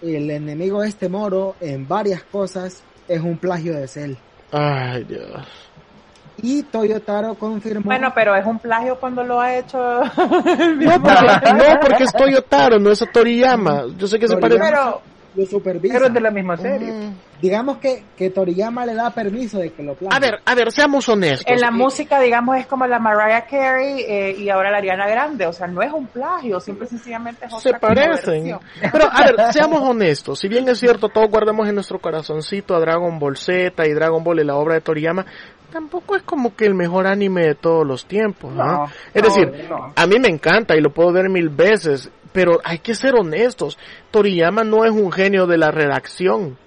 El 0.03 0.31
enemigo 0.31 0.83
este 0.83 1.09
moro, 1.09 1.55
en 1.61 1.87
varias 1.87 2.23
cosas, 2.25 2.83
es 3.07 3.21
un 3.21 3.39
plagio 3.39 3.75
de 3.75 3.87
Cell. 3.87 4.15
Ay, 4.53 5.05
Dios. 5.05 5.31
Y 6.43 6.65
Toyotaro 6.65 7.35
confirmó... 7.37 7.85
Bueno, 7.85 8.13
pero 8.13 8.35
es 8.35 8.45
un 8.45 8.59
plagio 8.59 8.97
cuando 8.99 9.23
lo 9.23 9.41
ha 9.41 9.55
hecho. 9.55 9.79
No 9.79 11.01
porque, 11.01 11.53
no, 11.53 11.81
porque 11.81 12.05
es 12.05 12.13
Toyotaro, 12.13 12.79
no 12.81 12.91
es 12.91 13.05
Toriyama. 13.13 13.85
Yo 13.97 14.07
sé 14.09 14.19
que 14.19 14.27
se 14.27 14.37
parece. 14.37 14.59
Toriyama 14.59 14.97
lo 15.35 15.47
supervisa. 15.47 15.95
Pero 15.95 16.07
es 16.07 16.15
de 16.15 16.21
la 16.21 16.31
misma 16.31 16.57
serie. 16.57 16.93
Mm. 16.93 17.15
Digamos 17.41 17.79
que, 17.79 18.05
que 18.17 18.31
Toriyama 18.31 18.87
le 18.87 18.95
da 18.95 19.11
permiso 19.11 19.59
de 19.59 19.71
que 19.71 19.83
lo 19.83 19.95
plagie. 19.95 20.17
A 20.17 20.21
ver, 20.21 20.41
a 20.45 20.55
ver, 20.55 20.73
seamos 20.73 21.09
honestos. 21.09 21.47
En 21.47 21.61
la 21.61 21.71
música, 21.71 22.21
digamos, 22.21 22.57
es 22.57 22.67
como 22.67 22.87
la 22.87 22.99
Mariah 22.99 23.47
Carey 23.47 24.05
eh, 24.09 24.37
y 24.39 24.49
ahora 24.49 24.71
la 24.71 24.79
Ariana 24.79 25.07
Grande. 25.07 25.47
O 25.47 25.53
sea, 25.53 25.67
no 25.67 25.83
es 25.83 25.93
un 25.93 26.07
plagio, 26.07 26.61
simple 26.61 26.87
y 26.87 26.89
sencillamente 26.89 27.47
es 27.47 27.53
otra 27.53 27.73
se 27.73 27.79
parecen. 27.79 28.59
Pero, 28.93 29.09
a 29.11 29.25
ver, 29.25 29.53
seamos 29.53 29.81
honestos. 29.83 30.39
Si 30.39 30.49
bien 30.49 30.69
es 30.69 30.79
cierto, 30.79 31.09
todos 31.09 31.29
guardamos 31.29 31.69
en 31.69 31.75
nuestro 31.75 31.99
corazoncito 31.99 32.75
a 32.75 32.81
Dragon 32.81 33.19
Ball 33.19 33.37
Z 33.37 33.87
y 33.87 33.93
Dragon 33.93 34.23
Ball 34.25 34.41
y 34.41 34.45
la 34.45 34.57
obra 34.57 34.75
de 34.75 34.81
Toriyama, 34.81 35.27
tampoco 35.75 36.15
es 36.15 36.23
como 36.23 36.55
que 36.55 36.67
el 36.67 36.75
mejor 36.75 37.07
anime 37.07 37.47
de 37.47 37.55
todos 37.57 37.85
los 37.85 38.07
tiempos, 38.07 38.55
¿no? 38.55 38.65
No, 38.65 38.85
es 39.13 39.23
no, 39.23 39.29
decir, 39.29 39.67
no. 39.69 39.93
a 39.95 40.07
mí 40.07 40.21
me 40.21 40.29
encanta 40.29 40.77
y 40.77 40.81
lo 40.81 40.91
puedo 40.91 41.13
ver 41.13 41.29
mil 41.29 41.49
veces, 41.49 42.11
pero 42.35 42.61
hay 42.65 42.81
que 42.81 42.97
ser 42.97 43.15
honestos. 43.15 43.79
Toriyama 44.11 44.65
no 44.65 44.85
es 44.85 44.91
un 44.91 45.13
genio 45.13 45.47
de 45.47 45.57
la 45.57 45.71
redacción. 45.71 46.59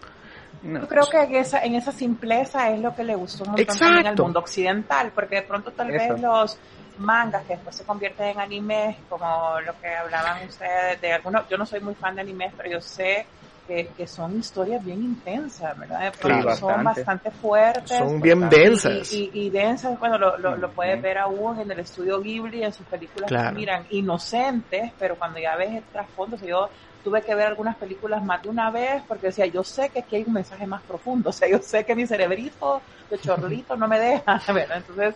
No. 0.64 0.80
Yo 0.80 0.88
creo 0.88 1.10
que 1.10 1.22
en 1.24 1.36
esa, 1.36 1.60
en 1.60 1.76
esa 1.76 1.92
simpleza 1.92 2.72
es 2.72 2.80
lo 2.80 2.96
que 2.96 3.04
le 3.04 3.16
gustó 3.16 3.44
también 3.44 3.70
al 3.70 3.76
Exacto. 3.76 4.24
mundo 4.24 4.40
occidental, 4.40 5.12
porque 5.14 5.36
de 5.36 5.42
pronto 5.42 5.72
tal 5.72 5.94
Eso. 5.94 6.14
vez 6.14 6.22
los 6.22 6.58
mangas 7.00 7.44
que 7.44 7.54
después 7.54 7.76
se 7.76 7.84
convierten 7.84 8.28
en 8.28 8.40
animes, 8.40 8.96
como 9.10 9.60
lo 9.60 9.78
que 9.82 9.94
hablaban 9.94 10.48
ustedes 10.48 11.02
de 11.02 11.12
algunos, 11.14 11.48
yo 11.50 11.58
no 11.58 11.66
soy 11.66 11.82
muy 11.82 11.96
fan 11.96 12.16
de 12.16 12.22
animes, 12.22 12.54
pero 12.56 12.70
yo 12.72 12.82
sé 12.82 13.26
que, 13.68 13.94
que 13.96 14.08
son 14.08 14.38
historias 14.38 14.84
bien 14.84 15.04
intensas, 15.04 15.78
¿verdad? 15.78 16.14
Sí, 16.22 16.58
son 16.58 16.84
bastante. 16.86 17.32
fuertes. 17.32 17.98
Son 17.98 18.22
bien 18.22 18.40
bastante- 18.42 18.70
densas. 18.70 19.12
Y, 19.12 19.30
y, 19.34 19.48
y 19.48 19.50
densas, 19.50 20.00
bueno, 20.00 20.18
lo, 20.18 20.38
lo, 20.38 20.56
lo 20.56 20.72
puedes 20.74 21.02
ver 21.02 21.18
aún 21.18 21.60
en 21.60 21.70
el 21.72 21.80
estudio 21.80 22.22
Ghibli, 22.22 22.64
en 22.64 22.72
sus 22.74 22.88
películas 22.88 23.28
Claro. 23.28 23.50
que 23.50 23.56
miran 23.56 23.86
inocentes, 23.90 24.94
pero 24.98 25.18
cuando 25.18 25.40
ya 25.40 25.56
ves 25.58 25.76
el 25.76 25.84
trasfondo, 25.92 26.38
sea, 26.38 26.48
yo 26.48 26.70
tuve 27.04 27.22
que 27.22 27.36
ver 27.36 27.48
algunas 27.48 27.76
películas 27.78 28.24
más 28.24 28.42
de 28.42 28.50
una 28.50 28.72
vez 28.72 29.04
porque 29.08 29.28
decía, 29.28 29.46
yo 29.46 29.64
sé 29.64 29.90
que 29.90 30.00
aquí 30.00 30.16
hay 30.18 30.24
un 30.26 30.34
mensaje 30.34 30.66
más 30.66 30.84
profundo, 30.84 31.30
o 31.32 31.34
sea, 31.34 31.48
yo 31.50 31.60
sé 31.60 31.86
que 31.86 31.96
mi 31.96 32.08
cerebrito 32.08 32.82
de 33.10 33.18
chorlito 33.20 33.76
no 33.76 33.88
me 33.88 34.00
deja, 34.00 34.42
¿verdad? 34.54 34.78
Entonces, 34.78 35.16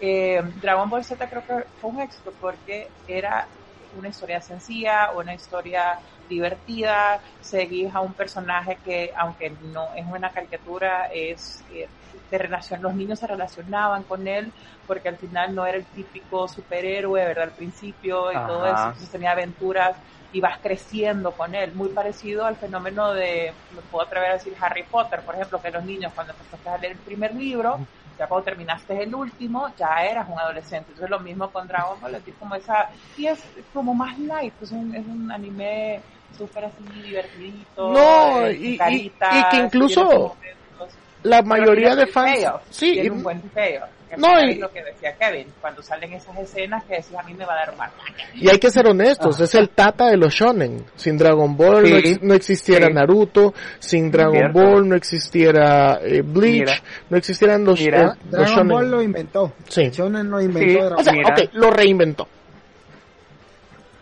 eh, 0.00 0.42
Dragon 0.60 0.90
Ball 0.90 1.04
Z 1.04 1.28
creo 1.28 1.44
que 1.46 1.66
fue 1.80 1.90
un 1.90 2.00
éxito 2.00 2.32
porque 2.40 2.88
era 3.06 3.48
una 3.94 4.08
historia 4.08 4.40
sencilla, 4.40 5.10
una 5.14 5.34
historia 5.34 5.98
divertida, 6.28 7.20
seguís 7.40 7.94
a 7.94 8.00
un 8.00 8.14
personaje 8.14 8.78
que, 8.82 9.12
aunque 9.16 9.50
no 9.50 9.94
es 9.94 10.06
una 10.06 10.30
caricatura, 10.32 11.06
es 11.12 11.64
eh, 11.68 11.88
de 12.30 12.38
relación, 12.38 12.82
los 12.82 12.94
niños 12.94 13.18
se 13.18 13.26
relacionaban 13.26 14.04
con 14.04 14.26
él 14.26 14.52
porque 14.86 15.08
al 15.08 15.18
final 15.18 15.54
no 15.54 15.66
era 15.66 15.78
el 15.78 15.86
típico 15.86 16.48
superhéroe, 16.48 17.24
¿verdad? 17.24 17.44
Al 17.44 17.54
principio 17.54 18.32
y 18.32 18.34
todo 18.34 18.66
eso, 18.66 18.84
entonces 18.84 19.10
tenía 19.10 19.32
aventuras 19.32 19.96
y 20.30 20.40
vas 20.40 20.58
creciendo 20.62 21.36
con 21.36 21.54
él, 21.54 21.74
muy 21.74 21.90
parecido 21.90 22.44
al 22.46 22.56
fenómeno 22.56 23.12
de, 23.12 23.60
me 23.70 23.82
puedo 23.82 24.06
atrever 24.06 24.30
a 24.30 24.34
decir 24.34 24.54
Harry 24.60 24.88
Potter, 24.88 25.24
por 25.24 25.34
ejemplo, 25.34 25.60
que 25.60 25.70
los 25.70 25.84
niños 25.84 26.12
cuando 26.14 26.32
empezaste 26.32 26.68
a 26.68 26.78
leer 26.78 26.92
el 26.94 27.00
primer 27.00 27.34
libro, 27.34 27.86
ya 28.18 28.26
cuando 28.26 28.44
terminaste 28.44 29.02
el 29.02 29.14
último, 29.14 29.68
ya 29.76 30.04
eras 30.04 30.28
un 30.28 30.38
adolescente. 30.38 30.86
Entonces 30.90 31.10
lo 31.10 31.20
mismo 31.20 31.50
con 31.50 31.66
Dragon 31.66 32.00
Ball, 32.00 32.14
es 32.14 32.22
como 32.38 32.54
esa, 32.54 32.88
y 33.16 33.26
es 33.26 33.42
como 33.72 33.94
más 33.94 34.18
light, 34.18 34.54
es 34.60 34.70
un, 34.72 34.94
es 34.94 35.06
un 35.06 35.30
anime 35.30 36.00
súper 36.36 36.64
así 36.66 36.82
divertidito, 36.84 37.92
No, 37.92 38.46
eh, 38.46 38.56
y- 38.58 38.72
y- 38.74 38.78
caritas, 38.78 39.34
y 39.36 39.42
que 39.50 39.56
incluso. 39.64 40.36
La 41.24 41.42
mayoría 41.42 41.94
de 41.94 42.06
fans. 42.06 42.44
Sí, 42.70 42.92
tiene 42.92 43.06
y- 43.06 43.10
un 43.10 43.22
buen 43.22 43.40
payoff, 43.50 43.88
que 44.01 44.01
No, 44.16 44.40
y- 44.42 44.50
es 44.52 44.58
lo 44.58 44.70
que 44.70 44.82
decía 44.82 45.14
Kevin, 45.16 45.46
cuando 45.60 45.82
salen 45.82 46.12
esas 46.12 46.36
escenas 46.38 46.84
que 46.84 46.94
decís 46.96 47.14
a 47.18 47.22
mí 47.22 47.34
me 47.34 47.44
va 47.46 47.54
a 47.54 47.66
dar 47.66 47.76
mal. 47.76 47.90
Y 48.34 48.48
hay 48.48 48.58
que 48.58 48.70
ser 48.70 48.86
honestos, 48.86 49.40
es 49.40 49.54
el 49.54 49.70
tata 49.70 50.06
de 50.08 50.16
los 50.16 50.32
shonen. 50.34 50.84
Sin 50.96 51.16
Dragon 51.18 51.56
Ball 51.56 51.82
no, 51.82 51.86
Sí. 51.88 51.94
ex- 51.96 52.22
no 52.22 52.34
existiera 52.34 52.86
Sí. 52.88 52.92
Naruto, 52.92 53.54
sin 53.78 54.10
Dragon 54.10 54.34
Cierto. 54.34 54.58
Ball 54.60 54.88
no 54.88 54.94
existiera 54.96 55.98
eh, 56.02 56.22
Bleach, 56.22 56.60
Mira. 56.68 56.74
no 57.10 57.16
existieran 57.16 57.64
los, 57.64 57.80
Mira. 57.80 58.00
eh, 58.00 58.04
los 58.04 58.30
Dragon 58.30 58.48
shonen. 58.48 58.68
Ball 58.68 58.90
lo 58.90 59.02
inventó. 59.02 59.52
Sí. 59.68 59.90
Shonen 59.90 60.30
lo 60.30 60.40
inventó. 60.40 60.68
Sí. 60.68 60.74
Dragon 60.78 60.98
O 61.00 61.02
sea, 61.02 61.12
Mira. 61.12 61.28
ok, 61.34 61.40
lo 61.54 61.70
reinventó. 61.70 62.28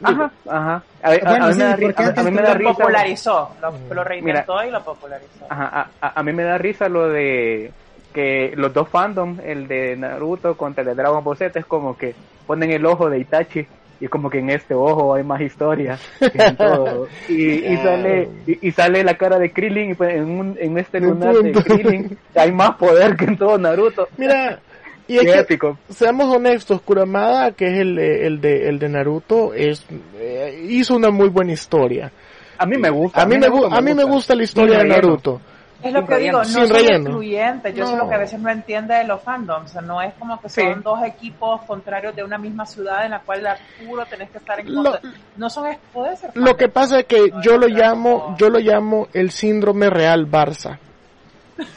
Ajá, 0.02 0.32
ajá. 0.48 0.82
A, 1.02 1.10
ver, 1.10 1.26
a- 1.26 1.30
Bueno, 1.30 1.44
a 1.44 1.48
mí 1.48 1.52
sí, 1.54 1.58
me 1.60 1.64
da, 1.64 1.70
a- 1.72 2.20
a 2.20 2.22
mí 2.24 2.30
me 2.30 2.42
da 2.42 2.48
Lo 2.48 2.54
risa. 2.58 2.72
popularizó, 2.72 3.50
lo, 3.60 3.94
lo 3.94 4.04
reinventó 4.04 4.64
y 4.64 4.70
lo 4.70 4.82
popularizó. 4.82 5.44
Ajá, 5.50 5.90
a, 6.00 6.06
a- 6.06 6.12
a 6.20 6.22
mí 6.22 6.32
me 6.32 6.42
da 6.42 6.56
risa 6.56 6.88
lo 6.88 7.08
de 7.10 7.70
que 8.12 8.52
los 8.56 8.72
dos 8.72 8.88
fandoms, 8.88 9.40
el 9.44 9.66
de 9.68 9.96
Naruto 9.96 10.56
contra 10.56 10.82
el 10.82 10.88
de 10.88 10.94
Dragon 10.94 11.22
Ball 11.22 11.36
Z, 11.36 11.58
es 11.58 11.66
como 11.66 11.96
que 11.96 12.14
ponen 12.46 12.70
el 12.72 12.84
ojo 12.86 13.08
de 13.08 13.18
Itachi 13.20 13.66
y 14.00 14.08
como 14.08 14.30
que 14.30 14.38
en 14.38 14.50
este 14.50 14.74
ojo 14.74 15.14
hay 15.14 15.22
más 15.22 15.40
historia 15.42 15.98
que 16.18 16.30
en 16.42 16.56
todo. 16.56 17.06
Y, 17.28 17.66
y 17.66 17.76
sale 17.76 18.28
y, 18.46 18.68
y 18.68 18.70
sale 18.72 19.04
la 19.04 19.14
cara 19.14 19.38
de 19.38 19.52
Krillin 19.52 19.90
y 19.90 19.94
pues 19.94 20.14
en, 20.14 20.28
un, 20.30 20.56
en 20.58 20.78
este 20.78 21.00
lunar 21.00 21.34
de. 21.36 21.52
Krillin 21.52 22.18
hay 22.34 22.50
más 22.52 22.76
poder 22.76 23.14
que 23.16 23.26
en 23.26 23.36
todo 23.36 23.58
Naruto. 23.58 24.08
Mira, 24.16 24.58
y 25.06 25.16
es 25.18 25.22
Qué 25.24 25.32
que, 25.32 25.38
épico. 25.40 25.78
seamos 25.90 26.34
honestos, 26.34 26.80
Kuramada, 26.80 27.52
que 27.52 27.66
es 27.66 27.78
el, 27.80 27.94
de- 27.96 28.26
el 28.26 28.40
de 28.40 28.68
el 28.68 28.78
de 28.78 28.88
Naruto, 28.88 29.52
es 29.54 29.84
eh, 30.18 30.64
hizo 30.68 30.96
una 30.96 31.10
muy 31.10 31.28
buena 31.28 31.52
historia. 31.52 32.10
A 32.58 32.66
mí 32.66 32.76
me 32.78 32.90
gusta. 32.90 33.22
A 33.22 33.26
mí 33.26 33.38
me, 33.38 33.48
gu- 33.48 33.68
a 33.70 33.80
mí 33.80 33.94
me 33.94 34.04
gusta 34.04 34.34
la 34.34 34.42
historia 34.44 34.78
de. 34.78 34.84
Naruto. 34.88 35.40
Es 35.82 35.92
lo 35.92 36.04
que 36.06 36.16
digo, 36.18 36.42
no 36.42 36.64
relleno. 36.66 36.96
excluyentes. 36.96 37.74
Yo 37.74 37.84
eso 37.84 37.92
es 37.92 37.98
No. 37.98 38.04
lo 38.04 38.08
que 38.10 38.14
a 38.14 38.18
veces 38.18 38.38
no 38.40 38.50
entiende 38.50 38.94
de 38.94 39.04
los 39.04 39.22
fandoms. 39.22 39.74
No 39.82 40.02
es 40.02 40.12
como 40.14 40.38
que 40.40 40.48
son 40.48 40.74
Sí. 40.74 40.80
dos 40.84 41.02
equipos 41.04 41.62
contrarios 41.62 42.14
de 42.14 42.22
una 42.22 42.36
misma 42.38 42.66
ciudad 42.66 43.04
en 43.04 43.12
la 43.12 43.20
cual 43.20 43.42
la 43.42 43.56
puro 43.84 44.04
tenés 44.06 44.30
que 44.30 44.38
estar 44.38 44.60
en 44.60 44.74
Lo- 44.74 44.82
contra. 44.90 45.10
No 45.36 45.48
son, 45.48 45.68
es- 45.68 45.78
puede 45.92 46.16
ser 46.16 46.30
Lo 46.34 46.56
que 46.56 46.68
pasa 46.68 47.00
es 47.00 47.06
que 47.06 47.30
yo 47.42 47.56
lo 47.56 47.66
llamo, 47.68 48.36
yo 48.38 48.50
lo 48.50 48.58
llamo 48.58 49.08
el 49.14 49.30
síndrome 49.30 49.88
real 49.88 50.30
Barça. 50.30 50.78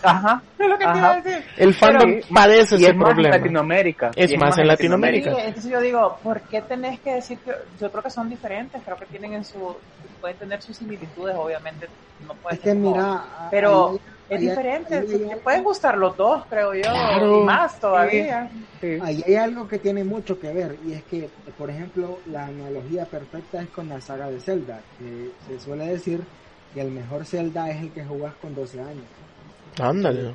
Ajá. 0.03 0.41
Es 0.59 0.67
lo 0.69 0.77
que 0.77 0.85
te 0.85 0.97
iba 0.97 1.11
a 1.11 1.21
decir. 1.21 1.43
El 1.57 1.73
fandom 1.73 2.09
Pero- 2.13 2.27
padece 2.33 2.75
y 2.75 2.77
ese 2.83 2.87
es 2.91 2.95
más 2.95 3.09
en 3.09 3.13
problema. 3.15 3.37
Latinoamérica. 3.37 4.11
Es 4.15 4.37
más 4.37 4.57
en 4.57 4.67
Latinoamérica. 4.67 5.31
Sí, 5.33 5.37
entonces 5.45 5.71
yo 5.71 5.81
digo, 5.81 6.17
¿por 6.23 6.41
qué 6.41 6.61
tenés 6.61 6.99
que 7.01 7.15
decir 7.15 7.37
que 7.39 7.51
yo 7.79 7.91
creo 7.91 8.03
que 8.03 8.09
son 8.09 8.29
diferentes? 8.29 8.81
Creo 8.83 8.97
que 8.97 9.05
tienen 9.07 9.33
en 9.33 9.45
su 9.45 9.75
pueden 10.21 10.37
tener 10.37 10.61
sus 10.61 10.77
similitudes, 10.77 11.35
obviamente 11.35 11.87
no 12.25 12.33
puede 12.35 12.55
Es 12.55 12.61
que 12.61 12.69
como- 12.69 12.91
mira, 12.93 13.23
pero 13.51 13.89
ahí- 13.89 13.99
es 14.29 14.39
ahí- 14.39 14.47
diferente, 14.47 14.95
ahí- 14.95 15.05
te 15.29 15.35
pueden 15.35 15.63
gustar 15.65 15.97
los 15.97 16.15
dos, 16.15 16.45
creo 16.49 16.73
yo, 16.73 16.81
Claro. 16.83 17.41
y 17.41 17.43
más 17.43 17.77
todavía. 17.77 18.49
Ahí 19.01 19.21
hay 19.27 19.35
algo 19.35 19.67
que 19.67 19.79
tiene 19.79 20.05
mucho 20.05 20.39
que 20.39 20.53
ver 20.53 20.77
y 20.85 20.93
es 20.93 21.03
que, 21.03 21.29
por 21.57 21.69
ejemplo, 21.69 22.19
la 22.27 22.45
analogía 22.45 23.03
perfecta 23.03 23.61
es 23.61 23.67
con 23.69 23.89
la 23.89 23.99
saga 23.99 24.29
de 24.29 24.39
Zelda. 24.39 24.79
que 24.97 25.31
se 25.45 25.59
suele 25.59 25.87
decir 25.87 26.21
que 26.73 26.79
el 26.81 26.91
mejor 26.91 27.25
Zelda 27.25 27.69
es 27.69 27.81
el 27.81 27.91
que 27.91 28.05
jugás 28.05 28.33
con 28.41 28.55
12 28.55 28.79
años. 28.79 29.03
Ándale. 29.79 30.33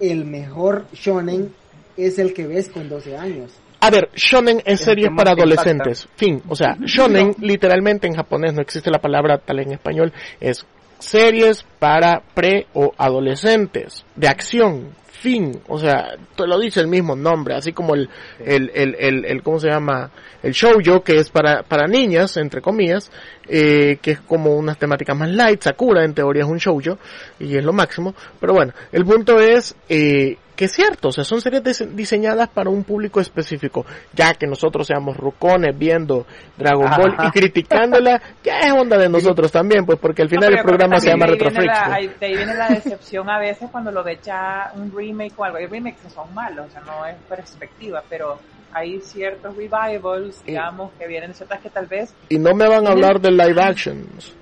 El 0.00 0.24
mejor 0.24 0.86
shonen 0.92 1.52
es 1.96 2.18
el 2.18 2.34
que 2.34 2.46
ves 2.46 2.68
con 2.68 2.88
12 2.88 3.16
años. 3.16 3.52
A 3.80 3.90
ver, 3.90 4.08
shonen 4.14 4.58
es 4.64 4.80
El 4.80 4.86
series 4.86 5.08
para 5.08 5.32
impacta. 5.32 5.42
adolescentes. 5.42 6.08
Fin. 6.16 6.42
O 6.48 6.56
sea, 6.56 6.76
shonen 6.80 7.34
literalmente 7.40 8.06
en 8.06 8.14
japonés 8.14 8.54
no 8.54 8.62
existe 8.62 8.90
la 8.90 8.98
palabra 8.98 9.38
tal 9.38 9.60
en 9.60 9.72
español. 9.72 10.12
Es 10.40 10.64
series 11.04 11.64
para 11.78 12.22
pre 12.34 12.66
o 12.74 12.92
adolescentes 12.96 14.04
de 14.16 14.28
acción. 14.28 14.88
Fin. 15.06 15.58
O 15.68 15.78
sea, 15.78 16.16
te 16.36 16.46
lo 16.46 16.58
dice 16.58 16.80
el 16.80 16.86
mismo 16.86 17.16
nombre, 17.16 17.54
así 17.54 17.72
como 17.72 17.94
el, 17.94 18.10
el, 18.44 18.70
el, 18.74 18.94
el, 18.98 19.24
el- 19.24 19.42
¿cómo 19.42 19.58
se 19.58 19.68
llama? 19.70 20.10
El 20.42 20.52
shoujo 20.52 21.02
que 21.02 21.16
es 21.16 21.30
para, 21.30 21.62
para 21.62 21.86
niñas, 21.86 22.36
entre 22.36 22.60
comillas, 22.60 23.10
eh, 23.48 23.96
que 24.02 24.10
es 24.10 24.20
como 24.20 24.54
unas 24.54 24.76
temáticas 24.76 25.16
más 25.16 25.30
light. 25.30 25.62
Sakura 25.62 26.04
en 26.04 26.12
teoría 26.12 26.42
es 26.42 26.48
un 26.50 26.58
shoujo 26.58 26.98
y 27.40 27.56
es 27.56 27.64
lo 27.64 27.72
máximo. 27.72 28.14
Pero 28.38 28.52
bueno, 28.52 28.74
el 28.92 29.06
punto 29.06 29.40
es, 29.40 29.74
eh, 29.88 30.36
que 30.56 30.66
es 30.66 30.72
cierto, 30.72 31.08
o 31.08 31.12
sea, 31.12 31.24
son 31.24 31.40
series 31.40 31.62
dise- 31.64 31.86
diseñadas 31.94 32.48
para 32.48 32.70
un 32.70 32.84
público 32.84 33.20
específico, 33.20 33.84
ya 34.12 34.34
que 34.34 34.46
nosotros 34.46 34.86
seamos 34.86 35.16
rucones 35.16 35.76
viendo 35.76 36.26
Dragon 36.56 36.88
Ball 36.96 37.14
Ajá. 37.18 37.26
y 37.28 37.30
criticándola, 37.32 38.22
ya 38.44 38.60
es 38.60 38.72
onda 38.72 38.96
de 38.96 39.08
nosotros 39.08 39.50
también, 39.50 39.84
pues 39.84 39.98
porque 39.98 40.22
al 40.22 40.28
final 40.28 40.52
No, 40.52 40.56
el 40.58 40.62
programa 40.64 40.98
se 41.00 41.08
llama 41.08 41.26
también 41.26 41.38
de 41.38 41.44
Retro 41.44 41.60
ahí 41.60 41.66
viene 41.66 41.74
Freaks. 41.74 41.88
la- 41.90 41.96
pues. 42.08 42.20
De 42.20 42.26
ahí 42.26 42.36
viene 42.36 42.54
la 42.54 42.68
decepción 42.68 43.30
a 43.30 43.38
veces 43.40 43.68
cuando 43.70 43.90
lo 43.90 44.04
ve 44.04 44.18
ya 44.22 44.72
un 44.76 44.92
remake 44.96 45.32
o 45.36 45.44
algo. 45.44 45.58
Hay 45.58 45.66
remakes 45.66 46.00
que 46.02 46.10
son 46.10 46.32
malos, 46.34 46.66
o 46.68 46.70
sea, 46.70 46.80
no 46.82 47.04
es 47.06 47.16
perspectiva, 47.28 48.02
pero 48.08 48.38
hay 48.72 49.00
ciertos 49.00 49.56
revivals, 49.56 50.44
digamos, 50.44 50.90
que 50.98 51.06
vienen 51.06 51.30
de 51.30 51.34
ciertas 51.36 51.60
que 51.60 51.70
tal 51.70 51.86
vez 51.86 52.14
Y 52.28 52.38
no 52.38 52.54
me 52.54 52.68
van 52.68 52.86
a 52.86 52.90
hablar 52.90 53.20
de 53.20 53.30
live 53.30 53.60
actions. 53.60 54.34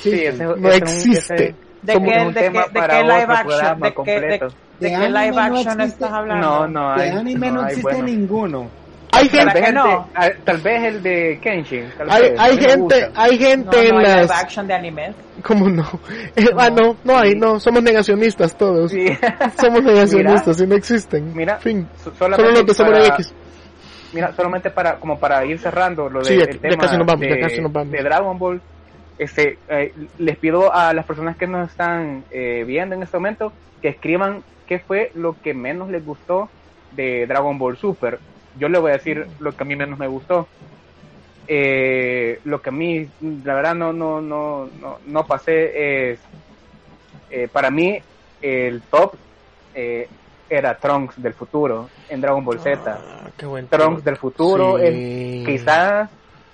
Sí, 0.00 0.24
ese- 0.24 0.44
No 0.44 0.68
ese 0.68 0.78
existe. 0.78 1.34
ese- 1.34 1.54
de 1.82 1.92
que 1.92 1.98
live 2.00 2.14
action, 2.16 2.32
de 2.32 2.40
de, 4.80 4.90
de 4.90 5.08
live 5.08 5.76
no 5.76 5.84
estás 5.84 6.12
hablando. 6.12 6.46
No, 6.46 6.68
no 6.68 6.94
De 6.96 7.02
hay. 7.02 7.10
anime 7.10 7.50
no, 7.50 7.60
hay 7.62 7.66
existe 7.68 7.90
bueno. 7.90 8.04
ninguno. 8.04 8.70
Hay 9.12 9.28
Tal 9.28 9.40
gente, 9.40 9.60
vez, 9.60 9.68
el 9.68 9.74
no? 9.74 9.84
de, 9.86 9.92
ah, 10.14 10.30
tal 10.44 10.56
vez 10.58 10.84
el 10.84 11.02
de 11.02 11.40
Kenshin. 11.42 11.90
tal 11.98 12.10
hay, 12.10 12.22
vez, 12.30 12.38
hay 12.40 12.56
gente, 12.58 13.10
hay 13.16 13.38
gente 13.38 13.64
No, 13.66 13.72
no 13.72 13.78
en 13.78 13.96
hay 13.96 14.04
live 14.04 14.16
las... 14.28 14.30
action 14.30 14.66
de 14.68 14.74
anime. 14.74 15.12
¿Cómo 15.42 15.68
no? 15.68 15.82
Eh, 16.36 16.44
ah, 16.56 16.70
no, 16.70 16.96
no 17.02 17.18
hay, 17.18 17.34
no, 17.34 17.58
somos 17.58 17.82
negacionistas 17.82 18.56
todos. 18.56 18.92
Somos 19.60 19.82
negacionistas 19.82 20.60
y 20.60 20.66
no 20.66 20.76
existen. 20.76 21.32
Mira, 21.34 21.58
fin. 21.58 21.88
Solo 22.04 22.36
solamente 22.36 22.58
los 22.58 22.66
de 22.68 22.74
Samurai 22.74 23.02
para- 23.02 23.14
X. 23.16 23.34
Mira, 24.12 24.32
solamente 24.32 24.70
para 24.70 24.96
como 25.00 25.18
para 25.18 25.44
ir 25.44 25.58
cerrando 25.58 26.08
lo 26.08 26.20
de, 26.20 26.24
Sí, 26.26 26.36
ya- 26.36 26.44
el 26.44 26.60
ya 26.60 26.68
tema 26.68 26.82
casi 26.82 26.96
nos 26.96 27.06
vamos, 27.06 27.26
ya 27.26 27.34
de, 27.34 27.40
casi 27.40 27.60
nos 27.60 27.72
vamos. 27.72 27.90
de 27.92 28.02
Dragon 28.02 28.38
Ball, 28.38 28.62
este, 29.20 29.58
eh, 29.68 29.92
les 30.18 30.36
pido 30.38 30.74
a 30.74 30.94
las 30.94 31.04
personas 31.04 31.36
que 31.36 31.46
nos 31.46 31.70
están 31.70 32.24
eh, 32.30 32.64
viendo 32.66 32.94
en 32.94 33.02
este 33.02 33.18
momento 33.18 33.52
que 33.82 33.88
escriban 33.88 34.42
qué 34.66 34.78
fue 34.78 35.10
lo 35.14 35.36
que 35.42 35.52
menos 35.52 35.90
les 35.90 36.04
gustó 36.04 36.48
de 36.92 37.26
Dragon 37.26 37.58
Ball 37.58 37.76
Super. 37.76 38.18
Yo 38.58 38.68
le 38.70 38.78
voy 38.78 38.90
a 38.92 38.94
decir 38.94 39.26
lo 39.38 39.52
que 39.54 39.62
a 39.62 39.66
mí 39.66 39.76
menos 39.76 39.98
me 39.98 40.06
gustó. 40.08 40.48
Eh, 41.46 42.40
lo 42.44 42.62
que 42.62 42.70
a 42.70 42.72
mí, 42.72 43.08
la 43.44 43.54
verdad, 43.54 43.74
no, 43.74 43.92
no, 43.92 44.22
no, 44.22 44.68
no, 44.80 44.98
no 45.06 45.26
pasé 45.26 46.12
es, 46.12 46.20
eh, 47.30 47.48
para 47.52 47.70
mí, 47.70 48.00
el 48.40 48.80
top 48.82 49.14
eh, 49.74 50.08
era 50.48 50.78
Trunks 50.78 51.20
del 51.22 51.34
futuro 51.34 51.90
en 52.08 52.20
Dragon 52.22 52.44
Ball 52.44 52.60
Z. 52.60 52.80
Ah, 52.86 53.28
qué 53.36 53.44
buen 53.44 53.66
Trunks 53.68 54.02
del 54.02 54.16
futuro, 54.16 54.78
Sí. 54.78 55.42
quizás 55.44 56.08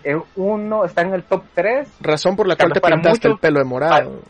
es 0.07 0.16
uno, 0.36 0.84
está 0.84 1.02
en 1.02 1.14
el 1.14 1.22
top 1.24 1.42
3. 1.54 1.88
Razón 2.00 2.36
por 2.36 2.46
la 2.46 2.57
cual 2.57 2.72
te 2.72 2.80
para 2.80 2.94
pintaste 2.96 3.28
el 3.28 3.38
pelo 3.38 3.59
de 3.59 3.64
morado. 3.64 4.20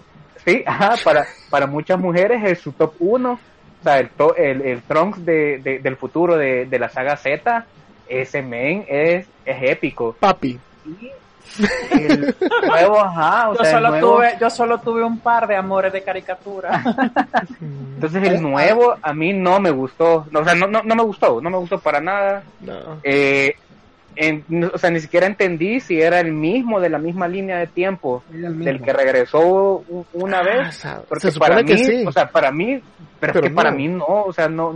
Sí, 0.44 0.62
ajá, 0.66 0.94
para, 1.04 1.26
para 1.50 1.66
muchas 1.66 1.98
mujeres 1.98 2.42
es 2.44 2.60
su 2.60 2.72
top 2.72 2.94
1. 2.98 3.32
O 3.32 3.38
sea, 3.82 3.98
el, 3.98 4.08
to- 4.10 4.34
el, 4.36 4.62
el 4.62 4.82
Trunks 4.82 5.24
de, 5.24 5.58
de- 5.58 5.78
del 5.80 5.96
futuro 5.96 6.36
de, 6.36 6.66
de 6.66 6.78
la 6.78 6.88
saga 6.88 7.16
Z, 7.16 7.64
ese 8.08 8.42
men 8.42 8.84
es, 8.88 9.26
es 9.44 9.56
épico. 9.70 10.16
Papi. 10.18 10.58
Y 10.84 11.10
el 11.94 12.34
nuevo, 12.66 13.00
ajá, 13.00 13.50
o 13.50 13.54
Yo 13.58 13.64
sea, 13.64 13.70
el 13.70 13.76
solo, 13.76 13.88
nuevo- 13.90 14.16
tuve, 14.16 14.36
yo 14.40 14.50
solo 14.50 14.78
tuve 14.78 15.02
un 15.04 15.18
par 15.20 15.46
de 15.46 15.56
amores 15.56 15.92
de 15.92 16.02
caricatura. 16.02 16.82
Entonces 17.60 18.22
el 18.24 18.42
nuevo 18.42 18.96
a 19.00 19.12
mí 19.12 19.32
no 19.32 19.58
me 19.60 19.70
gustó, 19.70 20.26
no, 20.30 20.40
o 20.40 20.44
sea, 20.44 20.54
no, 20.54 20.66
no, 20.66 20.82
no 20.82 20.94
me 20.94 21.02
gustó, 21.02 21.40
no 21.40 21.48
me 21.50 21.56
gustó 21.58 21.78
para 21.78 22.00
nada. 22.00 22.42
No. 22.60 22.98
Eh, 23.02 23.54
en- 24.16 24.44
no- 24.48 24.70
o 24.72 24.78
sea, 24.78 24.90
ni 24.90 25.00
siquiera 25.00 25.26
entendí 25.26 25.78
si 25.80 26.00
era 26.00 26.20
el 26.20 26.32
mismo 26.32 26.80
de 26.80 26.88
la 26.90 26.98
misma 26.98 27.28
línea 27.28 27.58
de 27.58 27.66
tiempo 27.66 28.22
del 28.30 28.80
que 28.82 28.92
regresó 28.92 29.84
una 30.14 30.38
Ah, 30.38 30.42
vez. 30.42 30.86
Porque 31.08 31.28
para 31.38 31.62
que 31.62 31.74
mí, 31.74 31.84
sí. 31.84 32.04
o 32.06 32.12
sea, 32.12 32.26
para 32.28 32.50
mí, 32.50 32.80
pero, 33.20 33.32
Pero 33.34 33.44
es 33.46 33.50
que 33.50 33.54
para 33.54 33.70
mí 33.70 33.88
no, 33.88 34.04
o 34.06 34.32
sea, 34.32 34.48
no, 34.48 34.74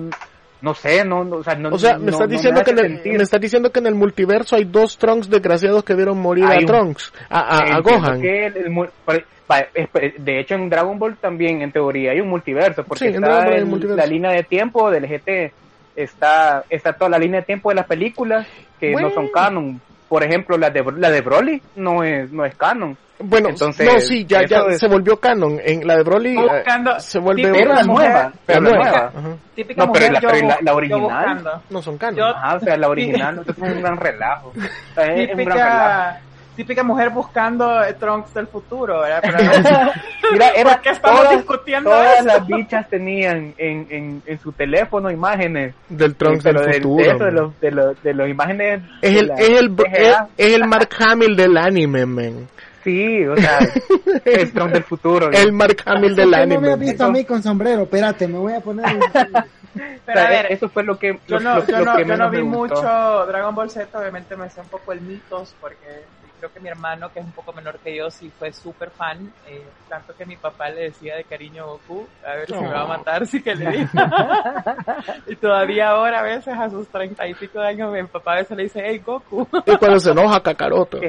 no 0.63 0.75
sé, 0.75 1.05
no, 1.05 1.25
no, 1.25 1.37
o 1.37 1.43
sea, 1.43 1.55
no, 1.55 1.71
O 1.71 1.79
sea, 1.79 1.97
me 1.99 2.05
no- 2.07 2.11
estás 2.13 2.29
no 2.29 2.33
diciendo 2.35 2.63
que 2.63 2.71
en 2.73 2.79
el, 2.79 3.01
me 3.17 3.23
estás 3.23 3.41
diciendo 3.41 3.71
que 3.73 3.81
en 3.81 3.87
el 3.87 3.95
multiverso 3.95 4.57
hay 4.57 4.65
dos 4.65 4.99
Trunks 4.99 5.31
desgraciados 5.31 5.83
que 5.85 5.95
vieron 5.95 6.19
morir 6.19 6.45
Hay 6.45 6.59
a 6.59 6.61
un- 6.61 6.67
Trunks, 6.67 7.13
a, 7.31 7.77
a, 7.77 7.81
Gohan. 7.81 8.21
que 8.21 8.47
el- 8.47 8.57
el 8.57 10.15
de 10.19 10.41
hecho, 10.41 10.55
en 10.55 10.69
Dragon 10.71 10.99
Ball 10.99 11.17
también, 11.17 11.63
en 11.63 11.73
teoría, 11.73 12.13
hay 12.13 12.21
un 12.21 12.29
multiverso, 12.29 12.85
porque 12.85 12.99
Sí, 13.01 13.07
en 13.17 13.25
está 13.25 13.49
el- 13.49 13.67
multiverso. 13.67 13.97
la 13.97 14.07
línea 14.07 14.31
de 14.33 14.43
tiempo 14.45 14.91
del 14.91 15.07
GT, 15.09 15.53
está, 15.97 16.65
está 16.71 16.93
toda 16.93 17.11
la 17.11 17.19
línea 17.19 17.41
de 17.41 17.47
tiempo 17.47 17.69
de 17.71 17.77
las 17.77 17.87
películas 17.87 18.47
que 18.79 18.93
Bueno. 18.93 19.09
no 19.09 19.15
son 19.15 19.29
canon. 19.29 19.81
Por 20.09 20.25
ejemplo, 20.25 20.57
la 20.59 20.71
de, 20.71 20.83
la 20.97 21.11
de 21.11 21.21
Broly 21.21 21.63
no 21.77 22.03
es, 22.03 22.33
no 22.33 22.45
es 22.45 22.55
canon. 22.57 22.97
Bueno, 23.23 23.51
Entonces, 23.51 23.87
no, 23.87 24.01
sí, 24.01 24.25
ya, 24.25 24.47
ya 24.47 24.63
es- 24.71 24.79
se 24.79 24.89
volvió 24.89 25.21
canon. 25.21 25.61
En 25.63 25.87
la 25.87 25.97
de 25.99 26.03
Broly 26.03 26.39
eh, 26.39 26.41
Buscando- 26.41 26.99
se 26.99 27.19
vuelve 27.19 27.43
típica 27.53 27.65
mujer- 27.85 27.87
nueva, 27.87 28.33
pero 28.47 28.61
la 28.63 28.71
nueva. 28.71 29.13
Típica 29.55 29.85
No, 29.87 29.93
pero 29.93 30.07
mujer, 30.07 30.13
la, 30.13 30.21
yo 30.41 30.47
la, 30.49 30.59
la 30.63 30.75
original. 30.75 31.61
No 31.69 31.83
son 31.83 31.99
canon. 31.99 32.17
Yo- 32.17 32.25
Ajá, 32.25 32.57
o 32.57 32.61
sea, 32.61 32.77
la 32.79 32.89
original, 32.89 33.37
entonces 33.39 33.63
es 33.63 33.73
un 33.75 33.83
gran 33.83 33.97
relajo. 33.99 34.53
O 34.91 34.95
sea, 34.95 35.05
es, 35.15 35.29
es 35.31 35.37
un 35.37 35.45
gran 35.45 35.59
relajo. 35.59 36.19
Típica, 36.57 36.83
mujer 36.83 37.11
buscando 37.11 37.83
eh, 37.83 37.95
Trunks 37.95 38.35
del 38.35 38.47
futuro, 38.47 39.01
¿verdad? 39.01 39.21
Pero- 39.23 39.93
Mira, 40.33 40.49
era 40.51 40.73
¿Por 40.75 40.81
qué 40.83 40.91
estamos 40.91 41.21
todas, 41.23 41.37
discutiendo 41.37 41.91
todas 41.91 42.17
eso? 42.17 42.25
las 42.27 42.47
bichas 42.47 42.89
tenían 42.89 43.55
en, 43.59 43.87
en, 43.91 44.23
en 44.27 44.39
su 44.41 44.53
teléfono 44.53 45.11
imágenes 45.11 45.75
Del 45.89 46.15
Trunks 46.15 46.45
pero 46.45 46.61
del 46.61 46.71
del- 46.73 46.83
futuro. 46.83 47.05
de, 47.05 47.11
eso, 47.11 47.25
de 47.25 47.31
los 47.33 47.61
de 47.61 47.71
los 47.71 48.03
de 48.03 48.15
los 48.15 48.29
imágenes 48.29 48.83
Es 49.03 49.15
de 49.15 49.21
el, 49.21 49.27
la 49.29 49.35
es 49.37 49.49
el, 49.51 49.75
es, 49.93 50.17
es 50.37 50.53
el 50.55 50.65
Mark 50.69 50.89
Hamill 50.99 51.37
del 51.37 51.57
anime, 51.57 52.07
man. 52.07 52.49
sí 52.85 53.27
o 53.27 53.37
sea 53.37 53.59
es 54.25 54.53
Trunks 54.53 54.73
del 54.75 54.85
futuro 54.85 55.31
El 55.33 55.53
Mark 55.53 55.79
Hamill 55.87 56.15
del 56.15 56.31
¿Por 56.31 56.39
qué 56.41 56.47
no 56.47 56.61
me 56.61 56.69
has 56.69 56.75
anime. 56.75 56.91
visto 56.91 57.05
a 57.05 57.11
mí 57.11 57.25
con 57.25 57.43
sombrero? 57.43 57.83
Espérate, 57.83 58.29
me 58.29 58.39
voy 58.39 58.53
a 58.55 58.61
poner... 58.61 58.87
un- 58.87 59.03
O 59.73 59.79
sea, 59.79 59.95
Pero 60.05 60.21
a 60.21 60.29
ver, 60.29 60.47
eso 60.51 60.69
fue 60.69 60.83
lo 60.83 60.99
que 60.99 61.21
Yo 61.29 61.39
lo- 61.39 61.41
no, 61.41 61.57
lo- 61.59 61.67
yo 61.67 61.79
lo 61.79 61.85
no, 61.85 61.97
que 61.97 62.05
yo 62.05 62.17
no 62.17 62.29
vi 62.31 62.41
gustó. 62.41 62.75
mucho 62.75 63.27
Dragon 63.27 63.55
Ball 63.55 63.71
Z, 63.71 63.97
obviamente 63.97 64.35
me 64.37 64.51
sé 64.51 64.61
un 64.61 64.67
poco 64.67 64.93
el 64.93 65.01
mitos 65.01 65.55
porque 65.61 66.03
creo 66.41 66.53
que 66.53 66.61
mi 66.61 66.69
hermano, 66.71 67.13
que 67.13 67.21
es 67.21 67.25
un 67.27 67.33
poco 67.33 67.53
menor 67.53 67.79
que 67.79 67.95
yo, 67.97 68.11
sí 68.11 68.31
fue 68.39 68.53
súper 68.53 68.91
fan, 68.91 69.31
eh, 69.47 69.67
tanto 69.89 70.15
que 70.17 70.25
mi 70.27 70.37
papá 70.37 70.71
le 70.71 70.85
decía 70.85 71.15
de 71.17 71.25
cariño 71.25 71.67
Goku, 71.67 72.07
a 72.27 72.35
ver 72.35 72.47
si 72.49 72.55
me 72.55 72.69
va 72.69 72.81
a 72.81 72.85
Oh. 72.85 72.89
matar, 72.89 73.27
si 73.27 73.43
que 73.43 73.55
le 73.55 73.71
diga. 73.77 73.91
y 75.27 75.37
todavía 75.37 75.91
ahora 75.91 76.21
a 76.21 76.23
veces 76.23 76.55
a 76.57 76.69
sus 76.71 76.89
treinta 76.89 77.27
y 77.29 77.35
pico 77.35 77.61
de 77.61 77.69
años, 77.69 77.93
mi 77.93 78.03
papá 78.05 78.33
a 78.33 78.37
veces 78.37 78.57
le 78.57 78.63
dice, 78.65 78.83
hey 78.85 78.99
Goku. 79.05 79.47
Y 79.67 79.77
cuando 79.77 80.01
se 80.01 80.11
enoja, 80.11 80.43
Kakaroto. 80.43 81.01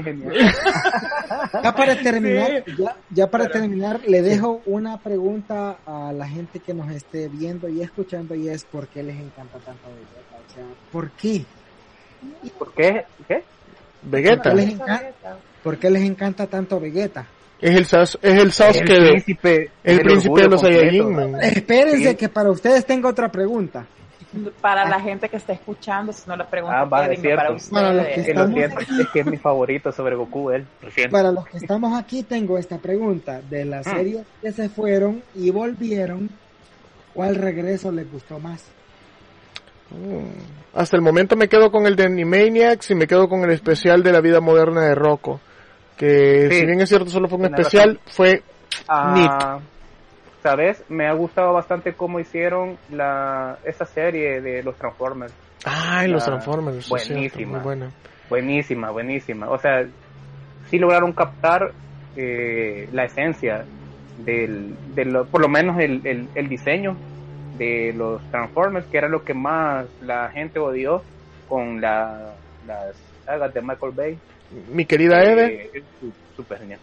Ya 1.64 1.74
para 1.74 1.96
terminar, 1.96 2.64
Sí. 2.66 2.76
ya, 2.78 2.96
ya 3.10 3.28
para 3.28 3.48
terminar, 3.48 4.02
le 4.06 4.22
dejo 4.22 4.62
una 4.66 4.98
pregunta 5.02 5.78
a 5.86 6.12
la 6.14 6.28
gente 6.28 6.60
que 6.60 6.74
nos 6.74 6.92
esté 6.92 7.30
viendo 7.30 7.70
y 7.70 7.82
escuchando 7.82 8.36
y 8.36 8.50
es 8.50 8.66
¿por 8.66 8.88
qué 8.90 9.02
les 9.04 9.18
encanta 9.20 9.60
tanto 9.60 9.88
Vegeta? 9.90 10.36
O 10.46 10.50
sea, 10.54 10.66
¿por 10.92 11.12
qué? 11.12 11.46
¿Por 12.58 12.74
qué? 12.74 13.06
¿Qué? 13.28 13.44
Vegeta. 14.04 14.44
¿Por 14.44 14.52
qué 14.52 14.56
les 14.66 14.70
encanta, 14.74 15.38
por 15.64 15.78
qué 15.78 15.90
les 15.90 16.02
encanta 16.04 16.48
tanto 16.48 16.80
Vegeta? 16.80 17.26
Es 17.62 17.76
el, 17.76 17.86
Sas- 17.86 18.18
es 18.22 18.40
el 18.42 18.52
Sasuke 18.52 18.90
El 18.90 19.10
príncipe 19.12 19.70
el 19.84 19.98
del 19.98 20.06
príncipe 20.06 20.42
de 20.42 20.48
los 20.50 20.62
Saiyajin. 20.62 21.36
Espérense 21.42 22.10
Sí. 22.10 22.16
que 22.16 22.28
para 22.30 22.50
ustedes 22.50 22.86
tengo 22.86 23.08
otra 23.10 23.30
pregunta. 23.32 23.86
Para 24.62 24.88
la 24.88 25.00
gente 25.02 25.28
que 25.28 25.36
está 25.36 25.52
escuchando, 25.54 26.14
si 26.14 26.22
no 26.28 26.38
le 26.38 26.46
pregunto, 26.46 26.74
Ah, 26.76 26.86
va, 26.86 27.06
es 27.08 27.20
Kevin, 27.20 27.36
para 27.36 27.50
cierto. 27.60 27.76
Para 27.76 27.94
los 27.94 28.08
que 28.08 28.16
lo 28.16 28.22
estamos 28.46 28.58
aquí. 28.82 29.02
es 29.02 29.08
que 29.10 29.20
es 29.20 29.26
mi 29.26 29.38
favorito 29.38 29.92
sobre 29.92 30.16
Goku, 30.16 30.52
él. 30.52 30.66
Para 31.12 31.32
los 31.34 31.46
que 31.48 31.58
estamos 31.58 32.00
aquí 32.00 32.24
tengo 32.24 32.58
esta 32.58 32.78
pregunta. 32.78 33.42
De 33.50 33.66
las 33.66 33.86
Mm. 33.86 33.92
series 33.92 34.26
que 34.42 34.52
se 34.54 34.70
fueron 34.70 35.22
y 35.36 35.50
volvieron, 35.52 36.30
¿cuál 37.14 37.36
regreso 37.36 37.92
les 37.92 38.10
gustó 38.10 38.40
más? 38.40 38.64
Mm. 39.92 40.52
Hasta 40.74 40.96
el 40.96 41.02
momento 41.04 41.36
me 41.36 41.50
quedo 41.50 41.70
con 41.72 41.86
el 41.86 41.96
de 41.96 42.06
Animaniacs 42.06 42.92
y 42.92 42.96
me 42.96 43.08
quedo 43.08 43.28
con 43.28 43.44
el 43.44 43.52
especial 43.52 44.04
de 44.04 44.14
la 44.14 44.22
vida 44.22 44.40
moderna 44.40 44.82
de 44.86 44.96
Rocco. 44.96 45.40
Que 45.98 46.48
Sí. 46.50 46.60
si 46.62 46.66
bien 46.66 46.80
es 46.82 46.90
cierto 46.90 47.10
solo 47.10 47.28
fue 47.28 47.38
un 47.40 47.46
especial, 47.46 48.00
razón. 48.06 48.14
fue 48.14 48.44
Ah, 48.88 49.60
¿Sabes? 50.42 50.84
Me 50.90 51.08
ha 51.08 51.14
gustado 51.14 51.54
bastante 51.54 51.94
cómo 51.94 52.20
hicieron 52.20 52.78
la 52.90 53.60
esa 53.64 53.86
serie 53.86 54.42
de 54.42 54.64
los 54.64 54.76
Transformers. 54.78 55.34
Ay, 55.66 56.08
los 56.08 56.26
Transformers, 56.26 56.86
cierto, 56.86 57.10
Buenísima. 57.14 57.52
muy 57.58 57.60
buena. 57.60 57.92
Buenísima, 58.30 58.90
buenísima. 58.90 59.50
O 59.52 59.60
sea, 59.60 59.86
sí 60.70 60.80
lograron 60.80 61.12
captar 61.14 61.72
eh, 62.16 62.90
la 62.92 63.04
esencia 63.06 63.66
del, 64.26 64.74
de 64.96 65.06
lo- 65.06 65.26
por 65.26 65.42
lo 65.42 65.48
menos 65.50 65.78
el, 65.80 66.02
el, 66.06 66.28
el 66.34 66.50
diseño 66.50 66.96
de 67.62 67.94
los 67.94 68.22
Transformers, 68.32 68.88
que 68.88 68.98
era 68.98 69.08
lo 69.08 69.24
que 69.24 69.34
más 69.36 69.86
la 70.02 70.30
gente 70.30 70.58
odió 70.60 71.04
con 71.48 71.80
la, 71.80 72.34
las 72.66 72.96
sagas 73.26 73.54
de 73.54 73.62
Michael 73.62 73.92
Bay. 73.94 74.18
Mi 74.70 74.86
querida 74.86 75.22
Eve, 75.24 75.46
Eh, 75.66 75.70
es 75.76 75.84
su- 76.00 76.12
súper 76.36 76.58
genial. 76.60 76.80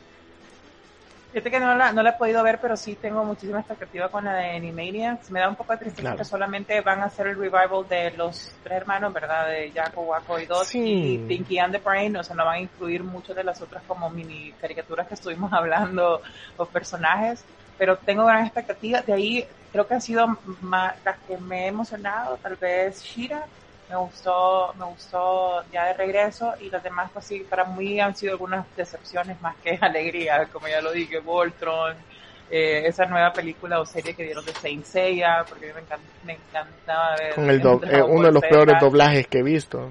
Fíjate 1.33 1.51
que 1.51 1.61
no 1.61 1.75
la, 1.75 1.93
no 1.93 2.03
la 2.03 2.11
he 2.11 2.13
podido 2.15 2.43
ver, 2.43 2.59
pero 2.63 2.75
sí 2.77 2.95
tengo 2.95 3.23
muchísima 3.23 3.59
expectativa 3.59 4.09
con 4.09 4.25
la 4.25 4.35
de 4.37 4.57
Animaniacs. 4.57 5.31
Me 5.31 5.41
da 5.41 5.49
un 5.51 5.57
poco 5.57 5.73
de 5.73 5.79
tristeza 5.81 6.03
Claro. 6.03 6.17
que 6.17 6.25
solamente 6.25 6.81
van 6.81 7.01
a 7.01 7.05
hacer 7.07 7.27
el 7.27 7.37
revival 7.37 7.87
de 7.89 8.13
los 8.13 8.51
tres 8.63 8.79
hermanos, 8.79 9.13
¿verdad? 9.13 9.47
De 9.49 9.71
Jaco, 9.71 10.01
Waco 10.03 10.39
y 10.41 10.47
Dot 10.47 10.65
Sí. 10.65 10.81
y 10.81 11.19
Pinky 11.29 11.59
and 11.59 11.75
the 11.75 11.81
Brain. 11.85 12.17
O 12.17 12.25
sea, 12.25 12.35
no 12.35 12.47
van 12.47 12.55
a 12.55 12.61
incluir 12.61 13.03
muchas 13.05 13.37
de 13.37 13.45
las 13.45 13.61
otras 13.61 13.83
como 13.87 14.09
mini 14.09 14.53
caricaturas 14.61 15.07
que 15.07 15.15
estuvimos 15.15 15.53
hablando 15.53 16.23
o 16.57 16.65
personajes. 16.65 17.45
Pero 17.77 17.97
tengo 17.99 18.25
gran 18.25 18.45
expectativa. 18.47 19.03
De 19.03 19.13
ahí 19.13 19.47
creo 19.71 19.87
que 19.87 19.95
han 19.95 20.01
sido 20.01 20.27
más, 20.61 20.95
las 21.05 21.19
que 21.27 21.39
me 21.39 21.65
he 21.65 21.69
emocionado. 21.69 22.39
Tal 22.39 22.57
vez 22.57 23.03
Shira. 23.03 23.49
Me 23.89 23.97
gustó, 23.97 24.75
me 24.75 24.85
gustó 24.85 25.65
ya 25.71 25.87
de 25.87 25.95
regreso 25.95 26.55
y 26.61 26.69
las 26.69 26.83
demás 26.83 27.11
pues 27.11 27.25
sí, 27.27 27.41
para 27.49 27.65
mí 27.65 27.99
han 28.01 28.15
sido 28.15 28.33
algunas 28.33 28.67
decepciones 28.77 29.41
más 29.41 29.57
que 29.59 29.79
alegría, 29.81 30.51
como 30.51 30.69
ya 30.69 30.83
lo 30.83 30.93
dije, 30.93 31.21
Voltron, 31.21 32.05
eh, 32.49 32.83
esa 32.87 33.07
nueva 33.07 33.35
película 33.35 33.81
o 33.81 33.87
serie 33.87 34.15
que 34.15 34.25
dieron 34.25 34.45
de 34.45 34.55
Saint 34.55 34.85
Seiya, 34.85 35.47
porque 35.49 35.73
me, 35.73 35.81
encan- 35.87 36.11
me 36.23 36.35
encantaba 36.35 37.17
ver 37.17 37.43
con 37.43 37.59
el 37.61 37.81
Dragon 37.81 37.89
eh, 37.91 38.03
uno 38.03 38.27
de 38.29 38.33
los 38.33 38.45
peores 38.47 38.79
doblajes 38.79 39.27
que 39.29 39.39
he 39.39 39.43
visto. 39.43 39.91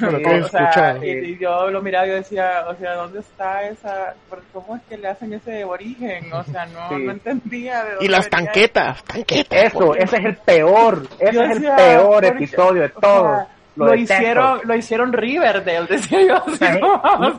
Bueno, 0.00 0.18
que 0.18 0.24
he 0.36 0.42
o 0.42 0.48
sea, 0.48 0.98
y, 1.00 1.08
y 1.10 1.38
yo 1.38 1.70
lo 1.70 1.80
miraba 1.80 2.06
y 2.06 2.10
yo 2.10 2.14
decía, 2.16 2.64
o 2.68 2.74
sea, 2.74 2.94
¿dónde 2.94 3.20
está 3.20 3.62
esa, 3.68 4.14
cómo 4.52 4.76
es 4.76 4.82
que 4.88 4.96
le 4.98 5.08
hacen 5.08 5.32
ese 5.32 5.64
origen? 5.64 6.32
O 6.32 6.42
sea, 6.44 6.66
no, 6.66 6.88
Sí. 6.88 7.04
no 7.04 7.12
entendía 7.12 7.84
de 7.84 8.04
Y 8.04 8.08
las 8.08 8.28
tanquetas, 8.28 9.02
tanquetas. 9.04 9.64
Eso, 9.72 9.94
ese 9.94 10.16
es 10.16 10.24
el 10.24 10.36
peor, 10.38 11.02
ese 11.20 11.32
Yo 11.32 11.42
es 11.42 11.56
el 11.56 11.62
peor 11.76 12.24
episodio 12.24 12.82
de 12.82 12.92
o 12.96 13.00
todos. 13.00 13.36
sea, 13.38 13.46
Lo 13.76 13.94
hicieron, 13.94 14.60
lo 14.64 14.74
hicieron 14.74 15.12
Riverdale, 15.12 15.86
decía 15.90 16.18
yo. 16.26 16.56
sea, 16.56 16.78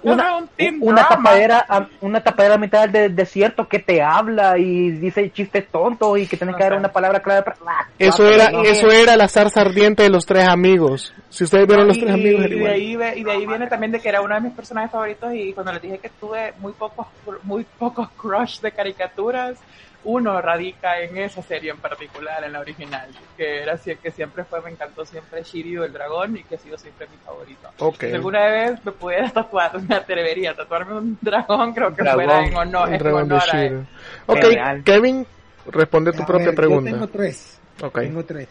una- 0.03 0.37
un 0.81 0.95
tapadera 0.95 1.65
a- 1.67 1.87
una 2.01 2.21
tapadera 2.21 2.55
a 2.55 2.57
mitad 2.59 2.87
del 2.87 3.15
desierto 3.15 3.67
que 3.67 3.79
te 3.79 4.01
habla 4.03 4.57
y 4.57 4.91
dice 4.91 5.31
chistes 5.31 5.67
tontos 5.69 6.17
y 6.19 6.27
que 6.27 6.37
tienes 6.37 6.55
que 6.55 6.63
dar 6.63 6.73
una 6.75 6.89
palabra 6.89 7.19
clave 7.21 7.41
para... 7.41 7.57
Ah, 7.65 7.87
Eso 7.97 8.27
era, 8.29 8.51
eso 8.63 8.91
era 8.91 9.17
la 9.17 9.27
zarza 9.27 9.61
ardiente 9.61 10.03
de 10.03 10.09
los 10.09 10.25
tres 10.27 10.47
amigos. 10.47 11.11
Si 11.29 11.43
ustedes 11.43 11.67
vieron 11.67 11.87
los 11.87 11.97
y, 11.97 12.01
tres 12.01 12.13
amigos, 12.13 12.45
y 12.49 12.53
era 12.53 12.63
de 12.63 12.69
ahí 12.69 12.91
y 12.93 13.23
de 13.23 13.31
ahí 13.31 13.45
viene 13.45 13.67
también 13.67 13.91
de 13.91 13.99
que 13.99 14.09
era 14.09 14.21
uno 14.21 14.33
de 14.35 14.41
mis 14.41 14.53
personajes 14.53 14.91
favoritos 14.91 15.33
y 15.33 15.51
cuando 15.53 15.73
les 15.73 15.81
dije 15.81 15.97
que 15.99 16.09
tuve 16.09 16.53
muy 16.59 16.71
pocos 16.73 17.05
muy 17.43 17.63
pocos 17.77 18.09
crush 18.11 18.59
de 18.61 18.71
caricaturas 18.71 19.57
uno 20.03 20.41
radica 20.41 21.01
en 21.01 21.17
esa 21.17 21.41
serie 21.41 21.71
en 21.71 21.77
particular 21.79 22.41
en 22.43 22.53
la 22.53 22.59
original 22.61 23.09
que 23.35 23.63
era 23.63 23.73
así 23.73 23.93
que 23.97 24.09
siempre 24.11 24.45
fue 24.45 24.61
me 24.61 24.69
encantó 24.71 25.03
siempre 25.05 25.43
Shiryu 25.43 25.83
el 25.83 25.91
dragón 25.91 26.37
y 26.37 26.43
que 26.43 26.55
ha 26.55 26.59
sido 26.59 26.77
siempre 26.77 27.07
mi 27.07 27.17
favorito 27.25 27.69
Ok. 27.79 27.99
si 28.05 28.13
alguna 28.13 28.45
vez 28.47 28.85
me 28.85 28.91
pudiera 28.93 29.29
tatuar 29.29 29.81
me 29.81 29.95
atrevería 29.95 30.51
a 30.51 30.55
tatuarme 30.55 30.93
un 30.93 31.17
dragón 31.21 31.73
creo 31.73 31.93
que 31.93 32.03
Dragón. 32.03 32.23
fuera 32.25 32.45
en 32.47 32.55
honor, 32.55 32.87
Un 32.87 32.93
en 32.93 32.99
dragón 32.99 33.27
de 33.27 33.35
honor 33.35 33.49
a 33.51 33.65
él. 33.65 33.87
Ok. 34.27 34.45
Kevin, 34.85 35.27
responde 35.65 36.13
tu 36.13 36.23
A 36.23 36.25
propia 36.25 36.45
ver, 36.47 36.55
pregunta. 36.55 36.89
Yo 36.89 36.95
tengo 36.95 37.07
tres. 37.09 37.59
Ok. 37.81 37.99
Tengo 37.99 38.23
tres. 38.23 38.47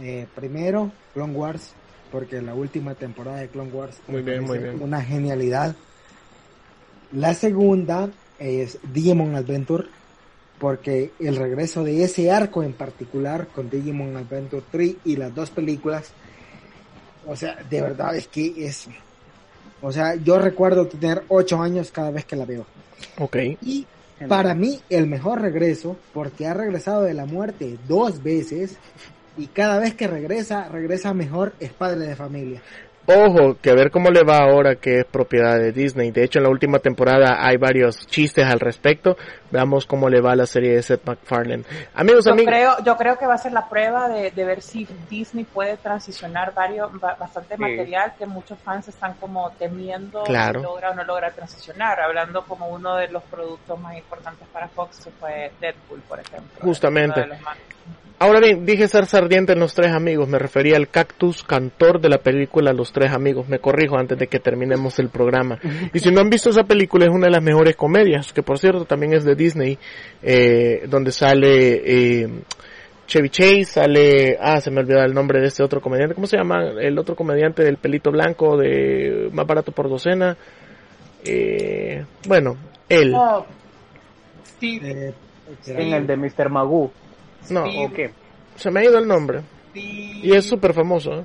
Eh, 0.00 0.26
primero, 0.34 0.90
Clone 1.12 1.32
Wars, 1.34 1.74
porque 2.14 2.40
la 2.40 2.54
última 2.54 2.94
temporada 2.94 3.38
de 3.38 3.48
Clone 3.48 3.72
Wars 3.72 3.96
Muy 4.06 4.22
bien, 4.22 4.44
muy 4.44 4.58
bien. 4.58 4.80
una 4.80 5.02
genialidad. 5.02 5.74
La 7.10 7.34
segunda 7.34 8.08
es 8.38 8.78
Digimon 8.92 9.34
Adventure, 9.34 9.88
porque 10.60 11.10
el 11.18 11.34
regreso 11.34 11.82
de 11.82 12.04
ese 12.04 12.30
arco 12.30 12.62
en 12.62 12.72
particular 12.72 13.48
con 13.48 13.68
Digimon 13.68 14.16
Adventure 14.16 14.62
3 14.70 14.94
y 15.06 15.16
las 15.16 15.34
dos 15.34 15.50
películas, 15.50 16.12
o 17.26 17.34
sea, 17.34 17.56
de 17.68 17.80
verdad 17.80 18.14
es 18.14 18.28
que 18.28 18.64
es, 18.64 18.86
o 19.82 19.90
sea, 19.90 20.14
yo 20.14 20.38
recuerdo 20.38 20.86
tener 20.86 21.24
ocho 21.26 21.60
años 21.60 21.90
cada 21.90 22.12
vez 22.12 22.24
que 22.26 22.36
la 22.36 22.44
veo. 22.44 22.64
Ok. 23.18 23.38
Y 23.62 23.86
para 24.28 24.54
mí 24.54 24.80
el 24.88 25.08
mejor 25.08 25.40
regreso, 25.40 25.96
porque 26.12 26.46
ha 26.46 26.54
regresado 26.54 27.02
de 27.02 27.14
la 27.14 27.26
muerte 27.26 27.76
dos 27.88 28.22
veces 28.22 28.78
y 29.36 29.46
cada 29.48 29.78
vez 29.78 29.94
que 29.94 30.06
regresa, 30.06 30.68
regresa 30.68 31.12
mejor, 31.14 31.52
es 31.60 31.72
padre 31.72 32.06
de 32.06 32.16
familia. 32.16 32.62
Ojo, 33.06 33.58
que 33.60 33.68
a 33.68 33.74
ver 33.74 33.90
cómo 33.90 34.08
le 34.10 34.22
va 34.22 34.38
ahora 34.38 34.76
que 34.76 35.00
es 35.00 35.04
propiedad 35.04 35.58
de 35.58 35.72
Disney. 35.72 36.10
De 36.10 36.24
hecho, 36.24 36.38
en 36.38 36.44
la 36.44 36.48
última 36.48 36.78
temporada 36.78 37.36
hay 37.46 37.58
varios 37.58 38.06
chistes 38.06 38.46
al 38.46 38.60
respecto. 38.60 39.18
Veamos 39.50 39.84
cómo 39.84 40.08
le 40.08 40.22
va 40.22 40.32
a 40.32 40.36
la 40.36 40.46
serie 40.46 40.74
de 40.74 40.82
Seth 40.82 41.04
MacFarlane. 41.06 41.64
Amigos, 41.94 42.24
Yo 42.24 42.32
amigos. 42.32 42.50
creo, 42.50 42.76
yo 42.82 42.96
creo 42.96 43.18
que 43.18 43.26
va 43.26 43.34
a 43.34 43.38
ser 43.38 43.52
la 43.52 43.68
prueba 43.68 44.08
de, 44.08 44.30
de 44.30 44.44
ver 44.46 44.62
si 44.62 44.88
Disney 45.10 45.44
puede 45.44 45.76
transicionar 45.76 46.54
varios, 46.54 46.98
ba- 46.98 47.14
bastante 47.20 47.56
Sí. 47.56 47.60
material 47.60 48.14
que 48.18 48.24
muchos 48.24 48.58
fans 48.60 48.88
están 48.88 49.12
como 49.20 49.50
temiendo 49.58 50.22
Claro. 50.22 50.60
si 50.60 50.64
logra 50.64 50.92
o 50.92 50.94
no 50.94 51.04
logra 51.04 51.30
transicionar. 51.30 52.00
Hablando 52.00 52.42
como 52.46 52.68
uno 52.68 52.96
de 52.96 53.08
los 53.08 53.22
productos 53.24 53.78
más 53.80 53.98
importantes 53.98 54.48
para 54.50 54.66
Fox 54.68 55.04
que 55.04 55.10
fue 55.10 55.52
Deadpool, 55.60 56.00
por 56.08 56.20
ejemplo. 56.20 56.58
Justamente. 56.62 57.20
Ahora 58.24 58.40
bien, 58.40 58.64
dije 58.64 58.88
ser 58.88 59.04
sardiente 59.04 59.52
en 59.52 59.60
Los 59.60 59.74
Tres 59.74 59.92
Amigos, 59.92 60.26
me 60.30 60.38
refería 60.38 60.78
al 60.78 60.88
cactus 60.88 61.42
cantor 61.44 62.00
de 62.00 62.08
la 62.08 62.16
película 62.16 62.72
Los 62.72 62.90
Tres 62.90 63.12
Amigos, 63.12 63.46
me 63.50 63.58
corrijo 63.58 63.98
antes 63.98 64.16
de 64.18 64.28
que 64.28 64.38
terminemos 64.38 64.98
el 64.98 65.10
programa. 65.10 65.58
Y 65.92 65.98
si 65.98 66.10
no 66.10 66.22
han 66.22 66.30
visto 66.30 66.48
esa 66.48 66.64
película, 66.64 67.04
es 67.04 67.10
una 67.10 67.26
de 67.26 67.32
las 67.32 67.42
mejores 67.42 67.76
comedias, 67.76 68.32
que 68.32 68.42
por 68.42 68.58
cierto 68.58 68.86
también 68.86 69.12
es 69.12 69.24
de 69.26 69.34
Disney, 69.34 69.78
eh, 70.22 70.86
donde 70.88 71.12
sale 71.12 71.82
eh, 71.84 72.28
Chevy 73.06 73.28
Chase, 73.28 73.64
sale, 73.64 74.38
ah, 74.40 74.58
se 74.58 74.70
me 74.70 74.80
olvidó 74.80 75.02
el 75.02 75.12
nombre 75.12 75.40
de 75.42 75.48
este 75.48 75.62
otro 75.62 75.82
comediante, 75.82 76.14
¿cómo 76.14 76.26
se 76.26 76.38
llama? 76.38 76.70
El 76.80 76.98
otro 76.98 77.14
comediante 77.14 77.62
del 77.62 77.76
pelito 77.76 78.10
blanco 78.10 78.56
de 78.56 79.28
Más 79.34 79.46
Barato 79.46 79.70
por 79.70 79.90
Docena. 79.90 80.34
Eh, 81.26 82.02
bueno, 82.26 82.56
él. 82.88 83.12
Oh, 83.14 83.44
Steve, 84.46 85.08
Eh, 85.10 85.14
En 85.66 85.92
el 85.92 86.06
de 86.06 86.16
Mr. 86.16 86.48
Magoo. 86.48 86.90
No, 87.50 87.66
Steve, 87.66 87.84
¿O 87.86 87.92
qué? 87.92 88.10
se 88.56 88.70
me 88.70 88.80
ha 88.80 88.84
ido 88.84 88.98
el 88.98 89.06
nombre. 89.06 89.40
Steve- 89.70 90.20
Y 90.22 90.32
es 90.34 90.44
súper 90.46 90.72
famoso, 90.72 91.12
¿eh? 91.12 91.24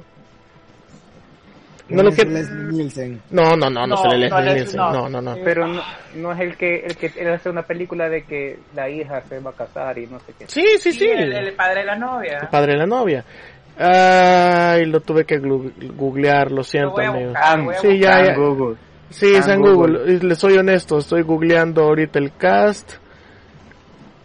No 1.89 2.03
lo 2.03 2.09
es 2.09 2.17
que... 2.17 2.25
Leslie 2.25 2.71
Nielsen. 2.71 3.21
No, 3.31 3.55
no, 3.55 3.67
no, 3.67 3.87
no, 3.87 3.87
No, 3.87 3.97
se 3.97 4.09
le 4.15 4.29
no, 4.29 4.39
Leslie 4.39 4.41
Leslie, 4.41 4.53
Nielsen. 4.55 4.77
no. 4.77 4.91
No, 4.91 5.09
no, 5.09 5.21
no. 5.21 5.35
Pero 5.43 5.67
no, 5.67 5.81
no 6.17 6.31
es 6.33 6.39
el 6.41 6.55
que 6.55 6.85
el 6.85 6.95
que 6.95 7.11
él 7.17 7.29
hace 7.33 7.49
una 7.49 7.63
película 7.63 8.07
de 8.09 8.23
que 8.25 8.59
la 8.75 8.87
hija 8.89 9.21
se 9.27 9.39
va 9.39 9.49
a 9.49 9.53
casar 9.53 9.97
y 9.97 10.05
no 10.05 10.19
sé 10.19 10.33
qué. 10.37 10.45
Sí, 10.47 10.63
sí, 10.79 10.91
sí. 10.93 11.05
el, 11.07 11.33
el 11.33 11.53
padre 11.55 11.79
de 11.81 11.85
la 11.87 11.95
novia. 11.95 12.39
El 12.43 12.47
padre 12.49 12.73
de 12.73 12.77
la 12.77 12.85
novia. 12.85 13.25
Ay, 13.75 14.85
lo 14.85 14.99
tuve 14.99 15.25
que 15.25 15.39
googlear, 15.39 16.51
lo 16.51 16.63
siento, 16.63 16.89
buscar, 16.91 17.57
lo 17.57 17.65
voy 17.65 17.75
a 17.75 17.79
Sí, 17.79 17.97
ya, 17.99 18.35
Google. 18.35 18.75
Sí, 19.09 19.33
está 19.33 19.53
en 19.55 19.61
Google. 19.61 20.13
Y 20.13 20.19
Les 20.19 20.37
soy 20.37 20.57
honesto, 20.57 20.99
estoy 20.99 21.23
googleando 21.23 21.83
ahorita 21.85 22.19
el 22.19 22.35
cast. 22.35 22.97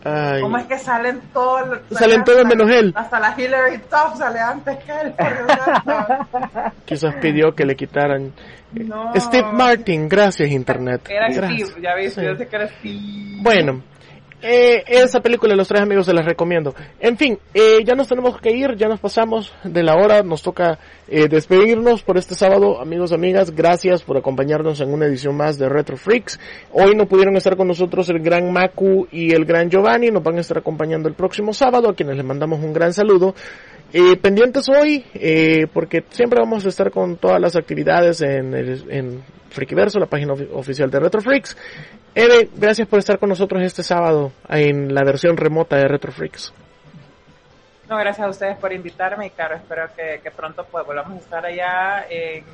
Ay, 0.05 0.43
¿Cómo 0.43 0.59
es 0.59 0.67
que 0.67 0.79
salen 0.79 1.21
todos 1.33 1.67
los- 1.67 1.99
Salen 1.99 2.25
todos 2.25 2.45
menos 2.45 2.69
él. 2.71 2.93
Hasta 2.95 3.19
la 3.21 3.35
Hillary 3.39 3.79
Top 3.91 4.17
sale 4.17 4.39
antes 4.39 4.77
que 4.85 4.93
él. 4.93 5.15
Quizás 6.85 7.15
pidió 7.21 7.55
que 7.55 7.65
le 7.65 7.75
quitaran. 7.75 8.33
No. 8.73 9.13
Steve 9.17 9.51
Martin, 9.53 10.09
gracias 10.09 10.51
Internet. 10.51 11.09
Era 11.09 11.29
Gracias. 11.31 11.71
Steve, 11.71 11.83
ya 11.83 11.95
viste, 11.95 12.21
Sí. 12.21 12.27
yo 12.27 12.37
sé 12.37 12.47
que 12.49 12.57
era 12.57 12.69
Steve. 12.69 12.99
Bueno, 13.41 13.83
eh, 14.45 14.85
esa 14.87 15.21
película, 15.21 15.57
Los 15.57 15.69
Tres 15.69 15.81
Amigos, 15.83 16.07
se 16.07 16.13
las 16.13 16.25
recomiendo. 16.25 16.75
En 17.01 17.17
fin, 17.17 17.39
eh, 17.53 17.79
ya 17.85 17.95
nos 17.95 18.07
tenemos 18.09 18.41
que 18.41 18.53
ir, 18.53 18.77
ya 18.77 18.87
nos 18.87 19.01
pasamos 19.01 19.53
de 19.65 19.83
la 19.83 19.97
hora, 19.97 20.23
nos 20.23 20.43
toca 20.43 20.79
eh, 21.09 21.27
despedirnos 21.29 22.03
por 22.03 22.19
este 22.19 22.35
sábado. 22.35 22.81
Amigos, 22.81 23.13
amigas, 23.13 23.51
gracias 23.51 24.03
por 24.03 24.17
acompañarnos 24.17 24.81
en 24.81 24.93
una 24.93 25.07
edición 25.07 25.37
más 25.37 25.59
de 25.59 25.69
Retro 25.69 25.97
Freaks. 25.97 26.39
Hoy 26.73 26.95
no 26.95 27.07
pudieron 27.07 27.37
estar 27.37 27.57
con 27.57 27.67
nosotros 27.67 28.09
el 28.11 28.21
gran 28.21 28.53
Maku 28.53 29.09
y 29.11 29.33
el 29.33 29.45
gran 29.45 29.71
Giovanni, 29.71 30.11
nos 30.11 30.23
van 30.23 30.37
a 30.37 30.41
estar 30.41 30.59
acompañando 30.59 31.09
el 31.09 31.15
próximo 31.15 31.53
sábado, 31.53 31.89
a 31.89 31.95
quienes 31.95 32.17
les 32.17 32.25
mandamos 32.25 32.61
un 32.61 32.73
gran 32.73 32.93
saludo. 32.93 33.35
Eh, 33.93 34.17
pendientes 34.17 34.69
hoy, 34.69 35.05
eh, 35.15 35.67
porque 35.73 36.03
siempre 36.11 36.41
vamos 36.41 36.67
a 36.67 36.69
estar 36.69 36.91
con 36.91 37.17
todas 37.17 37.41
las 37.41 37.55
actividades 37.55 38.23
en, 38.23 38.53
el, 38.53 38.85
en 38.91 39.23
Freakiverso, 39.51 40.01
la 40.01 40.07
página 40.07 40.33
ofi- 40.35 40.49
oficial 40.53 40.91
de 40.91 40.99
Retro 40.99 41.21
Freaks. 41.21 41.57
Eve, 42.15 42.49
gracias 42.55 42.87
por 42.87 43.01
estar 43.01 43.19
con 43.19 43.29
nosotros 43.29 43.61
este 43.62 43.83
sábado 43.83 44.31
en 44.49 44.95
la 44.95 45.03
versión 45.03 45.37
remota 45.37 45.77
de 45.77 45.89
Retro 45.89 46.12
Freaks. 46.12 46.53
No, 47.89 47.97
gracias 47.99 48.27
a 48.27 48.31
ustedes 48.31 48.57
por 48.57 48.73
invitarme 48.73 49.27
y 49.27 49.31
claro, 49.31 49.57
espero 49.57 49.89
que, 49.97 50.31
pronto 50.31 50.65
pues 50.71 50.87
volvamos 50.87 51.17
a 51.17 51.19
estar 51.19 51.45
allá 51.45 52.07
en 52.09 52.45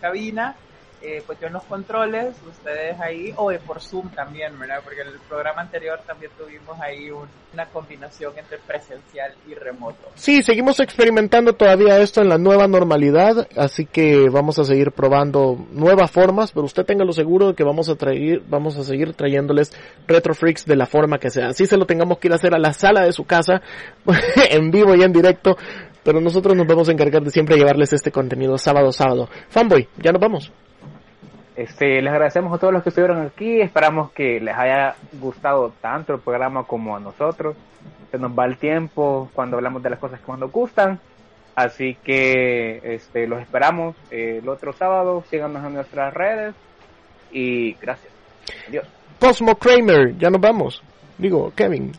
cabina, 0.00 0.54
eh, 1.02 1.22
pues 1.26 1.38
yo 1.40 1.48
los 1.48 1.62
controles, 1.64 2.34
ustedes 2.48 2.98
ahí, 3.00 3.32
o 3.36 3.52
eh, 3.52 3.60
por 3.64 3.80
Zoom 3.80 4.08
también, 4.10 4.58
¿verdad? 4.58 4.80
Porque 4.82 5.00
en 5.02 5.08
el 5.08 5.18
programa 5.28 5.62
anterior 5.62 6.00
también 6.06 6.32
tuvimos 6.38 6.78
ahí 6.80 7.10
un- 7.10 7.28
una 7.54 7.66
combinación 7.66 8.32
entre 8.38 8.58
presencial 8.58 9.32
y 9.48 9.54
remoto. 9.54 10.08
Sí, 10.14 10.42
seguimos 10.42 10.80
experimentando 10.80 11.52
todavía 11.54 11.98
esto 11.98 12.20
en 12.20 12.28
la 12.28 12.36
nueva 12.38 12.66
normalidad, 12.68 13.46
así 13.56 13.86
que 13.86 14.28
vamos 14.30 14.58
a 14.58 14.64
seguir 14.64 14.92
probando 14.92 15.56
nuevas 15.72 16.10
formas, 16.10 16.52
pero 16.52 16.66
usted 16.66 16.84
téngalo 16.84 17.12
seguro 17.12 17.48
de 17.48 17.54
que 17.54 17.64
vamos 17.64 17.88
a 17.88 17.94
traer, 17.94 18.42
vamos 18.48 18.76
a 18.76 18.82
seguir 18.84 19.14
trayéndoles 19.14 19.72
Retro 20.06 20.34
Freaks 20.34 20.66
de 20.66 20.76
la 20.76 20.86
forma 20.86 21.18
que 21.18 21.30
sea. 21.30 21.48
Así 21.48 21.64
se 21.66 21.76
lo 21.76 21.86
tengamos 21.86 22.18
que 22.18 22.28
ir 22.28 22.32
a 22.32 22.36
hacer 22.36 22.54
a 22.54 22.58
la 22.58 22.72
sala 22.72 23.02
de 23.04 23.12
su 23.12 23.24
casa, 23.24 23.62
en 24.50 24.70
vivo 24.70 24.94
y 24.94 25.02
en 25.02 25.12
directo, 25.12 25.56
pero 26.04 26.20
nosotros 26.20 26.56
nos 26.56 26.66
vamos 26.66 26.88
a 26.88 26.92
encargar 26.92 27.22
de 27.22 27.30
siempre 27.30 27.56
llevarles 27.56 27.92
este 27.92 28.10
contenido 28.10 28.56
sábado 28.58 28.92
sábado. 28.92 29.28
Fanboy, 29.48 29.88
ya 29.98 30.12
nos 30.12 30.20
vamos. 30.20 30.52
Este, 31.58 32.00
les 32.00 32.12
agradecemos 32.12 32.54
a 32.54 32.58
todos 32.58 32.72
los 32.72 32.84
que 32.84 32.90
estuvieron 32.90 33.20
aquí. 33.20 33.60
Esperamos 33.60 34.12
que 34.12 34.38
les 34.38 34.56
haya 34.56 34.94
gustado 35.20 35.72
tanto 35.80 36.14
el 36.14 36.20
programa 36.20 36.62
como 36.62 36.94
a 36.94 37.00
nosotros. 37.00 37.56
Se 38.12 38.16
nos 38.16 38.30
va 38.30 38.44
el 38.44 38.58
tiempo 38.58 39.28
cuando 39.34 39.56
hablamos 39.56 39.82
de 39.82 39.90
las 39.90 39.98
cosas 39.98 40.20
que 40.20 40.30
más 40.30 40.38
nos 40.38 40.52
gustan. 40.52 41.00
Así 41.56 41.96
que 42.04 42.80
este, 42.84 43.26
los 43.26 43.42
esperamos 43.42 43.96
eh, 44.12 44.38
el 44.40 44.48
otro 44.48 44.72
sábado. 44.72 45.24
Síganos 45.28 45.66
en 45.66 45.74
nuestras 45.74 46.14
redes. 46.14 46.54
Y 47.32 47.72
gracias. 47.72 48.12
Adiós. 48.68 48.86
Cosmo 49.18 49.56
Kramer, 49.56 50.16
ya 50.16 50.30
nos 50.30 50.40
vamos. 50.40 50.80
Digo, 51.18 51.52
Kevin. 51.56 51.90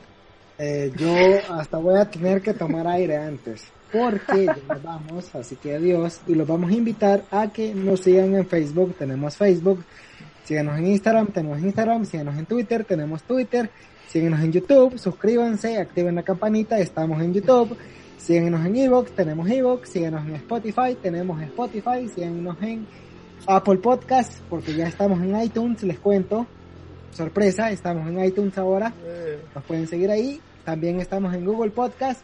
Eh, 0.58 0.90
yo 0.96 1.14
hasta 1.54 1.78
voy 1.80 2.00
a 2.00 2.10
tener 2.10 2.42
que 2.42 2.54
tomar 2.54 2.88
aire 2.88 3.18
antes. 3.18 3.70
Porque 3.92 4.46
ya 4.46 4.58
nos 4.68 4.84
vamos, 4.84 5.36
así 5.36 5.56
que 5.56 5.76
adiós. 5.76 6.22
Y 6.28 6.36
los 6.36 6.48
vamos 6.48 6.72
a 6.72 6.74
invitar 6.74 7.24
a 7.32 7.48
que 7.48 7.74
nos 7.74 8.02
sigan 8.02 8.36
en 8.36 8.46
Facebook. 8.48 8.96
Tenemos 8.96 9.36
Facebook. 9.36 9.84
Síganos 10.44 10.78
en 10.78 10.88
Instagram. 10.88 11.28
Tenemos 11.28 11.60
Instagram. 11.60 12.06
Síganos 12.06 12.38
en 12.38 12.46
Twitter. 12.46 12.84
Tenemos 12.86 13.24
Twitter. 13.24 13.70
Síguenos 14.08 14.40
en 14.42 14.52
YouTube. 14.52 14.98
Suscríbanse. 14.98 15.78
Activen 15.78 16.16
la 16.16 16.24
campanita. 16.24 16.80
Estamos 16.80 17.22
en 17.22 17.34
YouTube. 17.34 17.76
Síguenos 18.18 18.66
en 18.66 18.76
Evox. 18.76 19.12
Tenemos 19.12 19.50
Evox. 19.50 19.90
Síguenos 19.90 20.26
en 20.28 20.36
Spotify. 20.36 20.98
Tenemos 21.02 21.42
Spotify. 21.42 22.08
Síguenos 22.14 22.58
en 22.62 22.86
Apple 23.48 23.78
Podcast. 23.78 24.40
Porque 24.50 24.74
ya 24.76 24.88
estamos 24.88 25.22
en 25.22 25.40
iTunes. 25.42 25.84
Les 25.84 26.00
cuento. 26.00 26.46
Sorpresa. 27.12 27.72
Estamos 27.72 28.08
en 28.08 28.24
iTunes 28.24 28.58
ahora. 28.58 28.94
Nos 29.56 29.64
pueden 29.64 29.88
seguir 29.88 30.12
ahí. 30.12 30.42
También 30.64 31.00
estamos 31.00 31.34
en 31.34 31.46
Google 31.46 31.72
Podcast. 31.72 32.22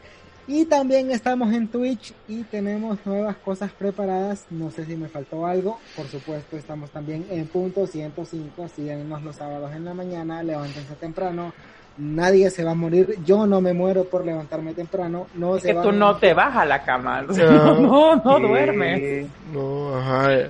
Y 0.48 0.66
también 0.66 1.10
estamos 1.12 1.52
en 1.54 1.68
Twitch 1.68 2.14
y 2.28 2.43
tenemos 2.43 3.00
nuevas 3.06 3.36
cosas 3.38 3.72
preparadas. 3.72 4.46
No 4.52 4.70
sé 4.70 4.86
si 4.86 4.96
me 4.96 5.08
faltó 5.08 5.46
algo. 5.48 5.80
Por 5.96 6.06
supuesto, 6.08 6.56
estamos 6.56 6.91
también 6.91 7.26
en 7.32 7.48
punto 7.48 7.88
105. 7.88 8.68
Síganos 8.76 9.24
los 9.24 9.36
sábados 9.36 9.72
en 9.76 9.86
la 9.86 9.93
mañana. 9.96 10.43
Levántense 10.43 10.93
temprano. 10.96 11.52
Nadie 11.98 12.52
se 12.52 12.64
va 12.64 12.72
a 12.72 12.76
morir. 12.76 13.18
Yo 13.26 13.48
no 13.48 13.60
me 13.60 13.74
muero 13.74 14.04
por 14.04 14.24
levantarme 14.24 14.74
temprano. 14.74 15.28
No 15.34 15.56
Es 15.56 15.64
se 15.64 15.70
que 15.70 15.74
va 15.76 15.82
tú 15.82 15.89
a 15.89 15.93
no 15.93 16.18
te 16.18 16.34
vas 16.36 16.56
a 16.56 16.66
la 16.66 16.84
cama. 16.84 17.24
No, 17.28 18.16
no, 18.18 18.39
duermes. 18.39 19.28
No, 19.52 19.96
ajá. 19.98 20.50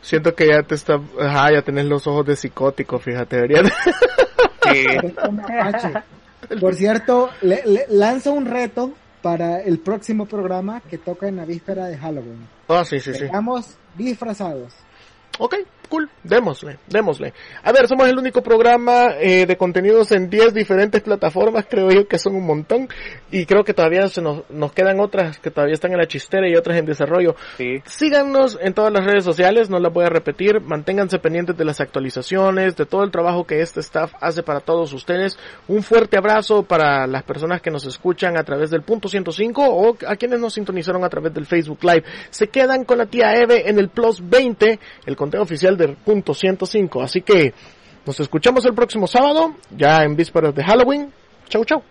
Siento 0.00 0.34
que 0.34 0.46
ya 0.48 0.62
te 0.62 0.74
está, 0.74 1.00
ajá, 1.20 1.52
ya 1.52 1.62
tenés 1.62 1.84
los 1.86 2.06
ojos 2.06 2.24
de 2.26 2.36
psicótico, 2.36 2.98
fíjate, 2.98 3.36
debería- 3.36 3.62
mapache. 5.30 5.92
Por 6.60 6.74
cierto, 6.74 7.30
le, 7.40 7.62
le- 7.64 7.86
lanzo 7.88 8.32
un 8.32 8.44
reto 8.44 8.92
para 9.24 9.62
el 9.62 9.78
próximo 9.78 10.26
programa 10.26 10.82
que 10.82 10.98
toca 10.98 11.26
en 11.26 11.36
la 11.36 11.46
víspera 11.46 11.86
de 11.86 11.96
Halloween. 11.96 12.46
Ah, 12.68 12.84
sí, 12.84 13.00
sí, 13.00 13.14
sí. 13.14 13.24
Estamos 13.24 13.78
disfrazados. 13.96 14.74
Ok, 15.38 15.54
cool, 15.88 16.08
démosle, 16.22 16.78
démosle. 16.88 17.32
A 17.62 17.72
ver, 17.72 17.86
somos 17.86 18.08
el 18.08 18.18
único 18.18 18.42
programa 18.42 19.08
eh, 19.20 19.46
de 19.46 19.56
contenidos 19.56 20.12
en 20.12 20.30
10 20.30 20.54
diferentes 20.54 21.02
plataformas, 21.02 21.66
creo 21.68 21.90
yo 21.90 22.06
que 22.08 22.18
son 22.18 22.34
un 22.34 22.46
montón, 22.46 22.88
y 23.30 23.46
creo 23.46 23.64
que 23.64 23.74
todavía 23.74 24.06
se 24.08 24.22
nos, 24.22 24.48
nos 24.50 24.72
quedan 24.72 25.00
otras 25.00 25.38
que 25.38 25.50
todavía 25.50 25.74
están 25.74 25.92
en 25.92 25.98
la 25.98 26.06
chistera 26.06 26.48
y 26.48 26.54
otras 26.56 26.78
en 26.78 26.86
desarrollo. 26.86 27.36
Sí. 27.56 27.82
Síganos 27.86 28.58
en 28.60 28.74
todas 28.74 28.92
las 28.92 29.04
redes 29.04 29.24
sociales, 29.24 29.70
no 29.70 29.78
las 29.78 29.92
voy 29.92 30.04
a 30.04 30.08
repetir, 30.08 30.60
manténganse 30.60 31.18
pendientes 31.18 31.56
de 31.56 31.64
las 31.64 31.80
actualizaciones, 31.80 32.76
de 32.76 32.86
todo 32.86 33.02
el 33.04 33.10
trabajo 33.10 33.44
que 33.44 33.60
este 33.60 33.80
staff 33.80 34.12
hace 34.20 34.42
para 34.42 34.60
todos 34.60 34.92
ustedes. 34.92 35.38
Un 35.68 35.82
fuerte 35.82 36.16
abrazo 36.16 36.62
para 36.62 37.06
las 37.06 37.22
personas 37.22 37.60
que 37.60 37.70
nos 37.70 37.86
escuchan 37.86 38.36
a 38.36 38.44
través 38.44 38.70
del 38.70 38.82
punto 38.82 39.08
105 39.08 39.62
o 39.64 39.96
a 40.06 40.16
quienes 40.16 40.40
nos 40.40 40.54
sintonizaron 40.54 41.04
a 41.04 41.08
través 41.08 41.32
del 41.34 41.46
Facebook 41.46 41.78
Live. 41.82 42.04
Se 42.30 42.48
quedan 42.48 42.84
con 42.84 42.98
la 42.98 43.06
tía 43.06 43.34
Eve 43.34 43.68
en 43.68 43.78
el 43.78 43.88
Plus 43.88 44.22
20, 44.28 44.78
el 45.06 45.16
conteo 45.16 45.42
oficial 45.42 45.76
de 45.76 45.83
Ciber.105. 46.04 47.02
Así 47.02 47.20
que 47.20 47.52
nos 48.06 48.20
escuchamos 48.20 48.64
el 48.64 48.74
próximo 48.74 49.06
sábado, 49.06 49.54
ya 49.70 50.02
en 50.02 50.16
vísperas 50.16 50.54
de 50.54 50.64
Halloween. 50.64 51.12
Chau, 51.48 51.64
chau. 51.64 51.82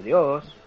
Adiós. 0.00 0.57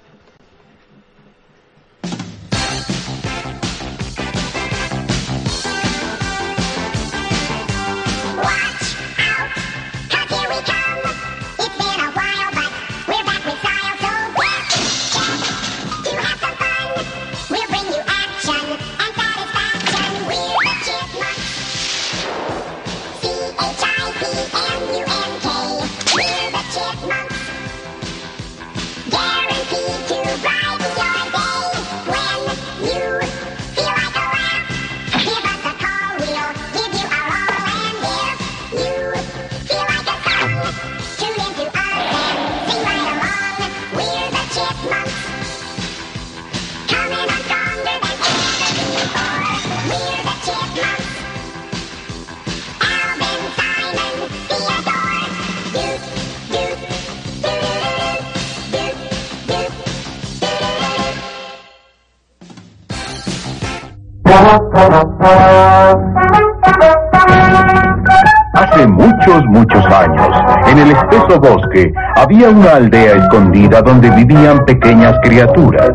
Hace 68.54 68.88
muchos, 68.88 69.44
muchos 69.46 69.86
años, 69.86 70.30
en 70.68 70.78
el 70.80 70.92
espeso 70.92 71.40
bosque, 71.40 71.92
había 72.16 72.50
una 72.50 72.76
aldea 72.76 73.16
escondida 73.16 73.82
donde 73.82 74.10
vivían 74.12 74.64
pequeñas 74.66 75.16
criaturas. 75.24 75.90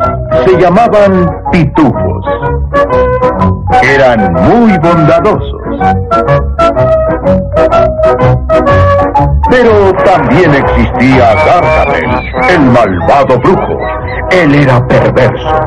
Se 0.45 0.59
llamaban 0.59 1.29
pitufos. 1.51 2.25
Eran 3.83 4.33
muy 4.33 4.77
bondadosos. 4.79 5.61
Pero 9.49 9.93
también 10.03 10.53
existía 10.55 11.35
Gargamel, 11.35 12.09
el 12.49 12.61
malvado 12.71 13.39
brujo. 13.39 13.77
Él 14.31 14.55
era 14.55 14.85
perverso. 14.87 15.65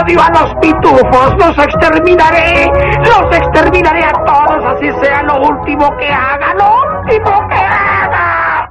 ¡Ay, 0.00 0.14
cómo 0.14 0.20
odio 0.20 0.20
a 0.22 0.30
los 0.30 0.54
pitufos! 0.56 1.34
¡Los 1.38 1.58
exterminaré! 1.58 2.66
¡Los 2.98 3.36
exterminaré 3.36 4.04
a 4.04 4.12
todos, 4.24 4.64
así 4.76 4.90
sea 5.02 5.22
lo 5.22 5.36
último 5.48 5.96
que 5.98 6.08
haga! 6.08 6.54
¡Lo 6.54 7.00
último 7.00 7.48
que 7.48 7.56
haga! 7.56 8.70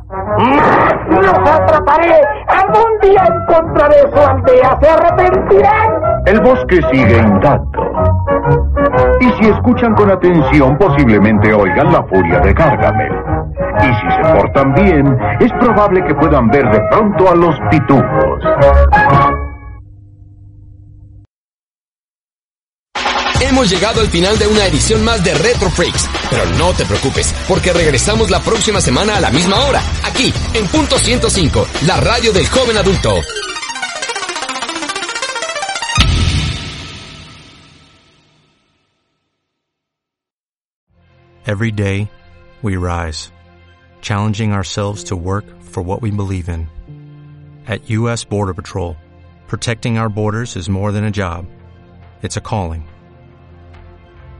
¡Los 1.09 1.49
atraparé! 1.51 2.21
¡Algún 2.47 2.99
día 3.01 3.23
encontraré 3.27 3.99
su 4.13 4.19
aldea! 4.19 4.77
¡Se 4.81 4.89
arrepentirán! 4.89 5.91
El 6.25 6.41
bosque 6.41 6.79
sigue 6.91 7.17
intacto. 7.17 7.81
Y 9.21 9.29
si 9.31 9.49
escuchan 9.49 9.93
con 9.95 10.11
atención, 10.11 10.77
posiblemente 10.77 11.53
oigan 11.53 11.91
la 11.91 12.03
furia 12.03 12.39
de 12.39 12.53
Gargamel. 12.53 13.13
Y 13.81 13.93
si 13.93 14.11
se 14.11 14.33
portan 14.33 14.73
bien, 14.73 15.17
es 15.39 15.51
probable 15.53 16.03
que 16.05 16.15
puedan 16.15 16.47
ver 16.49 16.69
de 16.69 16.79
pronto 16.91 17.31
a 17.31 17.35
los 17.35 17.55
pitufos. 17.69 18.43
Hemos 23.59 23.71
llegado 23.71 23.99
al 23.99 24.07
final 24.07 24.39
de 24.39 24.47
una 24.47 24.65
edición 24.67 25.03
más 25.03 25.21
de 25.21 25.33
Retro 25.33 25.69
Freaks, 25.69 26.07
pero 26.29 26.45
no 26.57 26.71
te 26.71 26.85
preocupes, 26.85 27.35
porque 27.45 27.73
regresamos 27.73 28.29
la 28.29 28.39
próxima 28.39 28.79
semana 28.79 29.17
a 29.17 29.19
la 29.19 29.31
misma 29.31 29.59
hora, 29.65 29.81
aquí, 30.01 30.33
en 30.53 30.65
punto 30.67 30.97
105, 30.97 31.67
la 31.85 31.97
radio 31.99 32.31
del 32.31 32.47
joven 32.47 32.77
adulto. 32.77 33.21
Every 41.45 41.73
day, 41.73 42.09
we 42.61 42.77
rise, 42.77 43.33
challenging 44.01 44.53
ourselves 44.53 45.03
to 45.09 45.17
work 45.17 45.43
for 45.63 45.83
what 45.83 46.01
we 46.01 46.11
believe 46.11 46.47
in. 46.47 46.69
At 47.67 47.89
U.S. 47.89 48.23
Border 48.23 48.53
Patrol, 48.53 48.95
protecting 49.49 49.97
our 49.97 50.07
borders 50.07 50.55
is 50.55 50.69
more 50.69 50.93
than 50.93 51.03
a 51.03 51.11
job, 51.11 51.45
it's 52.23 52.37
a 52.37 52.41
calling. 52.41 52.85